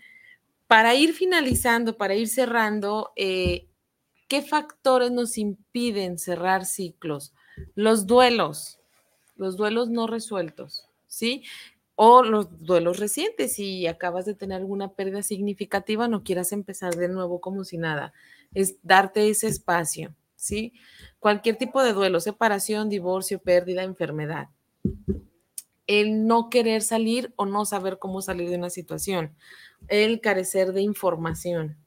Para 0.68 0.96
ir 0.96 1.14
finalizando, 1.14 1.98
para 1.98 2.16
ir 2.16 2.28
cerrando, 2.28 3.12
eh, 3.16 3.68
¿qué 4.28 4.42
factores 4.42 5.12
nos 5.12 5.38
impiden 5.38 6.18
cerrar 6.18 6.66
ciclos? 6.66 7.34
Los 7.76 8.06
duelos, 8.06 8.80
los 9.36 9.56
duelos 9.58 9.90
no 9.90 10.08
resueltos, 10.08 10.88
¿sí? 11.08 11.44
O 11.96 12.24
los 12.24 12.64
duelos 12.64 13.00
recientes, 13.00 13.54
si 13.54 13.88
acabas 13.88 14.26
de 14.26 14.36
tener 14.36 14.58
alguna 14.58 14.94
pérdida 14.94 15.24
significativa, 15.24 16.08
no 16.08 16.24
quieras 16.24 16.52
empezar 16.52 16.96
de 16.96 17.08
nuevo 17.08 17.42
como 17.42 17.64
si 17.64 17.78
nada. 17.78 18.14
Es 18.54 18.76
darte 18.84 19.30
ese 19.30 19.48
espacio, 19.48 20.14
¿sí? 20.38 20.74
cualquier 21.20 21.58
tipo 21.58 21.84
de 21.84 21.92
duelo, 21.92 22.22
separación, 22.22 22.88
divorcio, 22.88 23.40
pérdida, 23.40 23.84
enfermedad. 23.84 24.48
El 25.88 26.26
no 26.26 26.50
querer 26.50 26.82
salir 26.82 27.34
o 27.36 27.46
no 27.46 27.66
saber 27.66 27.98
cómo 28.00 28.22
salir 28.22 28.50
de 28.50 28.58
una 28.58 28.70
situación, 28.70 29.36
el 29.90 30.22
carecer 30.22 30.72
de 30.72 30.82
información, 30.82 31.78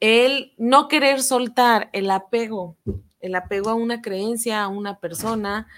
el 0.00 0.54
no 0.56 0.88
querer 0.88 1.22
soltar, 1.22 1.90
el 1.92 2.10
apego, 2.10 2.76
el 3.20 3.34
apego 3.34 3.70
a 3.70 3.74
una 3.74 4.02
creencia, 4.02 4.62
a 4.62 4.68
una 4.68 4.98
persona, 4.98 5.68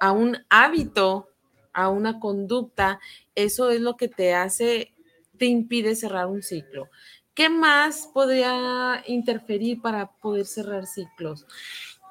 a 0.00 0.12
un 0.12 0.38
hábito, 0.48 1.28
a 1.72 1.88
una 1.88 2.20
conducta, 2.20 3.00
eso 3.34 3.70
es 3.70 3.80
lo 3.80 3.96
que 3.96 4.08
te 4.08 4.34
hace, 4.34 4.94
te 5.38 5.46
impide 5.46 5.94
cerrar 5.94 6.26
un 6.26 6.42
ciclo. 6.42 6.88
¿Qué 7.36 7.50
más 7.50 8.08
podría 8.14 9.04
interferir 9.06 9.82
para 9.82 10.10
poder 10.10 10.46
cerrar 10.46 10.86
ciclos? 10.86 11.46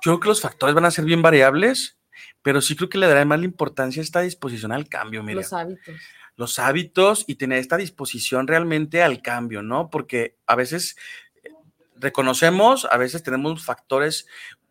Yo 0.03 0.11
creo 0.11 0.19
que 0.19 0.27
los 0.27 0.41
factores 0.41 0.75
van 0.75 0.85
a 0.85 0.91
ser 0.91 1.03
bien 1.03 1.23
variables, 1.23 1.97
pero 2.43 2.61
sí 2.61 2.75
creo 2.75 2.89
que 2.89 2.99
le 2.99 3.07
dará 3.07 3.25
más 3.25 3.39
la 3.39 3.45
importancia 3.45 4.01
a 4.01 4.03
esta 4.03 4.21
disposición 4.21 4.71
al 4.71 4.87
cambio, 4.87 5.23
mira. 5.23 5.41
Los 5.41 5.51
hábitos. 5.51 5.95
Los 6.35 6.59
hábitos 6.59 7.25
y 7.27 7.35
tener 7.35 7.57
esta 7.57 7.75
disposición 7.75 8.45
realmente 8.45 9.01
al 9.01 9.23
cambio, 9.23 9.63
¿no? 9.63 9.89
Porque 9.89 10.37
a 10.45 10.55
veces 10.55 10.95
eh, 11.43 11.49
reconocemos, 11.95 12.85
a 12.85 12.97
veces 12.97 13.23
tenemos 13.23 13.65
factores 13.65 14.27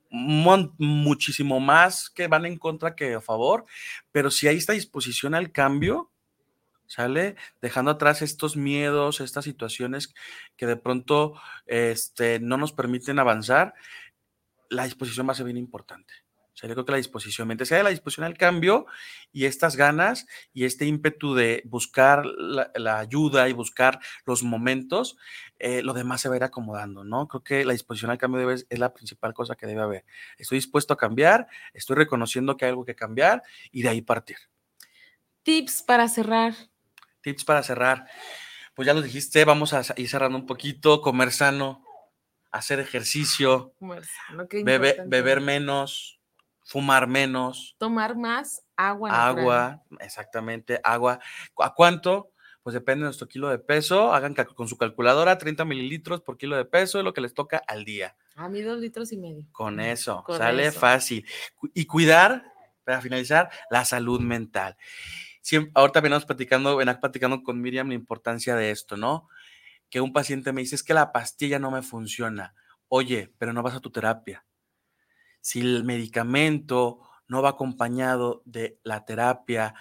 muchísimo 0.08 1.58
más 1.58 2.10
que 2.10 2.28
van 2.28 2.46
en 2.46 2.58
contra 2.58 2.94
que 2.94 3.14
a 3.14 3.20
favor, 3.20 3.64
pero 4.12 4.30
si 4.30 4.46
hay 4.46 4.58
esta 4.58 4.72
disposición 4.72 5.34
al 5.34 5.50
cambio, 5.50 6.12
¿sale? 6.86 7.36
Dejando 7.60 7.92
atrás 7.92 8.22
estos 8.22 8.56
miedos, 8.56 9.20
estas 9.20 9.44
situaciones 9.44 10.14
que 10.56 10.66
de 10.66 10.76
pronto 10.76 11.34
este, 11.66 12.40
no 12.40 12.56
nos 12.56 12.72
permiten 12.72 13.18
avanzar, 13.18 13.74
la 14.70 14.84
disposición 14.84 15.28
va 15.28 15.32
a 15.32 15.36
ser 15.36 15.46
bien 15.46 15.56
importante. 15.56 16.14
O 16.54 16.56
sea, 16.56 16.68
yo 16.68 16.76
creo 16.76 16.84
que 16.84 16.92
la 16.92 16.98
disposición, 16.98 17.48
mientras 17.48 17.68
sea 17.68 17.82
la 17.82 17.90
disposición 17.90 18.26
al 18.26 18.38
cambio 18.38 18.86
y 19.32 19.46
estas 19.46 19.74
ganas 19.74 20.26
y 20.52 20.64
este 20.64 20.86
ímpetu 20.86 21.34
de 21.34 21.62
buscar 21.64 22.24
la, 22.26 22.98
ayuda 23.00 23.48
y 23.48 23.52
buscar 23.52 23.98
los 24.24 24.44
momentos, 24.44 25.16
eh, 25.58 25.82
lo 25.82 25.94
demás 25.94 26.20
se 26.20 26.28
va 26.28 26.36
a 26.36 26.38
ir 26.38 26.44
acomodando, 26.44 27.02
¿no? 27.02 27.26
Creo 27.26 27.42
que 27.42 27.64
la 27.64 27.72
disposición 27.72 28.12
al 28.12 28.18
cambio 28.18 28.38
debe, 28.38 28.54
es 28.54 28.78
la 28.78 28.94
principal 28.94 29.34
cosa 29.34 29.56
que 29.56 29.66
debe 29.66 29.82
haber. 29.82 30.04
Estoy 30.38 30.58
dispuesto 30.58 30.94
a 30.94 30.96
cambiar, 30.96 31.48
estoy 31.72 31.96
reconociendo 31.96 32.56
que 32.56 32.66
hay 32.66 32.68
algo 32.68 32.84
que 32.84 32.94
cambiar 32.94 33.42
y 33.72 33.82
de 33.82 33.88
ahí 33.88 34.00
partir. 34.00 34.36
Tips 35.42 35.82
para 35.82 36.08
cerrar. 36.08 36.54
Tips 37.24 37.44
para 37.44 37.62
cerrar. 37.62 38.06
Pues 38.74 38.86
ya 38.86 38.92
lo 38.92 39.00
dijiste, 39.00 39.44
vamos 39.44 39.72
a 39.72 39.82
ir 39.96 40.08
cerrando 40.08 40.36
un 40.36 40.46
poquito, 40.46 41.00
comer 41.00 41.32
sano, 41.32 41.82
hacer 42.52 42.80
ejercicio, 42.80 43.72
beber 45.08 45.40
menos, 45.40 46.20
fumar 46.64 47.06
menos. 47.06 47.76
Tomar 47.78 48.14
más 48.14 48.62
agua. 48.76 49.26
Agua, 49.26 49.82
exactamente, 50.00 50.80
agua. 50.84 51.18
¿A 51.58 51.72
cuánto? 51.72 52.30
Pues 52.62 52.74
depende 52.74 53.04
de 53.04 53.06
nuestro 53.06 53.26
kilo 53.26 53.48
de 53.48 53.58
peso. 53.58 54.12
Hagan 54.12 54.34
con 54.34 54.68
su 54.68 54.76
calculadora 54.76 55.38
30 55.38 55.64
mililitros 55.64 56.20
por 56.20 56.36
kilo 56.36 56.56
de 56.56 56.64
peso, 56.64 56.98
es 56.98 57.04
lo 57.04 57.14
que 57.14 57.20
les 57.22 57.32
toca 57.32 57.62
al 57.66 57.84
día. 57.84 58.16
A 58.36 58.48
mí 58.48 58.60
dos 58.60 58.80
litros 58.80 59.12
y 59.12 59.16
medio. 59.16 59.46
Con 59.52 59.80
eso, 59.80 60.24
sale 60.28 60.72
fácil. 60.72 61.26
Y 61.72 61.86
cuidar, 61.86 62.52
para 62.84 63.00
finalizar, 63.00 63.50
la 63.70 63.84
salud 63.84 64.20
mental. 64.20 64.76
Siempre, 65.44 65.72
ahorita 65.74 66.00
venimos 66.00 66.24
platicando, 66.24 66.76
venimos 66.76 67.00
platicando 67.00 67.42
con 67.42 67.60
Miriam 67.60 67.88
la 67.88 67.94
importancia 67.94 68.56
de 68.56 68.70
esto, 68.70 68.96
¿no? 68.96 69.28
Que 69.90 70.00
un 70.00 70.12
paciente 70.12 70.52
me 70.52 70.62
dice, 70.62 70.74
es 70.74 70.82
que 70.82 70.94
la 70.94 71.12
pastilla 71.12 71.58
no 71.58 71.70
me 71.70 71.82
funciona. 71.82 72.54
Oye, 72.88 73.32
pero 73.38 73.52
no 73.52 73.62
vas 73.62 73.74
a 73.74 73.80
tu 73.80 73.90
terapia. 73.90 74.46
Si 75.40 75.60
el 75.60 75.84
medicamento 75.84 77.00
no 77.28 77.42
va 77.42 77.50
acompañado 77.50 78.42
de 78.46 78.80
la 78.84 79.04
terapia, 79.04 79.74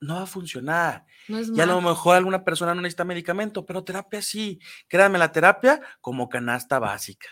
no 0.00 0.16
va 0.16 0.22
a 0.22 0.26
funcionar. 0.26 1.06
y 1.28 1.60
a 1.60 1.66
lo 1.66 1.80
mejor 1.80 2.16
alguna 2.16 2.42
persona 2.42 2.74
no 2.74 2.82
necesita 2.82 3.04
medicamento, 3.04 3.64
pero 3.64 3.84
terapia 3.84 4.20
sí. 4.20 4.58
Créanme, 4.88 5.20
la 5.20 5.30
terapia 5.30 5.80
como 6.00 6.28
canasta 6.28 6.80
básica. 6.80 7.28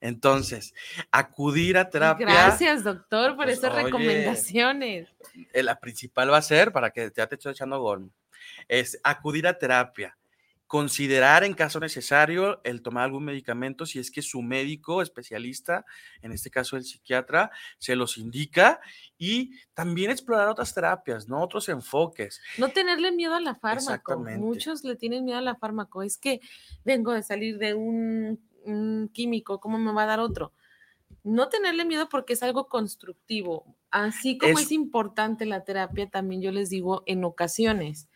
Entonces, 0.00 0.74
acudir 1.10 1.76
a 1.78 1.90
terapia. 1.90 2.26
Gracias, 2.26 2.84
doctor, 2.84 3.36
por 3.36 3.46
pues, 3.46 3.58
esas 3.58 3.74
recomendaciones. 3.74 5.08
Eh, 5.52 5.62
la 5.62 5.78
principal 5.80 6.32
va 6.32 6.38
a 6.38 6.42
ser, 6.42 6.72
para 6.72 6.90
que 6.90 7.10
ya 7.14 7.26
te 7.26 7.34
estoy 7.34 7.52
echando 7.52 7.80
gol, 7.80 8.10
es 8.68 8.98
acudir 9.02 9.46
a 9.46 9.58
terapia 9.58 10.18
considerar 10.68 11.44
en 11.44 11.54
caso 11.54 11.80
necesario 11.80 12.60
el 12.62 12.82
tomar 12.82 13.04
algún 13.04 13.24
medicamento 13.24 13.86
si 13.86 13.98
es 13.98 14.10
que 14.10 14.20
su 14.20 14.42
médico 14.42 15.00
especialista, 15.00 15.84
en 16.20 16.30
este 16.30 16.50
caso 16.50 16.76
el 16.76 16.84
psiquiatra, 16.84 17.50
se 17.78 17.96
los 17.96 18.18
indica 18.18 18.78
y 19.16 19.52
también 19.72 20.10
explorar 20.10 20.46
otras 20.48 20.74
terapias, 20.74 21.26
¿no? 21.26 21.42
Otros 21.42 21.70
enfoques. 21.70 22.42
No 22.58 22.68
tenerle 22.68 23.10
miedo 23.12 23.34
a 23.34 23.40
la 23.40 23.54
fármaco. 23.54 24.18
Muchos 24.18 24.84
le 24.84 24.94
tienen 24.94 25.24
miedo 25.24 25.38
a 25.38 25.42
la 25.42 25.56
fármaco. 25.56 26.02
Es 26.02 26.18
que 26.18 26.40
vengo 26.84 27.12
de 27.12 27.22
salir 27.22 27.56
de 27.56 27.72
un, 27.72 28.38
químico, 29.12 29.60
¿cómo 29.60 29.78
me 29.78 29.92
va 29.92 30.04
a 30.04 30.06
dar 30.06 30.20
otro? 30.20 30.52
No 31.24 31.48
tenerle 31.48 31.84
miedo 31.84 32.08
porque 32.08 32.34
es 32.34 32.42
algo 32.42 32.68
constructivo. 32.68 33.76
Así 33.90 34.38
como 34.38 34.58
es 34.58 34.72
importante 34.72 35.46
la 35.46 35.64
terapia, 35.64 36.08
también 36.08 36.42
yo 36.42 36.52
les 36.52 36.70
digo 36.70 37.02
en 37.06 37.24
ocasiones 37.24 38.08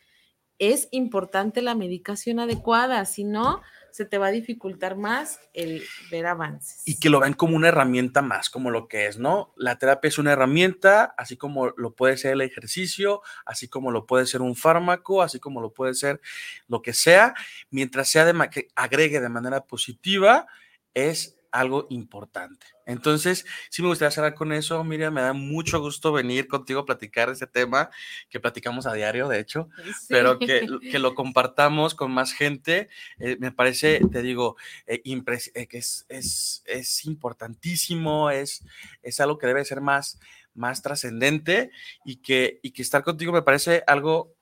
es 0.63 0.87
importante 0.93 1.61
la 1.61 1.75
medicación 1.75 2.39
adecuada, 2.39 3.05
si 3.05 3.25
no, 3.25 3.63
se 3.91 4.05
te 4.05 4.17
va 4.17 4.29
a 4.29 4.31
dificultar 4.31 4.97
más 4.97 5.41
el 5.55 5.83
ver 6.09 6.27
avances. 6.27 6.83
Y 6.87 7.01
que 7.01 7.11
lo 7.11 7.19
ven 7.19 7.33
como 7.35 7.57
una 7.57 7.67
herramienta 7.67 8.23
más, 8.23 8.49
como 8.49 8.71
lo 8.71 8.87
que 8.87 9.09
es, 9.09 9.19
¿no? 9.19 9.53
La 9.57 9.77
terapia 9.77 10.07
es 10.07 10.19
una 10.19 10.31
herramienta, 10.31 11.17
así 11.19 11.37
como 11.37 11.71
lo 11.71 11.97
puede 11.97 12.17
ser 12.17 12.35
el 12.35 12.43
ejercicio, 12.43 13.23
así 13.45 13.67
como 13.67 13.91
lo 13.91 14.07
puede 14.07 14.25
ser 14.25 14.41
un 14.41 14.55
fármaco, 14.55 15.21
así 15.21 15.41
como 15.41 15.61
lo 15.61 15.75
puede 15.75 15.95
ser 15.95 16.21
lo 16.69 16.81
que 16.81 16.93
sea, 16.93 17.35
mientras 17.71 18.09
sea 18.09 18.25
de 18.25 18.49
que 18.49 18.69
agregue 18.77 19.21
de 19.21 19.29
manera 19.29 19.65
positiva, 19.67 20.47
es 20.95 21.42
algo 21.53 21.87
importante. 21.91 22.67
Entonces, 22.87 23.47
sí 23.71 23.83
me 23.83 23.89
gustaría 23.89 24.11
cerrar 24.11 24.35
con 24.35 24.53
eso, 24.53 24.83
Miriam, 24.83 25.15
me 25.15 25.21
da 25.21 25.33
mucho 25.33 25.81
gusto 25.81 26.13
venir 26.13 26.49
contigo 26.49 26.81
a 26.81 26.85
platicar 26.85 27.29
ese 27.29 27.47
tema 27.47 27.91
que 28.29 28.41
platicamos 28.41 28.87
a 28.87 28.95
diario, 28.95 29.29
de 29.29 29.39
hecho, 29.39 29.69
pero 30.09 30.39
que, 30.39 30.67
que, 30.91 30.99
lo 30.99 31.15
compartamos 31.15 31.95
con 31.95 32.11
más 32.11 32.33
gente. 32.33 32.89
Eh, 33.19 33.37
me 33.39 33.53
parece, 33.53 34.01
te 34.11 34.23
digo, 34.23 34.57
eh, 34.87 35.03
eh, 35.05 35.67
que 35.69 35.79
es, 35.79 36.07
es, 36.09 36.63
es, 36.67 37.05
importantísimo, 37.05 38.31
es, 38.31 38.65
es 39.03 39.21
algo 39.21 39.39
que 39.39 39.47
debe 39.47 39.65
ser 39.65 39.81
más, 39.81 40.19
más 40.55 40.83
trascendente 40.83 41.71
y 42.05 42.17
que, 42.17 42.59
y 42.63 42.73
que 42.73 42.83
estar 42.83 43.05
contigo 43.05 43.33
me 43.33 43.43
parece 43.43 43.85
algo 43.87 44.35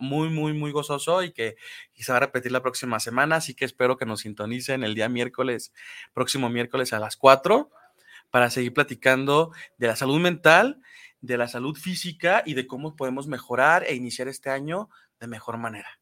muy, 0.00 0.28
muy, 0.28 0.52
muy 0.52 0.72
gozoso 0.72 1.22
y 1.22 1.32
que 1.32 1.56
se 1.94 2.10
va 2.10 2.16
a 2.16 2.20
repetir 2.20 2.50
la 2.50 2.62
próxima 2.62 2.98
semana. 2.98 3.36
Así 3.36 3.54
que 3.54 3.64
espero 3.64 3.96
que 3.96 4.06
nos 4.06 4.20
sintonicen 4.20 4.82
el 4.82 4.94
día 4.94 5.08
miércoles, 5.08 5.72
próximo 6.12 6.48
miércoles 6.48 6.92
a 6.92 6.98
las 6.98 7.16
4, 7.16 7.70
para 8.30 8.50
seguir 8.50 8.72
platicando 8.72 9.52
de 9.78 9.86
la 9.86 9.96
salud 9.96 10.20
mental, 10.20 10.80
de 11.20 11.36
la 11.36 11.48
salud 11.48 11.76
física 11.76 12.42
y 12.46 12.54
de 12.54 12.66
cómo 12.66 12.96
podemos 12.96 13.26
mejorar 13.26 13.84
e 13.84 13.94
iniciar 13.94 14.28
este 14.28 14.50
año 14.50 14.88
de 15.20 15.26
mejor 15.26 15.58
manera. 15.58 16.00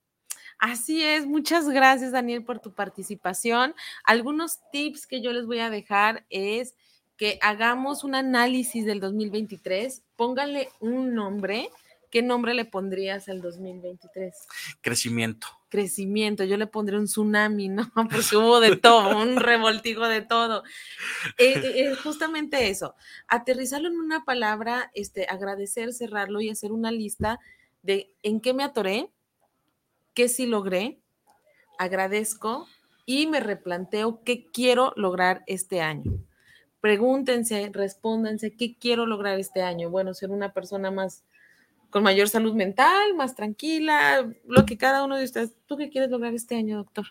Así 0.59 1.05
es, 1.05 1.25
muchas 1.25 1.69
gracias 1.69 2.13
Daniel 2.13 2.45
por 2.45 2.59
tu 2.59 2.73
participación. 2.73 3.75
Algunos 4.05 4.59
tips 4.73 5.07
que 5.07 5.23
yo 5.23 5.33
les 5.33 5.47
voy 5.47 5.61
a 5.61 5.71
dejar 5.71 6.27
es 6.31 6.75
que 7.17 7.39
hagamos 7.43 8.05
un 8.05 8.15
análisis 8.15 8.85
del 8.85 9.01
2023, 9.01 10.03
pónganle 10.17 10.69
un 10.81 11.15
nombre, 11.15 11.69
¿qué 12.11 12.23
nombre 12.23 12.55
le 12.55 12.65
pondrías 12.65 13.29
al 13.29 13.41
2023? 13.41 14.35
Crecimiento. 14.81 15.49
Crecimiento, 15.69 16.45
yo 16.45 16.57
le 16.57 16.67
pondré 16.67 16.99
un 16.99 17.05
tsunami, 17.05 17.69
¿no? 17.69 17.91
Porque 18.11 18.37
hubo 18.37 18.61
de 18.61 18.77
todo, 18.77 19.21
un 19.21 19.37
revoltijo 19.37 20.09
de 20.09 20.23
todo. 20.23 20.63
Es 21.37 21.57
eh, 21.57 21.61
eh, 21.65 21.89
eh, 21.91 21.95
justamente 21.95 22.69
eso, 22.69 22.95
aterrizarlo 23.27 23.89
en 23.89 23.99
una 23.99 24.25
palabra, 24.25 24.91
este, 24.95 25.27
agradecer, 25.29 25.93
cerrarlo 25.93 26.41
y 26.41 26.51
hacer 26.51 26.73
una 26.73 26.91
lista 26.91 27.39
de 27.83 28.15
en 28.23 28.41
qué 28.41 28.55
me 28.55 28.65
atoré, 28.65 29.11
qué 30.15 30.29
sí 30.29 30.47
logré, 30.47 31.01
agradezco 31.79 32.67
y 33.05 33.27
me 33.27 33.41
replanteo 33.41 34.23
qué 34.25 34.47
quiero 34.47 34.93
lograr 34.97 35.43
este 35.47 35.81
año. 35.81 36.13
Pregúntense, 36.81 37.71
respóndanse, 37.73 38.55
¿qué 38.55 38.77
quiero 38.77 39.05
lograr 39.05 39.39
este 39.39 39.63
año? 39.63 39.91
Bueno, 39.91 40.15
ser 40.15 40.31
una 40.31 40.53
persona 40.53 40.91
más 40.91 41.25
con 41.91 42.03
mayor 42.03 42.29
salud 42.29 42.55
mental, 42.55 43.15
más 43.15 43.35
tranquila, 43.35 44.29
lo 44.47 44.67
que 44.67 44.77
cada 44.77 45.05
uno 45.05 45.17
de 45.17 45.25
ustedes, 45.25 45.55
¿tú 45.67 45.77
qué 45.77 45.89
quieres 45.89 46.11
lograr 46.11 46.35
este 46.35 46.57
año, 46.57 46.77
doctor? 46.77 47.07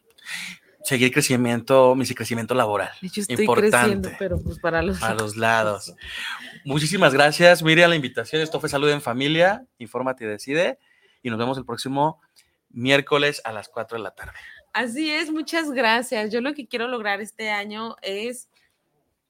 Seguir 0.84 1.12
crecimiento, 1.12 1.96
mi 1.96 2.06
crecimiento 2.06 2.54
laboral. 2.54 2.92
Yo 3.02 3.22
estoy 3.22 3.36
Importante. 3.40 3.78
creciendo, 3.78 4.10
pero 4.20 4.42
pues 4.42 4.60
para 4.60 4.82
los, 4.82 5.00
para 5.00 5.16
los 5.16 5.36
lados. 5.36 5.94
Muchísimas 6.64 7.14
gracias, 7.14 7.62
Miriam, 7.64 7.90
la 7.90 7.96
invitación. 7.96 8.42
Esto 8.42 8.60
fue 8.60 8.70
Salud 8.70 8.90
en 8.90 9.02
Familia, 9.02 9.66
Infórmate 9.80 10.24
y 10.24 10.28
Decide. 10.28 10.80
Y 11.24 11.30
nos 11.30 11.40
vemos 11.40 11.58
el 11.58 11.66
próximo 11.66 12.22
miércoles 12.70 13.42
a 13.44 13.52
las 13.52 13.68
4 13.68 13.98
de 13.98 14.04
la 14.04 14.12
tarde. 14.12 14.38
Así 14.72 15.10
es, 15.10 15.32
muchas 15.32 15.72
gracias. 15.72 16.32
Yo 16.32 16.40
lo 16.40 16.54
que 16.54 16.68
quiero 16.68 16.88
lograr 16.88 17.20
este 17.20 17.50
año 17.50 17.96
es 18.02 18.48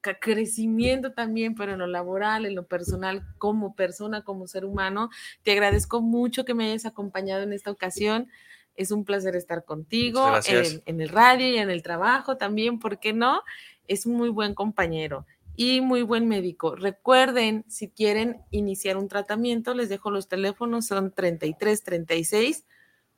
crecimiento 0.00 1.12
también, 1.12 1.54
pero 1.54 1.72
en 1.72 1.78
lo 1.78 1.86
laboral, 1.86 2.46
en 2.46 2.54
lo 2.54 2.66
personal, 2.66 3.22
como 3.38 3.74
persona, 3.74 4.22
como 4.22 4.46
ser 4.46 4.64
humano. 4.64 5.10
Te 5.42 5.52
agradezco 5.52 6.00
mucho 6.00 6.44
que 6.44 6.54
me 6.54 6.70
hayas 6.70 6.86
acompañado 6.86 7.42
en 7.42 7.52
esta 7.52 7.70
ocasión. 7.70 8.28
Es 8.74 8.90
un 8.90 9.04
placer 9.04 9.34
estar 9.34 9.64
contigo 9.64 10.24
en, 10.46 10.82
en, 10.86 11.00
el 11.00 11.08
radio 11.08 11.48
y 11.48 11.58
en 11.58 11.70
el 11.70 11.82
trabajo 11.82 12.36
también, 12.36 12.78
¿por 12.78 13.00
qué 13.00 13.12
no? 13.12 13.42
Es 13.88 14.06
un 14.06 14.14
muy 14.14 14.28
buen 14.28 14.54
compañero 14.54 15.26
y 15.56 15.80
muy 15.80 16.02
buen 16.02 16.28
médico. 16.28 16.76
Recuerden, 16.76 17.64
si 17.66 17.90
quieren 17.90 18.40
iniciar 18.52 18.96
un 18.96 19.08
tratamiento, 19.08 19.74
les 19.74 19.88
dejo 19.88 20.12
los 20.12 20.28
teléfonos, 20.28 20.86
son 20.86 21.10
33 21.12 21.82
36 21.82 22.64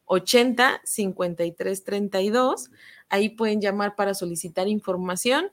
80 0.07 0.81
53 0.83 1.85
32. 1.85 2.71
Ahí 3.11 3.29
pueden 3.29 3.61
llamar 3.61 3.95
para 3.95 4.15
solicitar 4.15 4.69
información 4.69 5.53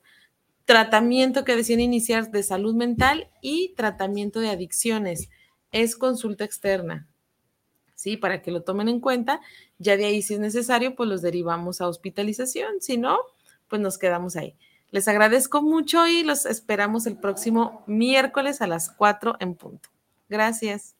tratamiento 0.68 1.46
que 1.46 1.56
deciden 1.56 1.80
iniciar 1.80 2.30
de 2.30 2.44
salud 2.44 2.76
mental 2.76 3.30
y 3.42 3.74
tratamiento 3.76 4.42
de 4.42 4.50
adicciones. 4.50 5.30
Es 5.72 5.96
consulta 5.96 6.44
externa. 6.44 7.08
¿Sí? 7.96 8.18
Para 8.18 8.42
que 8.42 8.52
lo 8.52 8.62
tomen 8.62 8.90
en 8.90 9.00
cuenta. 9.00 9.40
Ya 9.80 9.96
de 9.96 10.06
ahí, 10.06 10.22
si 10.22 10.34
es 10.34 10.42
necesario, 10.42 10.94
pues 10.94 11.10
los 11.10 11.22
derivamos 11.22 11.80
a 11.80 11.88
hospitalización. 11.88 12.82
Si 12.82 12.98
no, 12.98 13.18
pues 13.70 13.82
nos 13.82 13.98
quedamos 13.98 14.36
ahí. 14.36 14.56
Les 14.92 15.08
agradezco 15.08 15.62
mucho 15.62 16.06
y 16.06 16.24
los 16.24 16.46
esperamos 16.46 17.08
el 17.08 17.18
próximo 17.18 17.84
miércoles 17.88 18.62
a 18.62 18.68
las 18.68 18.90
4 18.92 19.38
en 19.40 19.56
punto. 19.56 19.90
Gracias. 20.28 20.97